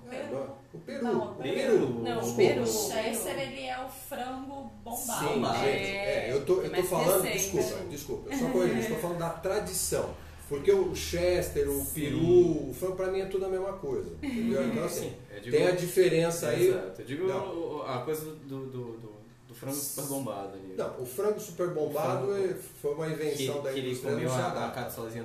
O 0.08 0.14
É, 0.14 0.18
Peru. 0.22 0.34
não, 0.34 0.56
o 0.72 0.78
Peru. 0.78 1.04
Não, 1.04 1.22
o 1.30 1.34
Peru. 1.36 1.88
Não, 2.02 2.18
o. 2.30 2.34
Peru. 2.34 2.62
O 2.62 2.66
Chester, 2.66 3.38
ele 3.38 3.62
é 3.66 3.78
o 3.84 3.88
frango 3.88 4.70
bombado. 4.84 5.28
Sim, 5.28 5.44
gente. 5.44 5.86
É, 5.96 6.32
eu 6.32 6.44
tô, 6.44 6.62
eu 6.62 6.70
tô 6.72 6.82
falando, 6.84 7.22
recente. 7.22 7.56
desculpa, 7.56 7.84
desculpa, 7.90 8.30
eu 8.32 8.38
só 8.38 8.48
corrigindo, 8.50 8.80
estou 8.80 8.98
falando 8.98 9.18
da 9.18 9.30
tradição. 9.30 10.10
Porque 10.48 10.72
o 10.72 10.94
Chester, 10.96 11.68
o 11.68 11.84
Peru, 11.86 12.70
o 12.70 12.74
frango 12.78 12.96
pra 12.96 13.08
mim 13.08 13.20
é 13.20 13.26
tudo 13.26 13.44
a 13.44 13.48
mesma 13.50 13.74
coisa. 13.74 14.10
Entendeu? 14.22 14.66
Então 14.66 14.84
assim, 14.84 15.10
Sim, 15.10 15.14
eu 15.34 15.40
digo- 15.42 15.56
tem 15.56 15.66
a 15.66 15.70
diferença 15.72 16.48
aí. 16.48 16.68
Exato. 16.68 17.02
Eu 17.02 17.06
digo 17.06 17.26
Não. 17.26 17.82
a 17.86 17.98
coisa 17.98 18.22
do, 18.24 18.34
do, 18.36 18.66
do, 18.66 19.12
do 19.48 19.54
frango 19.54 19.74
super 19.74 20.04
bombado 20.08 20.54
ali. 20.54 20.74
Não, 20.74 21.02
o 21.02 21.04
frango 21.04 21.38
super 21.38 21.68
bombado 21.68 22.28
frango- 22.28 22.44
é- 22.46 22.54
foi 22.80 22.94
uma 22.94 23.06
que, 23.06 23.12
invenção 23.12 23.62
da 23.62 23.72
que 23.72 23.78
ele 23.78 23.88
indústria, 23.88 24.12
comeu 24.14 24.28
não 24.28 24.34
se 24.36 24.40
a, 24.40 24.46
a 24.46 24.50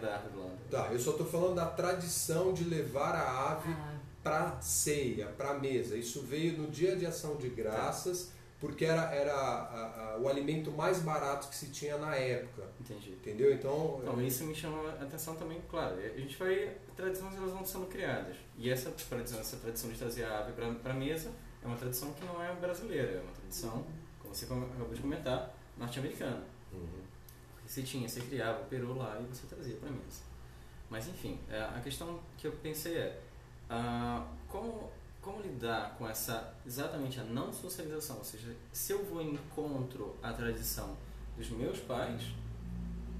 da 0.01 0.13
árvore 0.13 0.35
lá. 0.43 0.49
Tá, 0.69 0.89
eu 0.91 0.99
só 0.99 1.11
estou 1.11 1.25
falando 1.27 1.55
da 1.55 1.67
tradição 1.67 2.51
de 2.51 2.63
levar 2.65 3.15
a 3.15 3.51
ave 3.53 3.69
Ah, 3.71 3.92
para 4.23 4.59
ceia, 4.61 5.27
para 5.27 5.53
mesa. 5.55 5.97
Isso 5.97 6.21
veio 6.21 6.57
no 6.57 6.67
dia 6.71 6.95
de 6.95 7.05
ação 7.05 7.35
de 7.35 7.49
graças, 7.49 8.31
porque 8.59 8.85
era, 8.85 9.13
era 9.13 9.33
a- 9.33 10.13
a- 10.13 10.17
o 10.19 10.29
alimento 10.29 10.71
mais 10.71 10.99
barato 10.99 11.49
que 11.49 11.55
se 11.55 11.67
tinha 11.67 11.97
na 11.97 12.15
época. 12.15 12.63
Entendi. 12.79 13.11
Entendeu? 13.11 13.53
Então, 13.53 13.99
Não, 14.05 14.21
isso 14.21 14.45
me 14.45 14.55
chama 14.55 14.89
a 14.91 15.03
atenção 15.03 15.35
também, 15.35 15.61
claro. 15.69 15.97
A 15.97 16.17
gente 16.19 16.37
vai. 16.37 16.77
Tradições 16.95 17.35
elas 17.35 17.51
vão 17.51 17.65
sendo 17.65 17.87
criadas. 17.87 18.37
E 18.57 18.69
essa 18.69 18.91
tradição, 18.91 19.39
essa 19.39 19.57
tradição 19.57 19.89
de 19.91 19.97
trazer 19.97 20.23
a 20.23 20.39
ave 20.39 20.53
para 20.53 20.91
a 20.91 20.95
mesa 20.95 21.31
é 21.61 21.67
uma 21.67 21.75
tradição 21.75 22.13
que 22.13 22.23
não 22.25 22.41
é 22.41 22.53
brasileira, 22.55 23.11
é 23.17 23.21
uma 23.21 23.31
tradição, 23.33 23.85
como 24.19 24.33
você 24.33 24.45
acabou 24.45 24.93
de 24.93 25.01
comentar, 25.01 25.53
norte-americana. 25.77 26.43
Uhum. 26.71 27.03
Você 27.65 27.81
tinha, 27.81 28.07
você 28.07 28.21
criava 28.21 28.61
o 28.61 28.65
peru 28.65 28.95
lá 28.97 29.19
e 29.19 29.25
você 29.25 29.47
trazia 29.47 29.75
para 29.77 29.89
mesa. 29.89 30.21
Mas 30.89 31.07
enfim, 31.07 31.39
é, 31.49 31.59
a 31.59 31.81
questão 31.83 32.19
que 32.37 32.45
eu 32.47 32.51
pensei 32.51 32.95
é 32.97 33.19
ah, 33.69 34.25
como, 34.47 34.91
como 35.21 35.41
lidar 35.41 35.95
com 35.97 36.07
essa 36.07 36.53
exatamente 36.65 37.19
a 37.19 37.23
não 37.23 37.51
socialização, 37.51 38.17
ou 38.17 38.23
seja, 38.23 38.55
se 38.71 38.93
eu 38.93 39.03
vou 39.05 39.21
encontro 39.21 40.15
à 40.21 40.31
tradição 40.33 40.95
dos 41.37 41.49
meus 41.49 41.79
pais, 41.79 42.23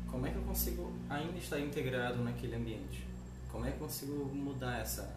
como 0.10 0.28
é 0.28 0.30
que 0.30 0.38
eu 0.38 0.44
consigo 0.44 0.94
ainda 1.10 1.38
estar 1.38 1.60
integrado 1.60 2.24
naquele 2.24 2.56
ambiente? 2.56 3.08
Como 3.52 3.66
é 3.66 3.72
que 3.72 3.78
eu 3.78 3.88
consigo 3.88 4.26
mudar 4.26 4.80
essa? 4.80 5.16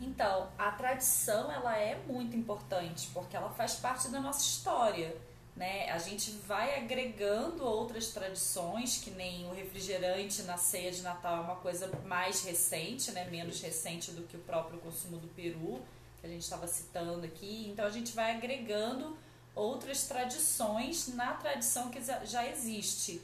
Então, 0.00 0.48
a 0.58 0.70
tradição 0.72 1.50
ela 1.50 1.76
é 1.76 2.00
muito 2.06 2.36
importante 2.36 3.08
porque 3.14 3.36
ela 3.36 3.50
faz 3.50 3.74
parte 3.74 4.08
da 4.08 4.20
nossa 4.20 4.40
história, 4.40 5.16
né? 5.54 5.90
A 5.90 5.98
gente 5.98 6.30
vai 6.46 6.76
agregando 6.78 7.64
outras 7.64 8.08
tradições, 8.08 8.98
que 8.98 9.10
nem 9.10 9.46
o 9.50 9.54
refrigerante 9.54 10.42
na 10.42 10.56
ceia 10.56 10.90
de 10.90 11.02
Natal 11.02 11.36
é 11.36 11.40
uma 11.40 11.56
coisa 11.56 11.88
mais 12.06 12.42
recente, 12.44 13.12
né? 13.12 13.28
Menos 13.30 13.60
recente 13.60 14.12
do 14.12 14.22
que 14.22 14.36
o 14.36 14.40
próprio 14.40 14.78
consumo 14.80 15.18
do 15.18 15.28
peru, 15.28 15.82
que 16.20 16.26
a 16.26 16.28
gente 16.28 16.42
estava 16.42 16.66
citando 16.66 17.24
aqui. 17.26 17.68
Então, 17.68 17.84
a 17.84 17.90
gente 17.90 18.12
vai 18.12 18.34
agregando 18.34 19.16
outras 19.54 20.04
tradições 20.04 21.08
na 21.08 21.34
tradição 21.34 21.90
que 21.90 22.02
já- 22.02 22.24
já 22.24 22.48
existe. 22.48 23.20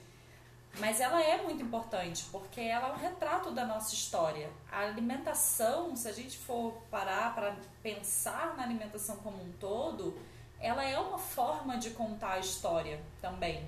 Mas 0.78 1.00
ela 1.00 1.20
é 1.22 1.42
muito 1.42 1.62
importante 1.62 2.26
porque 2.30 2.60
ela 2.60 2.88
é 2.88 2.92
um 2.92 2.96
retrato 2.96 3.50
da 3.50 3.64
nossa 3.64 3.94
história. 3.94 4.50
A 4.70 4.80
alimentação, 4.80 5.96
se 5.96 6.06
a 6.06 6.12
gente 6.12 6.36
for 6.36 6.72
parar 6.90 7.34
para 7.34 7.56
pensar 7.82 8.54
na 8.56 8.64
alimentação 8.64 9.16
como 9.16 9.42
um 9.42 9.52
todo, 9.52 10.16
ela 10.60 10.84
é 10.84 10.98
uma 10.98 11.18
forma 11.18 11.76
de 11.76 11.90
contar 11.90 12.34
a 12.34 12.38
história 12.38 13.00
também. 13.20 13.66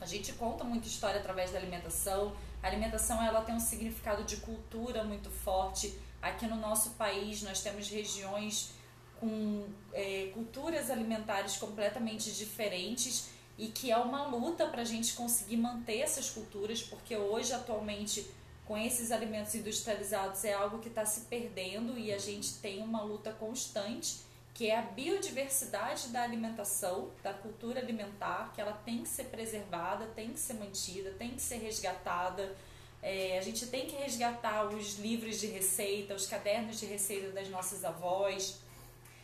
A 0.00 0.06
gente 0.06 0.32
conta 0.34 0.62
muita 0.64 0.86
história 0.86 1.18
através 1.18 1.52
da 1.52 1.58
alimentação. 1.58 2.36
A 2.62 2.66
alimentação 2.66 3.22
ela 3.22 3.40
tem 3.40 3.54
um 3.54 3.60
significado 3.60 4.24
de 4.24 4.36
cultura 4.38 5.02
muito 5.04 5.30
forte. 5.30 5.98
Aqui 6.20 6.46
no 6.46 6.56
nosso 6.56 6.90
país 6.90 7.42
nós 7.42 7.62
temos 7.62 7.88
regiões 7.88 8.72
com 9.18 9.66
eh, 9.94 10.30
culturas 10.34 10.90
alimentares 10.90 11.56
completamente 11.56 12.30
diferentes 12.32 13.30
e 13.58 13.68
que 13.68 13.90
é 13.90 13.96
uma 13.96 14.26
luta 14.26 14.66
para 14.66 14.82
a 14.82 14.84
gente 14.84 15.14
conseguir 15.14 15.56
manter 15.56 16.00
essas 16.00 16.28
culturas, 16.28 16.82
porque 16.82 17.16
hoje, 17.16 17.54
atualmente, 17.54 18.26
com 18.66 18.76
esses 18.76 19.10
alimentos 19.10 19.54
industrializados, 19.54 20.44
é 20.44 20.52
algo 20.52 20.78
que 20.78 20.88
está 20.88 21.06
se 21.06 21.22
perdendo 21.22 21.98
e 21.98 22.12
a 22.12 22.18
gente 22.18 22.54
tem 22.54 22.82
uma 22.82 23.02
luta 23.02 23.32
constante, 23.32 24.18
que 24.56 24.70
é 24.70 24.78
a 24.78 24.80
biodiversidade 24.80 26.08
da 26.08 26.22
alimentação, 26.22 27.10
da 27.22 27.34
cultura 27.34 27.78
alimentar, 27.78 28.52
que 28.54 28.60
ela 28.62 28.72
tem 28.72 29.02
que 29.02 29.08
ser 29.10 29.24
preservada, 29.24 30.06
tem 30.16 30.32
que 30.32 30.40
ser 30.40 30.54
mantida, 30.54 31.10
tem 31.10 31.32
que 31.32 31.42
ser 31.42 31.58
resgatada. 31.58 32.56
É, 33.02 33.36
a 33.38 33.42
gente 33.42 33.66
tem 33.66 33.84
que 33.84 33.94
resgatar 33.96 34.64
os 34.64 34.98
livros 34.98 35.38
de 35.38 35.46
receita, 35.48 36.14
os 36.14 36.26
cadernos 36.26 36.80
de 36.80 36.86
receita 36.86 37.32
das 37.32 37.50
nossas 37.50 37.84
avós. 37.84 38.58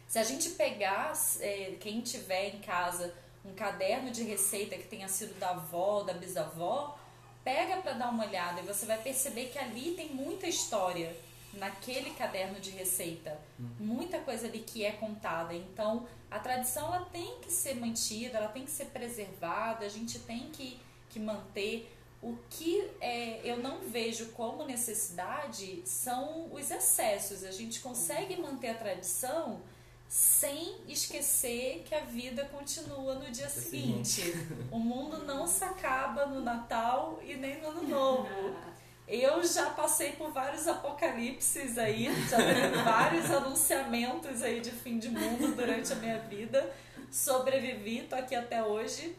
Se 0.06 0.18
a 0.18 0.22
gente 0.22 0.50
pegar, 0.50 1.14
é, 1.40 1.76
quem 1.80 2.02
tiver 2.02 2.54
em 2.54 2.60
casa, 2.60 3.14
um 3.42 3.54
caderno 3.54 4.10
de 4.10 4.24
receita 4.24 4.76
que 4.76 4.86
tenha 4.86 5.08
sido 5.08 5.32
da 5.38 5.48
avó, 5.52 6.02
da 6.02 6.12
bisavó, 6.12 6.98
pega 7.42 7.78
para 7.78 7.94
dar 7.94 8.10
uma 8.10 8.26
olhada 8.26 8.60
e 8.60 8.66
você 8.66 8.84
vai 8.84 9.00
perceber 9.00 9.46
que 9.46 9.58
ali 9.58 9.92
tem 9.92 10.10
muita 10.10 10.46
história 10.46 11.16
naquele 11.55 12.11
caderno 12.11 12.59
de 12.59 12.70
receita, 12.70 13.38
muita 13.78 14.18
coisa 14.20 14.46
ali 14.46 14.61
que 14.61 14.84
é 14.84 14.92
contada. 14.92 15.55
Então, 15.55 16.07
a 16.30 16.38
tradição 16.38 16.94
ela 16.94 17.05
tem 17.07 17.40
que 17.40 17.53
ser 17.53 17.74
mantida, 17.74 18.38
ela 18.38 18.48
tem 18.48 18.64
que 18.64 18.70
ser 18.70 18.86
preservada, 18.86 19.84
a 19.84 19.88
gente 19.88 20.18
tem 20.20 20.50
que, 20.50 20.80
que 21.11 21.20
manter. 21.20 21.94
O 22.22 22.38
que 22.48 22.88
é, 23.00 23.40
eu 23.42 23.59
não 23.59 23.80
vejo 23.80 24.26
como 24.28 24.64
necessidade 24.64 25.82
são 25.84 26.53
os 26.53 26.70
excessos. 26.70 27.42
A 27.42 27.50
gente 27.50 27.80
consegue 27.80 28.40
manter 28.40 28.68
a 28.68 28.74
tradição 28.74 29.61
sem 30.09 30.76
esquecer 30.88 31.84
que 31.86 31.94
a 31.94 32.05
vida 32.05 32.44
continua 32.44 33.14
no 33.14 33.30
dia 33.30 33.48
seguinte. 33.48 34.22
O 34.70 34.78
mundo 34.78 35.24
não 35.24 35.46
se 35.46 35.64
acaba 35.64 36.26
no 36.26 36.42
Natal 36.42 37.18
e 37.24 37.34
nem 37.34 37.61
no 37.61 37.68
Ano 37.68 37.88
Novo. 37.88 38.28
Eu 39.14 39.44
já 39.44 39.68
passei 39.70 40.12
por 40.12 40.32
vários 40.32 40.66
apocalipses 40.66 41.76
aí, 41.76 42.06
já 42.30 42.38
teve 42.38 42.68
vários 42.82 43.30
anunciamentos 43.30 44.42
aí 44.42 44.60
de 44.62 44.70
fim 44.70 44.98
de 44.98 45.10
mundo 45.10 45.54
durante 45.54 45.92
a 45.92 45.96
minha 45.96 46.18
vida. 46.20 46.72
Sobrevivi, 47.10 48.06
tô 48.08 48.16
aqui 48.16 48.34
até 48.34 48.64
hoje. 48.64 49.14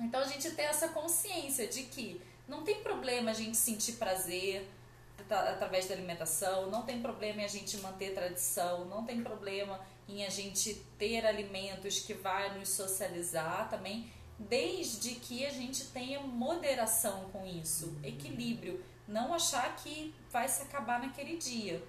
Então 0.00 0.20
a 0.20 0.26
gente 0.26 0.50
tem 0.50 0.64
essa 0.64 0.88
consciência 0.88 1.68
de 1.68 1.84
que 1.84 2.20
não 2.48 2.64
tem 2.64 2.82
problema 2.82 3.30
a 3.30 3.34
gente 3.34 3.56
sentir 3.56 3.92
prazer 3.92 4.68
atra- 5.16 5.50
através 5.52 5.86
da 5.86 5.94
alimentação, 5.94 6.68
não 6.68 6.82
tem 6.82 7.00
problema 7.00 7.40
em 7.42 7.44
a 7.44 7.48
gente 7.48 7.76
manter 7.76 8.14
tradição, 8.14 8.84
não 8.86 9.04
tem 9.04 9.22
problema 9.22 9.80
em 10.08 10.24
a 10.26 10.28
gente 10.28 10.74
ter 10.98 11.24
alimentos 11.24 12.00
que 12.00 12.14
vai 12.14 12.58
nos 12.58 12.68
socializar 12.70 13.68
também, 13.70 14.10
desde 14.40 15.10
que 15.14 15.46
a 15.46 15.50
gente 15.50 15.84
tenha 15.86 16.18
moderação 16.20 17.30
com 17.32 17.46
isso, 17.46 17.96
equilíbrio, 18.04 18.84
não 19.06 19.32
achar 19.34 19.76
que 19.76 20.14
vai 20.30 20.48
se 20.48 20.62
acabar 20.62 21.00
naquele 21.00 21.36
dia, 21.36 21.82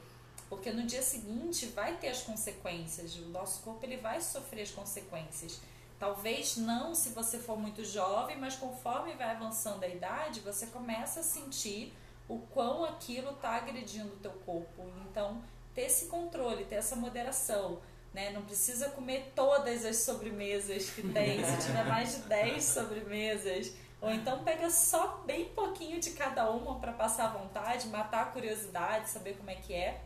porque 0.49 0.72
no 0.72 0.84
dia 0.84 1.01
seguinte 1.01 1.65
vai 1.68 1.97
ter 1.97 2.09
as 2.09 2.22
consequências, 2.22 3.15
o 3.15 3.30
nosso 3.30 3.61
corpo 3.63 3.86
ele 3.86 3.97
vai 3.97 4.22
sofrer 4.22 4.63
as 4.63 4.72
consequências. 4.72 5.59
Talvez 5.99 6.57
não 6.57 6.93
se 6.93 7.09
você 7.09 7.39
for 7.39 7.57
muito 7.57 7.84
jovem, 7.84 8.38
mas 8.38 8.55
conforme 8.55 9.13
vai 9.13 9.32
avançando 9.32 9.84
a 9.84 9.88
idade, 9.88 10.41
você 10.41 10.68
começa 10.68 11.22
a 11.22 11.24
sentir 11.24 11.91
o 12.30 12.39
quão 12.39 12.84
aquilo 12.84 13.32
está 13.32 13.55
agredindo 13.55 14.13
o 14.13 14.18
teu 14.18 14.32
corpo. 14.45 14.84
Então, 15.09 15.41
ter 15.74 15.84
esse 15.84 16.05
controle, 16.05 16.65
ter 16.65 16.76
essa 16.76 16.95
moderação. 16.95 17.80
Né? 18.13 18.32
Não 18.32 18.43
precisa 18.43 18.89
comer 18.89 19.32
todas 19.36 19.86
as 19.86 19.97
sobremesas 19.97 20.89
que 20.89 21.01
tem, 21.01 21.43
se 21.43 21.68
tiver 21.68 21.86
mais 21.86 22.15
de 22.15 22.22
10 22.24 22.63
sobremesas. 22.63 23.74
Ou 24.00 24.12
então 24.12 24.43
pega 24.43 24.70
só 24.70 25.24
bem 25.26 25.45
pouquinho 25.50 26.00
de 26.00 26.12
cada 26.12 26.50
uma 26.52 26.80
para 26.80 26.93
passar 26.93 27.26
à 27.26 27.30
vontade, 27.30 27.88
matar 27.88 28.24
a 28.24 28.26
curiosidade, 28.26 29.10
saber 29.10 29.36
como 29.36 29.50
é 29.50 29.56
que 29.56 29.74
é. 29.74 30.02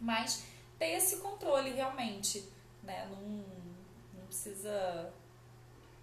Mas 0.00 0.46
ter 0.78 0.92
esse 0.92 1.16
controle 1.18 1.70
realmente, 1.70 2.48
né? 2.82 3.08
Não, 3.10 3.20
não 4.18 4.26
precisa 4.26 5.12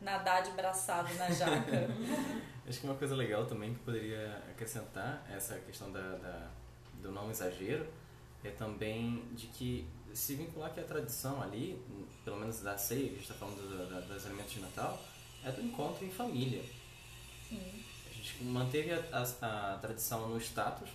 nadar 0.02 0.44
de 0.44 0.52
braçado 0.52 1.14
na 1.16 1.30
jaca. 1.30 1.90
Acho 2.68 2.82
que 2.82 2.86
uma 2.86 2.96
coisa 2.96 3.16
legal 3.16 3.46
também 3.46 3.74
que 3.74 3.80
poderia 3.80 4.44
acrescentar 4.52 5.26
essa 5.30 5.58
questão 5.60 5.92
da, 5.92 6.16
da, 6.18 6.48
do 7.02 7.12
não 7.12 7.32
exagero 7.32 7.88
é 8.44 8.52
também 8.52 9.26
de 9.34 9.48
que 9.48 9.88
se 10.14 10.36
vincular 10.36 10.74
que 10.74 10.80
a 10.80 10.84
tradição 10.84 11.42
ali, 11.42 11.82
pelo 12.24 12.38
menos 12.38 12.62
da 12.62 12.78
ceia, 12.78 13.02
que 13.02 13.06
a 13.06 13.18
gente 13.18 13.22
está 13.22 13.34
falando 13.34 13.90
da, 13.90 14.00
dos 14.02 14.26
alimentos 14.26 14.54
de 14.54 14.62
Natal, 14.62 15.00
é 15.44 15.52
do 15.52 15.62
encontro 15.62 16.06
em 16.06 16.12
família. 16.12 16.64
Sim. 17.50 17.84
A 18.10 18.14
gente 18.14 18.44
manteve 18.44 18.94
a, 18.94 19.04
a, 19.42 19.74
a 19.74 19.78
tradição 19.80 20.30
no 20.30 20.38
status 20.38 20.90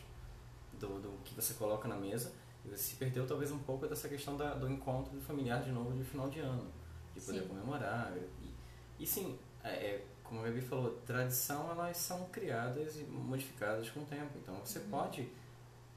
do, 0.78 1.00
do 1.00 1.18
que 1.24 1.34
você 1.34 1.54
coloca 1.54 1.88
na 1.88 1.96
mesa 1.96 2.32
e 2.64 2.68
você 2.68 2.78
se 2.78 2.96
perdeu 2.96 3.26
talvez 3.26 3.50
um 3.50 3.58
pouco 3.58 3.86
dessa 3.86 4.08
questão 4.08 4.36
da, 4.36 4.54
do 4.54 4.70
encontro 4.70 5.20
familiar 5.20 5.62
de 5.62 5.70
novo 5.70 5.92
de 5.92 6.04
final 6.04 6.30
de 6.30 6.40
ano, 6.40 6.70
de 7.14 7.20
poder 7.20 7.42
Sim. 7.42 7.48
comemorar. 7.48 8.12
E, 8.40 9.02
e 9.02 9.06
sim, 9.06 9.38
é, 9.62 9.70
é, 9.70 10.06
como 10.22 10.40
a 10.40 10.44
Gabi 10.44 10.60
falou, 10.60 10.92
tradição 11.04 11.70
elas 11.70 11.96
são 11.96 12.24
criadas 12.26 12.96
e 12.96 13.04
modificadas 13.04 13.90
com 13.90 14.00
o 14.00 14.06
tempo. 14.06 14.38
Então 14.38 14.54
você 14.64 14.80
pode, 14.80 15.28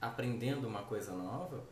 aprendendo 0.01 0.67
uma 0.67 0.83
coisa 0.83 1.13
nova, 1.13 1.63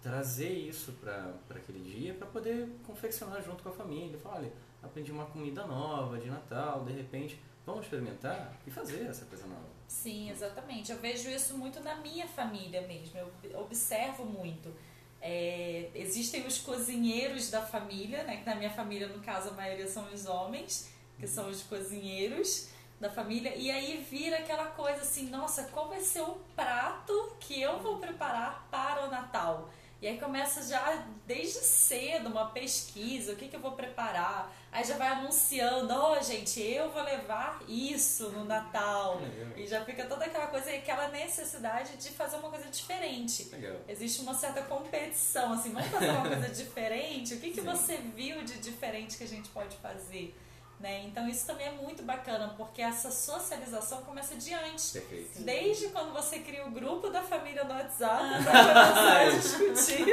trazer 0.00 0.52
isso 0.52 0.92
para 0.92 1.34
aquele 1.50 1.80
dia 1.80 2.14
para 2.14 2.26
poder 2.26 2.68
confeccionar 2.86 3.42
junto 3.42 3.62
com 3.62 3.70
a 3.70 3.72
família. 3.72 4.18
Falar, 4.18 4.36
olha, 4.36 4.52
aprendi 4.82 5.10
uma 5.10 5.26
comida 5.26 5.66
nova 5.66 6.18
de 6.18 6.30
Natal, 6.30 6.84
de 6.84 6.92
repente, 6.92 7.40
vamos 7.68 7.84
experimentar 7.84 8.56
e 8.66 8.70
fazer 8.70 9.06
essa 9.06 9.26
coisa 9.26 9.46
nova. 9.46 9.68
Sim, 9.86 10.30
exatamente. 10.30 10.90
Eu 10.90 10.98
vejo 10.98 11.28
isso 11.28 11.56
muito 11.56 11.80
na 11.80 11.96
minha 11.96 12.26
família 12.26 12.80
mesmo. 12.82 13.18
Eu 13.18 13.60
observo 13.60 14.24
muito. 14.24 14.74
É, 15.20 15.90
existem 15.94 16.46
os 16.46 16.58
cozinheiros 16.58 17.50
da 17.50 17.60
família, 17.60 18.22
né? 18.24 18.38
Que 18.38 18.46
na 18.46 18.54
minha 18.54 18.70
família, 18.70 19.08
no 19.08 19.20
caso, 19.20 19.50
a 19.50 19.52
maioria 19.52 19.86
são 19.86 20.10
os 20.12 20.26
homens, 20.26 20.90
que 21.18 21.26
são 21.26 21.48
os 21.50 21.62
cozinheiros 21.62 22.68
da 22.98 23.10
família. 23.10 23.54
E 23.54 23.70
aí 23.70 24.04
vira 24.10 24.38
aquela 24.38 24.66
coisa 24.66 25.02
assim, 25.02 25.28
nossa, 25.28 25.64
qual 25.64 25.88
vai 25.88 26.00
ser 26.00 26.22
o 26.22 26.38
prato 26.56 27.36
que 27.38 27.60
eu 27.60 27.80
vou 27.80 27.98
preparar 27.98 28.66
para 28.70 29.06
o 29.06 29.10
Natal? 29.10 29.70
E 30.00 30.06
aí 30.06 30.16
começa 30.16 30.62
já 30.62 31.04
desde 31.26 31.58
cedo 31.58 32.28
uma 32.28 32.50
pesquisa, 32.50 33.32
o 33.32 33.36
que, 33.36 33.48
que 33.48 33.56
eu 33.56 33.60
vou 33.60 33.72
preparar. 33.72 34.54
Aí 34.70 34.84
já 34.84 34.96
vai 34.96 35.08
anunciando, 35.08 35.92
ó, 35.92 36.16
oh, 36.16 36.22
gente, 36.22 36.60
eu 36.60 36.88
vou 36.90 37.02
levar 37.02 37.60
isso 37.66 38.30
no 38.30 38.44
Natal. 38.44 39.18
Legal. 39.18 39.58
E 39.58 39.66
já 39.66 39.84
fica 39.84 40.06
toda 40.06 40.24
aquela 40.24 40.46
coisa, 40.46 40.70
aquela 40.70 41.08
necessidade 41.08 41.96
de 41.96 42.10
fazer 42.10 42.36
uma 42.36 42.48
coisa 42.48 42.68
diferente. 42.68 43.48
Legal. 43.50 43.76
Existe 43.88 44.20
uma 44.20 44.34
certa 44.34 44.62
competição, 44.62 45.52
assim, 45.54 45.72
vamos 45.72 45.88
fazer 45.88 46.10
uma 46.10 46.28
coisa 46.28 46.48
diferente? 46.48 47.34
O 47.34 47.40
que, 47.40 47.50
que 47.50 47.60
Sim. 47.60 47.66
você 47.66 47.96
viu 47.96 48.44
de 48.44 48.58
diferente 48.58 49.18
que 49.18 49.24
a 49.24 49.28
gente 49.28 49.48
pode 49.48 49.76
fazer? 49.78 50.32
Né? 50.80 51.06
Então 51.06 51.28
isso 51.28 51.44
também 51.44 51.66
é 51.66 51.72
muito 51.72 52.04
bacana, 52.04 52.54
porque 52.56 52.80
essa 52.80 53.10
socialização 53.10 54.02
começa 54.02 54.36
de 54.36 54.54
antes. 54.54 54.92
Perfeito. 54.92 55.42
Desde 55.42 55.88
quando 55.88 56.12
você 56.12 56.38
cria 56.38 56.64
o 56.64 56.70
grupo 56.70 57.10
da 57.10 57.20
família 57.20 57.64
no 57.64 57.74
WhatsApp, 57.74 58.44
pra 58.44 58.64
começar 58.64 59.18
a 59.18 59.30
discutir 59.74 60.06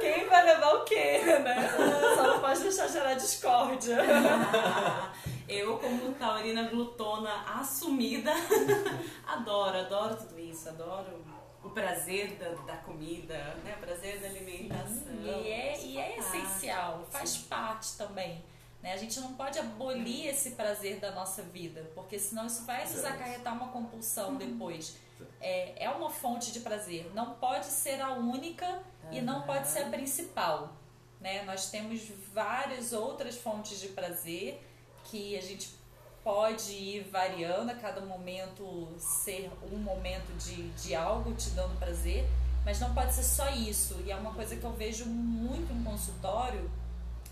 quem 0.00 0.26
vai 0.26 0.44
levar 0.44 0.74
o 0.74 0.84
quê, 0.84 1.20
né? 1.44 1.70
Só 2.16 2.26
não 2.26 2.40
pode 2.40 2.60
deixar 2.60 2.88
gerar 2.88 3.14
discórdia. 3.14 3.98
Eu, 5.48 5.78
como 5.78 6.12
taurina 6.14 6.68
glutona 6.68 7.44
assumida, 7.58 8.32
adoro, 9.26 9.78
adoro 9.78 10.16
tudo 10.16 10.38
isso, 10.38 10.68
adoro 10.68 11.24
o 11.62 11.70
prazer 11.70 12.36
da, 12.36 12.50
da 12.72 12.76
comida, 12.78 13.36
né? 13.64 13.74
o 13.76 13.80
prazer 13.84 14.20
da 14.20 14.28
alimentação. 14.28 15.12
E 15.22 15.50
é, 15.50 15.80
e 15.80 15.98
é 15.98 16.18
essencial, 16.18 17.04
faz 17.10 17.36
parte 17.38 17.96
também. 17.96 18.44
Né? 18.82 18.92
A 18.92 18.96
gente 18.96 19.20
não 19.20 19.34
pode 19.34 19.58
abolir 19.58 20.26
esse 20.26 20.52
prazer 20.52 20.98
da 20.98 21.10
nossa 21.12 21.42
vida, 21.42 21.90
porque 21.94 22.18
senão 22.18 22.46
isso 22.46 22.64
vai 22.64 22.84
nos 22.88 23.04
acarretar 23.04 23.54
uma 23.54 23.68
compulsão 23.68 24.36
depois. 24.36 24.96
É, 25.40 25.84
é 25.84 25.90
uma 25.90 26.10
fonte 26.10 26.50
de 26.50 26.60
prazer, 26.60 27.10
não 27.14 27.34
pode 27.34 27.66
ser 27.66 28.00
a 28.00 28.12
única 28.12 28.82
e 29.10 29.20
não 29.20 29.38
Aham. 29.38 29.46
pode 29.46 29.68
ser 29.68 29.80
a 29.80 29.88
principal. 29.90 30.72
Né? 31.20 31.42
Nós 31.42 31.70
temos 31.70 32.00
várias 32.32 32.92
outras 32.92 33.36
fontes 33.36 33.78
de 33.78 33.88
prazer 33.88 34.66
que 35.04 35.36
a 35.36 35.42
gente 35.42 35.78
pode 36.24 36.72
ir 36.72 37.02
variando 37.10 37.70
a 37.70 37.74
cada 37.74 38.00
momento 38.00 38.88
ser 38.98 39.50
um 39.72 39.78
momento 39.78 40.32
de, 40.38 40.68
de 40.70 40.94
algo 40.94 41.34
te 41.34 41.50
dando 41.50 41.78
prazer, 41.78 42.26
mas 42.64 42.78
não 42.80 42.94
pode 42.94 43.12
ser 43.12 43.24
só 43.24 43.48
isso. 43.50 44.00
E 44.06 44.10
é 44.10 44.16
uma 44.16 44.32
coisa 44.32 44.56
que 44.56 44.64
eu 44.64 44.72
vejo 44.72 45.06
muito 45.06 45.72
em 45.72 45.82
consultório, 45.82 46.70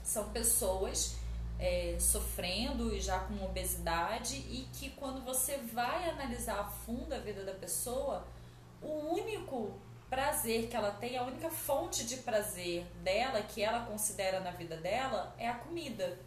são 0.03 0.29
pessoas 0.31 1.17
é, 1.59 1.97
sofrendo 1.99 2.95
e 2.95 3.01
já 3.01 3.19
com 3.21 3.45
obesidade 3.45 4.37
e 4.37 4.69
que 4.73 4.91
quando 4.91 5.25
você 5.25 5.57
vai 5.57 6.09
analisar 6.09 6.61
a 6.61 6.65
fundo 6.65 7.13
a 7.13 7.19
vida 7.19 7.45
da 7.45 7.55
pessoa, 7.55 8.27
o 8.81 9.13
único 9.15 9.73
prazer 10.09 10.69
que 10.69 10.77
ela 10.77 10.91
tem, 10.91 11.17
a 11.17 11.25
única 11.25 11.51
fonte 11.51 12.05
de 12.05 12.19
prazer 12.19 12.85
dela, 13.03 13.43
que 13.43 13.63
ela 13.63 13.85
considera 13.87 14.41
na 14.41 14.51
vida 14.51 14.77
dela, 14.77 15.35
é 15.39 15.49
a 15.49 15.55
comida. 15.55 16.19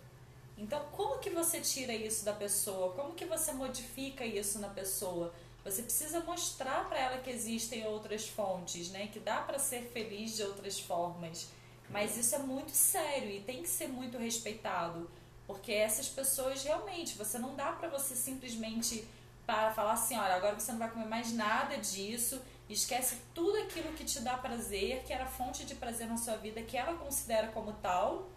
Então, 0.58 0.80
como 0.92 1.18
que 1.20 1.30
você 1.30 1.60
tira 1.60 1.94
isso 1.94 2.24
da 2.24 2.34
pessoa? 2.34 2.94
Como 2.94 3.16
que 3.16 3.26
você 3.26 3.52
modifica 3.52 4.24
isso 4.24 4.60
na 4.60 4.70
pessoa? 4.70 5.34
Você 5.64 5.82
precisa 5.82 6.20
mostrar 6.20 6.88
para 6.88 7.00
ela 7.00 7.18
que 7.20 7.30
existem 7.30 7.88
outras 7.88 8.28
fontes, 8.28 8.90
né? 8.92 9.08
Que 9.08 9.20
dá 9.20 9.42
para 9.42 9.58
ser 9.58 9.90
feliz 9.92 10.36
de 10.36 10.44
outras 10.44 10.80
formas. 10.80 11.48
Mas 11.90 12.18
isso 12.18 12.36
é 12.36 12.40
muito 12.40 12.72
sério 12.72 13.30
e 13.30 13.42
tem 13.42 13.62
que 13.62 13.70
ser 13.70 13.88
muito 13.88 14.18
respeitado, 14.18 15.10
porque 15.52 15.74
essas 15.74 16.08
pessoas 16.08 16.64
realmente, 16.64 17.18
você 17.18 17.38
não 17.38 17.56
dá 17.56 17.74
para 17.74 17.90
você 17.90 18.16
simplesmente 18.16 19.06
para 19.46 19.70
falar 19.74 19.94
assim, 19.94 20.18
olha, 20.18 20.36
agora 20.36 20.58
você 20.58 20.72
não 20.72 20.80
vai 20.80 20.90
comer 20.90 21.08
mais 21.08 21.34
nada 21.34 21.78
disso, 21.78 22.42
esquece 22.70 23.18
tudo 23.34 23.58
aquilo 23.58 23.92
que 23.94 24.06
te 24.06 24.22
dá 24.22 24.38
prazer, 24.38 25.04
que 25.04 25.12
era 25.12 25.26
fonte 25.26 25.66
de 25.66 25.76
prazer 25.76 26.08
na 26.08 26.16
sua 26.16 26.38
vida, 26.38 26.62
que 26.62 26.78
ela 26.78 26.94
considera 26.98 27.48
como 27.48 27.74
tal, 27.74 28.30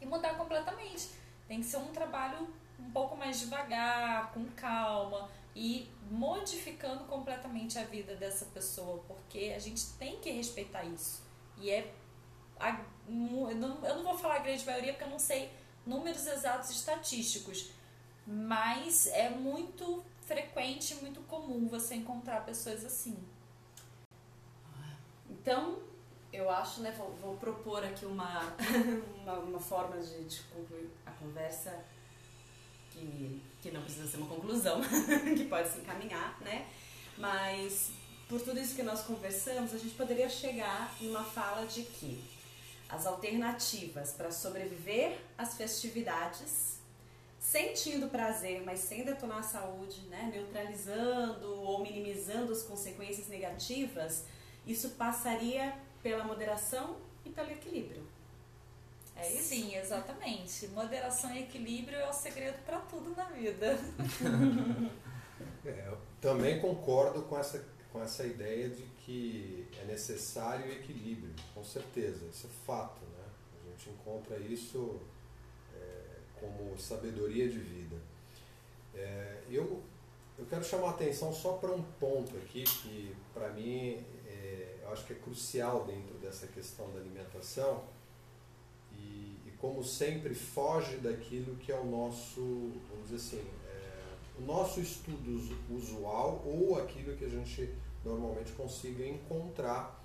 e 0.00 0.06
mudar 0.06 0.38
completamente. 0.38 1.10
Tem 1.46 1.60
que 1.60 1.66
ser 1.66 1.76
um 1.76 1.92
trabalho 1.92 2.48
um 2.80 2.90
pouco 2.92 3.14
mais 3.14 3.38
devagar, 3.40 4.32
com 4.32 4.46
calma 4.56 5.28
e 5.54 5.86
modificando 6.10 7.04
completamente 7.04 7.78
a 7.78 7.84
vida 7.84 8.16
dessa 8.16 8.46
pessoa, 8.46 9.04
porque 9.06 9.52
a 9.54 9.58
gente 9.58 9.84
tem 9.98 10.18
que 10.18 10.30
respeitar 10.30 10.82
isso. 10.84 11.22
E 11.58 11.70
é. 11.70 11.92
a- 12.58 12.80
eu 13.06 13.96
não 13.96 14.02
vou 14.02 14.16
falar 14.16 14.36
a 14.36 14.38
grande 14.38 14.64
maioria 14.64 14.94
porque 14.94 15.04
eu 15.04 15.10
não 15.10 15.18
sei 15.18 15.50
números 15.86 16.26
exatos 16.26 16.70
estatísticos, 16.70 17.70
mas 18.26 19.06
é 19.08 19.28
muito 19.30 20.02
frequente, 20.26 20.94
muito 20.96 21.20
comum 21.22 21.68
você 21.68 21.94
encontrar 21.94 22.44
pessoas 22.44 22.84
assim. 22.84 23.16
Então, 25.28 25.78
eu 26.32 26.48
acho, 26.50 26.80
né, 26.80 26.90
vou, 26.92 27.14
vou 27.20 27.36
propor 27.36 27.84
aqui 27.84 28.06
uma, 28.06 28.54
uma, 29.22 29.34
uma 29.40 29.60
forma 29.60 29.98
de, 29.98 30.24
de 30.24 30.40
concluir 30.42 30.90
a 31.04 31.10
conversa 31.12 31.84
que, 32.90 33.42
que 33.60 33.70
não 33.70 33.82
precisa 33.82 34.06
ser 34.06 34.16
uma 34.16 34.26
conclusão, 34.26 34.80
que 35.36 35.44
pode 35.44 35.68
se 35.68 35.80
encaminhar, 35.80 36.40
né? 36.40 36.66
Mas 37.18 37.92
por 38.28 38.40
tudo 38.40 38.58
isso 38.58 38.74
que 38.74 38.82
nós 38.82 39.02
conversamos, 39.02 39.74
a 39.74 39.78
gente 39.78 39.94
poderia 39.94 40.28
chegar 40.28 40.94
numa 41.00 41.22
fala 41.22 41.66
de 41.66 41.82
que 41.82 42.24
as 42.94 43.06
alternativas 43.06 44.12
para 44.12 44.30
sobreviver 44.30 45.18
às 45.36 45.56
festividades, 45.56 46.78
sentindo 47.40 48.08
prazer, 48.08 48.62
mas 48.64 48.80
sem 48.80 49.04
detonar 49.04 49.38
a 49.38 49.42
saúde, 49.42 50.00
né? 50.08 50.30
neutralizando 50.32 51.60
ou 51.60 51.82
minimizando 51.82 52.52
as 52.52 52.62
consequências 52.62 53.26
negativas, 53.28 54.24
isso 54.66 54.90
passaria 54.90 55.74
pela 56.02 56.24
moderação 56.24 56.96
e 57.24 57.30
pelo 57.30 57.50
equilíbrio. 57.50 58.04
É 59.16 59.32
isso? 59.32 59.48
Sim, 59.48 59.76
exatamente. 59.76 60.68
Moderação 60.68 61.32
e 61.34 61.42
equilíbrio 61.42 61.98
é 61.98 62.08
o 62.08 62.12
segredo 62.12 62.58
para 62.64 62.78
tudo 62.80 63.14
na 63.16 63.24
vida. 63.24 63.78
É, 65.66 65.88
eu 65.88 65.98
também 66.20 66.60
concordo 66.60 67.22
com 67.22 67.38
essa, 67.38 67.64
com 67.90 68.02
essa 68.02 68.24
ideia 68.24 68.68
de 68.68 68.86
que 69.04 69.66
é 69.80 69.84
necessário 69.84 70.70
equilíbrio, 70.72 71.34
com 71.54 71.62
certeza, 71.62 72.24
isso 72.32 72.46
é 72.46 72.66
fato. 72.66 73.00
Né? 73.02 73.24
A 73.62 73.70
gente 73.70 73.90
encontra 73.90 74.38
isso 74.38 74.98
é, 75.74 76.16
como 76.40 76.78
sabedoria 76.78 77.48
de 77.48 77.58
vida. 77.58 77.96
É, 78.94 79.42
eu, 79.50 79.82
eu 80.38 80.46
quero 80.46 80.64
chamar 80.64 80.88
a 80.88 80.90
atenção 80.90 81.32
só 81.32 81.54
para 81.54 81.70
um 81.70 81.82
ponto 82.00 82.36
aqui 82.38 82.64
que, 82.64 83.14
para 83.34 83.50
mim, 83.50 84.02
é, 84.26 84.78
eu 84.82 84.88
acho 84.90 85.04
que 85.04 85.12
é 85.12 85.16
crucial 85.16 85.84
dentro 85.84 86.14
dessa 86.18 86.46
questão 86.46 86.90
da 86.92 87.00
alimentação 87.00 87.84
e, 88.92 89.36
e 89.46 89.52
como 89.58 89.82
sempre 89.84 90.34
foge 90.34 90.96
daquilo 90.96 91.56
que 91.56 91.70
é 91.72 91.78
o 91.78 91.84
nosso, 91.84 92.40
vamos 92.88 93.10
dizer 93.10 93.16
assim, 93.16 93.46
é, 93.66 94.02
o 94.38 94.42
nosso 94.42 94.80
estudo 94.80 95.30
usu- 95.30 95.58
usual 95.70 96.42
ou 96.46 96.78
aquilo 96.78 97.16
que 97.16 97.24
a 97.24 97.28
gente 97.28 97.68
normalmente 98.04 98.52
consiga 98.52 99.06
encontrar 99.06 100.02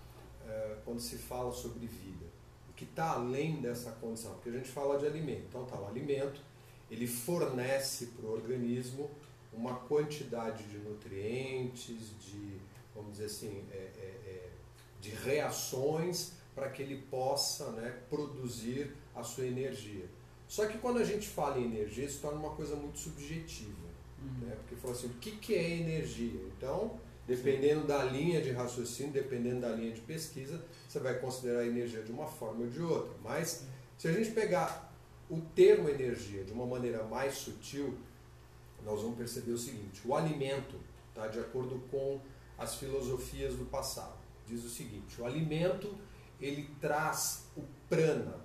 é, 0.47 0.77
quando 0.85 0.99
se 0.99 1.17
fala 1.17 1.51
sobre 1.51 1.85
vida? 1.85 2.25
O 2.69 2.73
que 2.73 2.85
está 2.85 3.11
além 3.11 3.61
dessa 3.61 3.91
condição? 3.91 4.33
Porque 4.33 4.49
a 4.49 4.53
gente 4.53 4.69
fala 4.69 4.97
de 4.97 5.05
alimento. 5.05 5.43
Então 5.49 5.65
tá, 5.65 5.79
o 5.79 5.87
alimento 5.87 6.41
ele 6.89 7.07
fornece 7.07 8.07
para 8.07 8.25
o 8.25 8.31
organismo 8.31 9.09
uma 9.53 9.75
quantidade 9.75 10.63
de 10.63 10.77
nutrientes, 10.77 12.11
de, 12.19 12.59
vamos 12.95 13.13
dizer 13.13 13.25
assim, 13.25 13.63
é, 13.71 13.75
é, 13.75 14.05
é 14.25 14.49
de 15.01 15.09
reações 15.11 16.33
para 16.53 16.69
que 16.69 16.81
ele 16.81 17.03
possa 17.09 17.71
né, 17.71 17.99
produzir 18.09 18.95
a 19.15 19.23
sua 19.23 19.45
energia. 19.45 20.05
Só 20.47 20.65
que 20.65 20.77
quando 20.79 20.97
a 20.97 21.03
gente 21.03 21.27
fala 21.27 21.59
em 21.59 21.65
energia, 21.65 22.05
isso 22.05 22.21
torna 22.21 22.39
uma 22.39 22.55
coisa 22.55 22.75
muito 22.75 22.97
subjetiva. 22.99 23.87
Uhum. 24.21 24.47
Né? 24.47 24.55
Porque 24.57 24.75
fala 24.75 24.93
assim, 24.93 25.07
o 25.07 25.13
que, 25.15 25.31
que 25.31 25.55
é 25.55 25.77
energia? 25.77 26.41
Então, 26.57 26.99
dependendo 27.29 27.85
da 27.85 28.03
linha 28.03 28.41
de 28.41 28.49
raciocínio, 28.49 29.13
dependendo 29.13 29.61
da 29.61 29.69
linha 29.69 29.91
de 29.91 30.01
pesquisa, 30.01 30.65
você 30.87 30.99
vai 30.99 31.19
considerar 31.19 31.59
a 31.59 31.67
energia 31.67 32.01
de 32.01 32.11
uma 32.11 32.25
forma 32.25 32.63
ou 32.63 32.67
de 32.67 32.81
outra. 32.81 33.13
Mas 33.23 33.65
se 33.99 34.07
a 34.07 34.11
gente 34.11 34.31
pegar 34.31 34.91
o 35.29 35.39
termo 35.39 35.87
energia 35.87 36.43
de 36.43 36.51
uma 36.51 36.65
maneira 36.65 37.03
mais 37.03 37.35
sutil, 37.35 37.95
nós 38.83 39.03
vamos 39.03 39.15
perceber 39.15 39.51
o 39.51 39.57
seguinte: 39.59 40.01
o 40.03 40.15
alimento, 40.15 40.75
tá, 41.13 41.27
de 41.27 41.39
acordo 41.39 41.79
com 41.91 42.19
as 42.57 42.75
filosofias 42.75 43.53
do 43.53 43.65
passado, 43.65 44.17
diz 44.47 44.63
o 44.65 44.69
seguinte: 44.69 45.21
o 45.21 45.25
alimento 45.25 45.95
ele 46.41 46.67
traz 46.81 47.45
o 47.55 47.61
prana, 47.87 48.37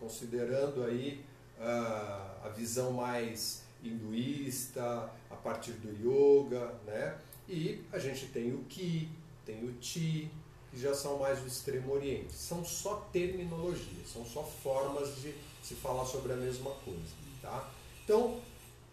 considerando 0.00 0.82
aí 0.82 1.24
uh, 1.60 2.44
a 2.44 2.52
visão 2.56 2.90
mais 2.90 3.62
hinduísta, 3.84 5.08
a 5.30 5.36
partir 5.36 5.72
do 5.74 5.92
yoga, 5.92 6.74
né? 6.84 7.16
E 7.48 7.82
a 7.92 7.98
gente 7.98 8.26
tem 8.26 8.54
o 8.54 8.64
ki, 8.64 9.08
tem 9.44 9.64
o 9.64 9.72
ti, 9.74 10.30
que 10.70 10.80
já 10.80 10.94
são 10.94 11.18
mais 11.18 11.40
do 11.40 11.46
extremo 11.46 11.92
oriente. 11.92 12.32
São 12.32 12.64
só 12.64 13.08
terminologias, 13.12 14.08
são 14.12 14.24
só 14.24 14.42
formas 14.42 15.16
de 15.20 15.34
se 15.62 15.74
falar 15.74 16.04
sobre 16.04 16.32
a 16.32 16.36
mesma 16.36 16.70
coisa, 16.70 17.14
tá? 17.40 17.70
Então, 18.04 18.40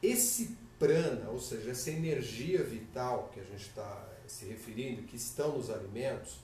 esse 0.02 0.56
prana, 0.80 1.30
ou 1.30 1.40
seja, 1.40 1.72
essa 1.72 1.92
energia 1.92 2.64
vital 2.64 3.30
que 3.34 3.40
a 3.40 3.44
gente 3.44 3.68
está 3.68 4.10
se 4.28 4.46
referindo, 4.46 5.04
que 5.04 5.16
estão 5.16 5.58
nos 5.58 5.70
alimentos, 5.70 6.38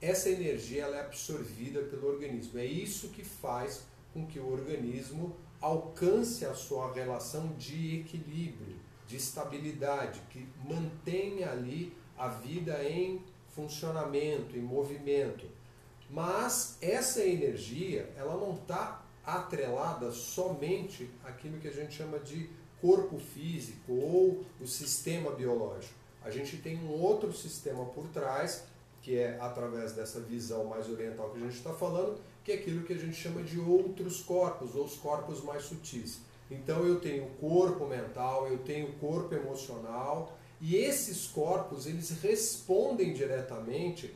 essa 0.00 0.28
energia 0.28 0.82
ela 0.82 0.96
é 0.96 1.00
absorvida 1.00 1.82
pelo 1.82 2.08
organismo. 2.08 2.58
É 2.58 2.64
isso 2.66 3.08
que 3.08 3.24
faz 3.24 3.82
com 4.12 4.26
que 4.26 4.38
o 4.38 4.52
organismo 4.52 5.36
alcance 5.60 6.44
a 6.44 6.54
sua 6.54 6.92
relação 6.92 7.54
de 7.56 8.00
equilíbrio, 8.00 8.76
de 9.08 9.16
estabilidade, 9.16 10.20
que 10.30 10.46
mantenha 10.64 11.50
ali 11.50 11.96
a 12.16 12.28
vida 12.28 12.84
em 12.84 13.20
funcionamento, 13.48 14.56
em 14.56 14.60
movimento. 14.60 15.46
Mas 16.10 16.76
essa 16.80 17.24
energia, 17.24 18.12
ela 18.16 18.36
não 18.36 18.54
está 18.54 19.02
atrelada 19.24 20.12
somente 20.12 21.10
àquilo 21.24 21.58
que 21.58 21.68
a 21.68 21.72
gente 21.72 21.94
chama 21.94 22.18
de 22.18 22.48
corpo 22.80 23.18
físico 23.18 23.92
ou 23.92 24.44
o 24.60 24.66
sistema 24.66 25.32
biológico. 25.32 25.94
A 26.22 26.30
gente 26.30 26.58
tem 26.58 26.76
um 26.78 26.90
outro 26.90 27.32
sistema 27.32 27.84
por 27.86 28.06
trás, 28.08 28.64
que 29.02 29.16
é 29.16 29.38
através 29.40 29.92
dessa 29.92 30.20
visão 30.20 30.64
mais 30.64 30.88
oriental 30.88 31.30
que 31.30 31.38
a 31.38 31.44
gente 31.44 31.56
está 31.56 31.72
falando, 31.72 32.20
que 32.44 32.52
é 32.52 32.54
aquilo 32.56 32.84
que 32.84 32.92
a 32.92 32.98
gente 32.98 33.16
chama 33.16 33.42
de 33.42 33.58
outros 33.58 34.20
corpos, 34.20 34.74
ou 34.74 34.84
os 34.84 34.96
corpos 34.96 35.42
mais 35.42 35.64
sutis. 35.64 36.20
Então 36.50 36.86
eu 36.86 37.00
tenho 37.00 37.24
o 37.24 37.30
corpo 37.30 37.86
mental, 37.86 38.48
eu 38.48 38.58
tenho 38.58 38.88
o 38.88 38.92
corpo 38.94 39.34
emocional, 39.34 40.38
e 40.60 40.76
esses 40.76 41.26
corpos 41.26 41.86
eles 41.86 42.10
respondem 42.22 43.12
diretamente 43.12 44.14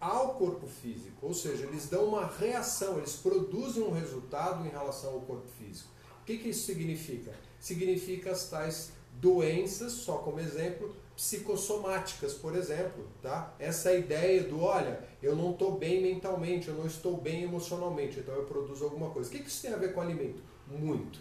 ao 0.00 0.34
corpo 0.34 0.66
físico, 0.66 1.26
ou 1.26 1.32
seja, 1.32 1.64
eles 1.64 1.88
dão 1.88 2.04
uma 2.04 2.26
reação, 2.26 2.98
eles 2.98 3.16
produzem 3.16 3.82
um 3.82 3.92
resultado 3.92 4.66
em 4.66 4.68
relação 4.68 5.14
ao 5.14 5.20
corpo 5.20 5.48
físico. 5.58 5.88
O 6.22 6.24
que, 6.26 6.38
que 6.38 6.50
isso 6.50 6.66
significa? 6.66 7.32
significa 7.66 8.30
as 8.30 8.48
tais 8.48 8.92
doenças, 9.20 9.92
só 9.92 10.18
como 10.18 10.38
exemplo, 10.38 10.94
psicossomáticas, 11.16 12.34
por 12.34 12.54
exemplo, 12.54 13.06
tá? 13.22 13.54
Essa 13.58 13.94
ideia 13.94 14.42
do, 14.42 14.60
olha, 14.60 15.02
eu 15.22 15.34
não 15.34 15.52
estou 15.52 15.78
bem 15.78 16.02
mentalmente, 16.02 16.68
eu 16.68 16.74
não 16.74 16.86
estou 16.86 17.16
bem 17.16 17.42
emocionalmente, 17.42 18.20
então 18.20 18.34
eu 18.34 18.44
produzo 18.44 18.84
alguma 18.84 19.10
coisa. 19.10 19.28
O 19.28 19.32
que 19.32 19.38
isso 19.38 19.62
tem 19.62 19.72
a 19.72 19.76
ver 19.76 19.94
com 19.94 20.00
alimento? 20.00 20.42
Muito. 20.68 21.18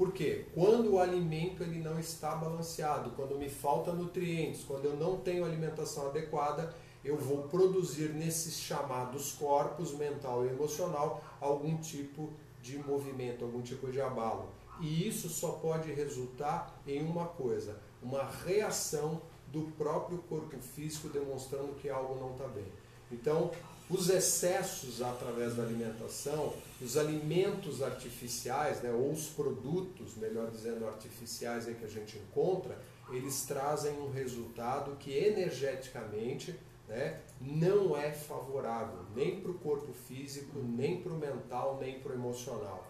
Por 0.00 0.12
quê? 0.12 0.46
Quando 0.54 0.94
o 0.94 0.98
alimento 0.98 1.62
ele 1.62 1.78
não 1.78 2.00
está 2.00 2.34
balanceado, 2.34 3.10
quando 3.10 3.36
me 3.36 3.50
falta 3.50 3.92
nutrientes, 3.92 4.64
quando 4.64 4.86
eu 4.86 4.96
não 4.96 5.18
tenho 5.18 5.44
alimentação 5.44 6.06
adequada, 6.06 6.74
eu 7.04 7.18
vou 7.18 7.42
produzir 7.48 8.14
nesses 8.14 8.58
chamados 8.58 9.32
corpos 9.32 9.92
mental 9.92 10.46
e 10.46 10.48
emocional 10.48 11.22
algum 11.38 11.76
tipo 11.76 12.32
de 12.62 12.78
movimento, 12.78 13.44
algum 13.44 13.60
tipo 13.60 13.92
de 13.92 14.00
abalo. 14.00 14.48
E 14.80 15.06
isso 15.06 15.28
só 15.28 15.50
pode 15.50 15.92
resultar 15.92 16.80
em 16.86 17.04
uma 17.04 17.26
coisa: 17.26 17.78
uma 18.02 18.24
reação 18.24 19.20
do 19.48 19.70
próprio 19.72 20.16
corpo 20.22 20.56
físico 20.62 21.10
demonstrando 21.10 21.74
que 21.74 21.90
algo 21.90 22.18
não 22.18 22.30
está 22.30 22.48
bem. 22.48 22.72
Então, 23.12 23.50
os 23.90 24.08
excessos 24.08 25.02
através 25.02 25.56
da 25.56 25.64
alimentação, 25.64 26.54
os 26.80 26.96
alimentos 26.96 27.82
artificiais, 27.82 28.80
né, 28.80 28.90
ou 28.92 29.10
os 29.10 29.26
produtos, 29.26 30.16
melhor 30.16 30.48
dizendo, 30.50 30.86
artificiais 30.86 31.64
que 31.64 31.84
a 31.84 31.88
gente 31.88 32.16
encontra, 32.16 32.78
eles 33.10 33.42
trazem 33.42 33.98
um 33.98 34.08
resultado 34.08 34.96
que 34.96 35.12
energeticamente 35.12 36.54
né, 36.88 37.20
não 37.40 37.96
é 37.96 38.12
favorável 38.12 39.04
nem 39.14 39.40
para 39.40 39.50
o 39.50 39.54
corpo 39.54 39.92
físico, 39.92 40.60
nem 40.60 41.02
para 41.02 41.12
o 41.12 41.18
mental, 41.18 41.78
nem 41.80 41.98
para 41.98 42.12
o 42.12 42.14
emocional. 42.14 42.86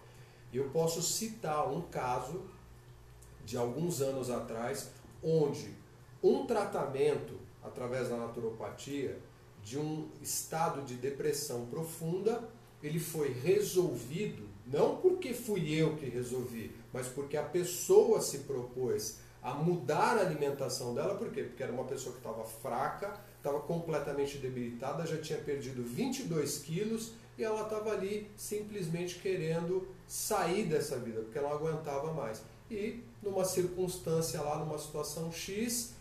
Eu 0.52 0.68
posso 0.68 1.00
citar 1.00 1.72
um 1.72 1.80
caso 1.82 2.42
de 3.44 3.56
alguns 3.56 4.02
anos 4.02 4.30
atrás, 4.30 4.90
onde 5.22 5.74
um 6.22 6.44
tratamento 6.44 7.38
através 7.62 8.08
da 8.08 8.16
naturopatia 8.16 9.18
de 9.64 9.78
um 9.78 10.08
estado 10.22 10.82
de 10.82 10.94
depressão 10.94 11.66
profunda, 11.66 12.48
ele 12.82 12.98
foi 12.98 13.32
resolvido 13.32 14.50
não 14.70 14.96
porque 14.96 15.34
fui 15.34 15.74
eu 15.74 15.96
que 15.96 16.06
resolvi, 16.06 16.70
mas 16.92 17.08
porque 17.08 17.36
a 17.36 17.42
pessoa 17.42 18.20
se 18.20 18.38
propôs 18.40 19.18
a 19.42 19.54
mudar 19.54 20.16
a 20.16 20.20
alimentação 20.20 20.94
dela, 20.94 21.16
por 21.16 21.32
quê? 21.32 21.42
Porque 21.42 21.62
era 21.62 21.72
uma 21.72 21.84
pessoa 21.84 22.12
que 22.12 22.20
estava 22.20 22.44
fraca, 22.44 23.18
estava 23.36 23.58
completamente 23.60 24.38
debilitada, 24.38 25.06
já 25.06 25.16
tinha 25.16 25.38
perdido 25.38 25.82
22 25.82 26.58
quilos 26.58 27.12
e 27.36 27.42
ela 27.42 27.62
estava 27.62 27.90
ali 27.90 28.30
simplesmente 28.36 29.18
querendo 29.18 29.88
sair 30.06 30.66
dessa 30.66 30.98
vida, 30.98 31.22
porque 31.22 31.38
ela 31.38 31.48
não 31.48 31.56
aguentava 31.56 32.12
mais. 32.12 32.42
E 32.70 33.02
numa 33.22 33.44
circunstância 33.44 34.40
lá, 34.40 34.58
numa 34.58 34.78
situação 34.78 35.32
X, 35.32 35.94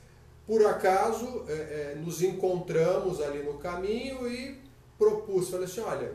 por 0.50 0.66
acaso 0.66 1.46
é, 1.48 1.52
é, 1.52 1.96
nos 2.04 2.24
encontramos 2.24 3.22
ali 3.22 3.44
no 3.44 3.60
caminho 3.60 4.28
e 4.28 4.60
propus, 4.98 5.52
falei 5.52 5.66
assim, 5.66 5.82
olha, 5.82 6.12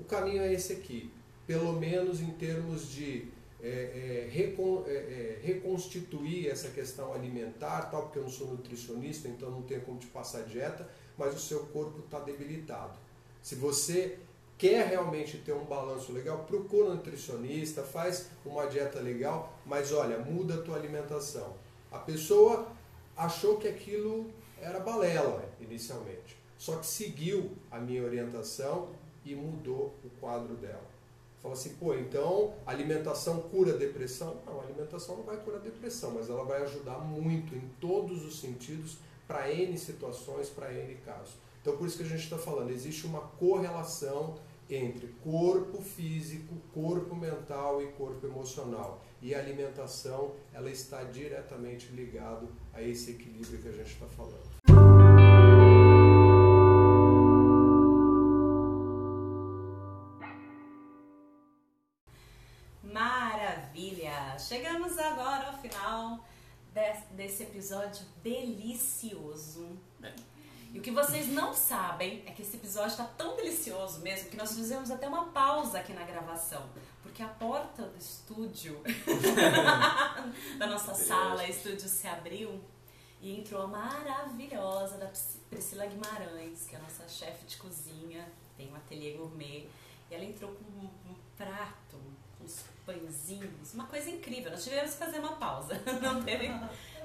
o 0.00 0.04
caminho 0.04 0.40
é 0.40 0.54
esse 0.54 0.72
aqui, 0.72 1.12
pelo 1.46 1.74
menos 1.74 2.18
em 2.22 2.30
termos 2.30 2.90
de 2.90 3.28
é, 3.62 3.68
é 3.68 4.28
recon, 4.32 4.84
é, 4.86 4.90
é, 4.90 5.38
reconstituir 5.42 6.48
essa 6.48 6.70
questão 6.70 7.12
alimentar, 7.12 7.90
tal, 7.90 8.04
porque 8.04 8.20
eu 8.20 8.22
não 8.22 8.30
sou 8.30 8.46
nutricionista, 8.46 9.28
então 9.28 9.50
não 9.50 9.60
tenho 9.60 9.82
como 9.82 9.98
te 9.98 10.06
passar 10.06 10.44
dieta, 10.44 10.88
mas 11.18 11.36
o 11.36 11.38
seu 11.38 11.66
corpo 11.66 11.98
está 11.98 12.18
debilitado. 12.20 12.98
Se 13.42 13.54
você 13.54 14.18
quer 14.56 14.86
realmente 14.86 15.36
ter 15.36 15.52
um 15.52 15.66
balanço 15.66 16.10
legal, 16.10 16.38
procura 16.46 16.86
um 16.86 16.94
nutricionista, 16.94 17.82
faz 17.82 18.30
uma 18.46 18.64
dieta 18.64 18.98
legal, 18.98 19.52
mas 19.66 19.92
olha, 19.92 20.16
muda 20.16 20.54
a 20.54 20.62
tua 20.62 20.76
alimentação. 20.76 21.54
A 21.90 21.98
pessoa 21.98 22.77
achou 23.18 23.56
que 23.56 23.66
aquilo 23.66 24.30
era 24.60 24.78
balela 24.78 25.44
inicialmente, 25.60 26.38
só 26.56 26.76
que 26.76 26.86
seguiu 26.86 27.50
a 27.70 27.78
minha 27.78 28.02
orientação 28.02 28.88
e 29.24 29.34
mudou 29.34 29.94
o 30.04 30.10
quadro 30.20 30.54
dela. 30.54 30.86
Fala 31.42 31.54
assim, 31.54 31.74
pô, 31.74 31.94
então 31.94 32.54
alimentação 32.66 33.42
cura 33.42 33.72
depressão? 33.72 34.36
Não, 34.46 34.60
alimentação 34.60 35.16
não 35.16 35.24
vai 35.24 35.36
curar 35.36 35.60
depressão, 35.60 36.12
mas 36.12 36.30
ela 36.30 36.44
vai 36.44 36.62
ajudar 36.62 36.98
muito 36.98 37.54
em 37.54 37.68
todos 37.80 38.24
os 38.24 38.40
sentidos 38.40 38.96
para 39.26 39.52
N 39.52 39.76
situações, 39.76 40.48
para 40.48 40.72
N 40.72 40.94
casos. 41.04 41.34
Então, 41.60 41.76
por 41.76 41.86
isso 41.86 41.98
que 41.98 42.02
a 42.02 42.06
gente 42.06 42.24
está 42.24 42.38
falando, 42.38 42.70
existe 42.70 43.06
uma 43.06 43.20
correlação 43.20 44.36
entre 44.70 45.08
corpo 45.22 45.80
físico, 45.80 46.54
corpo 46.72 47.14
mental 47.14 47.82
e 47.82 47.86
corpo 47.92 48.26
emocional. 48.26 49.02
E 49.20 49.34
a 49.34 49.38
alimentação, 49.38 50.34
ela 50.52 50.70
está 50.70 51.02
diretamente 51.04 51.88
ligado 51.88 52.48
a 52.72 52.82
esse 52.82 53.12
equilíbrio 53.12 53.60
que 53.60 53.68
a 53.68 53.72
gente 53.72 53.92
está 53.92 54.06
falando. 54.06 54.48
Maravilha! 62.82 64.38
Chegamos 64.38 64.98
agora 64.98 65.48
ao 65.48 65.58
final 65.58 66.24
desse 67.16 67.42
episódio 67.42 68.04
delicioso. 68.22 69.68
E 70.72 70.78
o 70.78 70.82
que 70.82 70.90
vocês 70.90 71.28
não 71.28 71.54
sabem 71.54 72.22
é 72.26 72.32
que 72.32 72.42
esse 72.42 72.56
episódio 72.56 72.90
está 72.90 73.04
tão 73.04 73.36
delicioso 73.36 74.00
mesmo 74.00 74.28
que 74.28 74.36
nós 74.36 74.54
fizemos 74.54 74.90
até 74.90 75.08
uma 75.08 75.26
pausa 75.26 75.78
aqui 75.78 75.92
na 75.92 76.04
gravação. 76.04 76.68
Porque 77.02 77.22
a 77.22 77.28
porta 77.28 77.82
do 77.82 77.96
estúdio, 77.96 78.82
da 80.58 80.66
nossa 80.66 80.94
sala, 80.94 81.48
estúdio 81.48 81.88
se 81.88 82.06
abriu 82.06 82.62
e 83.20 83.40
entrou 83.40 83.62
a 83.62 83.66
maravilhosa 83.66 84.98
da 84.98 85.10
Priscila 85.50 85.86
Guimarães, 85.86 86.66
que 86.66 86.76
é 86.76 86.78
a 86.78 86.82
nossa 86.82 87.08
chefe 87.08 87.46
de 87.46 87.56
cozinha, 87.56 88.30
tem 88.56 88.70
um 88.70 88.76
ateliê 88.76 89.12
gourmet. 89.12 89.68
E 90.10 90.14
ela 90.14 90.24
entrou 90.24 90.52
com 90.52 90.64
um, 90.84 91.14
prato, 91.36 92.00
uns 92.42 92.64
pãezinhos, 92.84 93.74
uma 93.74 93.86
coisa 93.86 94.10
incrível. 94.10 94.50
Nós 94.50 94.64
tivemos 94.64 94.92
que 94.92 94.98
fazer 94.98 95.18
uma 95.18 95.36
pausa, 95.36 95.80
não 96.02 96.22
teve, 96.22 96.48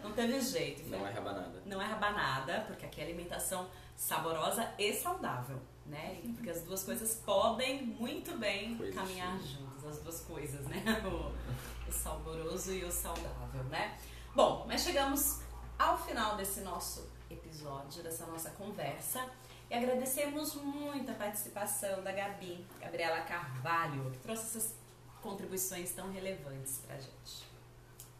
não 0.03 0.11
teve 0.11 0.39
jeito. 0.41 0.89
Não 0.89 1.07
é 1.07 1.11
rabanada. 1.11 1.61
Não 1.65 1.81
é 1.81 1.85
rabanada, 1.85 2.61
porque 2.67 2.85
aqui 2.85 3.01
é 3.01 3.03
alimentação 3.05 3.67
saborosa 3.95 4.73
e 4.77 4.93
saudável, 4.93 5.59
né? 5.85 6.21
Porque 6.35 6.49
as 6.49 6.61
duas 6.61 6.83
coisas 6.83 7.15
podem 7.25 7.83
muito 7.83 8.37
bem 8.37 8.77
caminhar 8.91 9.39
juntas, 9.39 9.85
as 9.85 9.99
duas 9.99 10.21
coisas, 10.21 10.65
né? 10.67 10.83
O, 11.05 11.89
o 11.89 11.91
saboroso 11.91 12.73
e 12.73 12.83
o 12.83 12.91
saudável, 12.91 13.63
né? 13.65 13.97
Bom, 14.35 14.65
mas 14.67 14.81
chegamos 14.81 15.41
ao 15.77 15.97
final 15.97 16.35
desse 16.35 16.61
nosso 16.61 17.09
episódio, 17.29 18.03
dessa 18.03 18.25
nossa 18.25 18.49
conversa. 18.51 19.25
E 19.69 19.75
agradecemos 19.75 20.55
muito 20.55 21.09
a 21.11 21.15
participação 21.15 22.03
da 22.03 22.11
Gabi, 22.11 22.65
Gabriela 22.79 23.21
Carvalho, 23.21 24.11
que 24.11 24.19
trouxe 24.19 24.43
essas 24.43 24.75
contribuições 25.21 25.93
tão 25.93 26.11
relevantes 26.11 26.79
para 26.85 26.95
a 26.95 26.99
gente. 26.99 27.52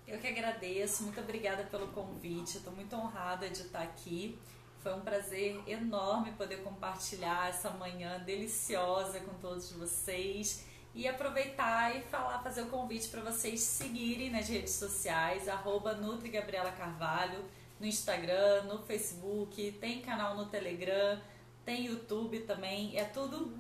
Eu 0.08 0.20
que 0.20 0.28
agradeço, 0.28 1.04
muito 1.04 1.20
obrigada 1.22 1.64
pelo 1.64 1.88
convite, 1.88 2.58
estou 2.58 2.74
muito 2.74 2.96
honrada 2.96 3.50
de 3.50 3.62
estar 3.62 3.82
aqui. 3.82 4.38
Foi 4.82 4.94
um 4.94 5.00
prazer 5.00 5.62
enorme 5.66 6.34
poder 6.34 6.58
compartilhar 6.58 7.48
essa 7.48 7.70
manhã 7.70 8.20
deliciosa 8.20 9.22
com 9.22 9.34
todos 9.36 9.72
vocês 9.72 10.66
e 10.94 11.08
aproveitar 11.08 11.96
e 11.96 12.02
falar, 12.02 12.44
fazer 12.44 12.64
o 12.64 12.68
convite 12.68 13.08
para 13.08 13.22
vocês 13.22 13.62
seguirem 13.62 14.30
nas 14.30 14.48
redes 14.50 14.74
sociais, 14.74 15.48
arroba 15.48 15.94
Nutri 15.94 16.30
Gabriela 16.30 16.72
Carvalho, 16.72 17.46
no 17.80 17.88
Instagram, 17.88 18.64
no 18.64 18.80
Facebook, 18.80 19.72
tem 19.80 20.02
canal 20.02 20.36
no 20.36 20.48
Telegram, 20.48 21.20
tem 21.66 21.86
YouTube 21.86 22.42
também, 22.42 22.98
é 22.98 23.06
tudo 23.06 23.54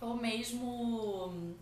o 0.00 0.14
mesmo. 0.14 1.54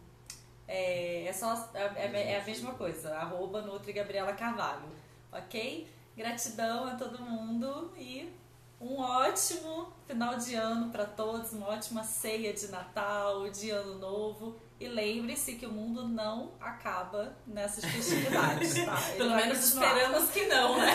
É, 0.72 1.26
é 1.26 1.32
só 1.32 1.68
é, 1.74 2.32
é 2.32 2.40
a 2.40 2.44
mesma 2.44 2.72
coisa, 2.74 3.12
arroba 3.16 3.60
Nutri 3.60 3.92
Gabriela 3.92 4.32
Carvalho, 4.34 4.88
ok? 5.32 5.92
Gratidão 6.16 6.86
a 6.86 6.94
todo 6.94 7.20
mundo 7.20 7.92
e 7.96 8.32
um 8.80 9.00
ótimo 9.00 9.92
final 10.06 10.36
de 10.36 10.54
ano 10.54 10.92
para 10.92 11.04
todos, 11.04 11.52
uma 11.52 11.70
ótima 11.70 12.04
ceia 12.04 12.52
de 12.52 12.68
Natal, 12.68 13.50
de 13.50 13.70
Ano 13.70 13.98
Novo. 13.98 14.60
E 14.78 14.86
lembre-se 14.86 15.56
que 15.56 15.66
o 15.66 15.72
mundo 15.72 16.06
não 16.06 16.52
acaba 16.60 17.36
nessas 17.44 17.84
festividades, 17.84 18.84
tá? 18.84 18.96
Pelo 19.18 19.34
menos 19.34 19.58
esperamos 19.58 20.30
que 20.30 20.46
não, 20.46 20.78
né? 20.78 20.92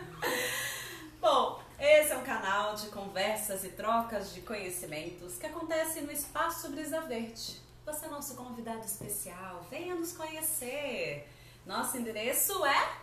Bom, 1.20 1.60
esse 1.78 2.12
é 2.12 2.16
um 2.16 2.24
canal 2.24 2.74
de 2.76 2.86
conversas 2.86 3.62
e 3.62 3.68
trocas 3.68 4.32
de 4.32 4.40
conhecimentos 4.40 5.36
que 5.36 5.44
acontece 5.44 6.00
no 6.00 6.10
Espaço 6.10 6.70
Brisa 6.70 7.02
Verde. 7.02 7.60
Você 7.84 8.06
é 8.06 8.08
nosso 8.08 8.34
convidado 8.36 8.84
especial, 8.84 9.66
venha 9.68 9.94
nos 9.94 10.12
conhecer. 10.12 11.28
Nosso 11.66 11.96
endereço 11.96 12.64
é 12.64 13.02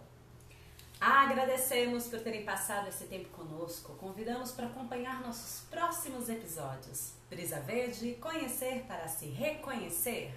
Agradecemos 1.00 2.08
por 2.08 2.20
terem 2.22 2.44
passado 2.46 2.88
esse 2.88 3.06
tempo 3.06 3.30
conosco. 3.30 3.94
Convidamos 3.96 4.52
para 4.52 4.68
acompanhar 4.68 5.22
nossos 5.22 5.66
próximos 5.70 6.30
episódios. 6.30 7.14
Brisa 7.30 7.60
Verde, 7.60 8.14
conhecer 8.16 8.84
para 8.88 9.08
se 9.08 9.28
reconhecer. 9.28 10.34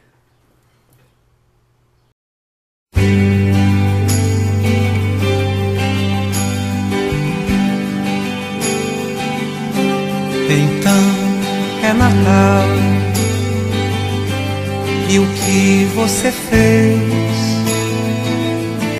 Natal. 11.99 12.69
E 15.11 15.19
o 15.19 15.27
que 15.27 15.85
você 15.95 16.31
fez 16.31 17.18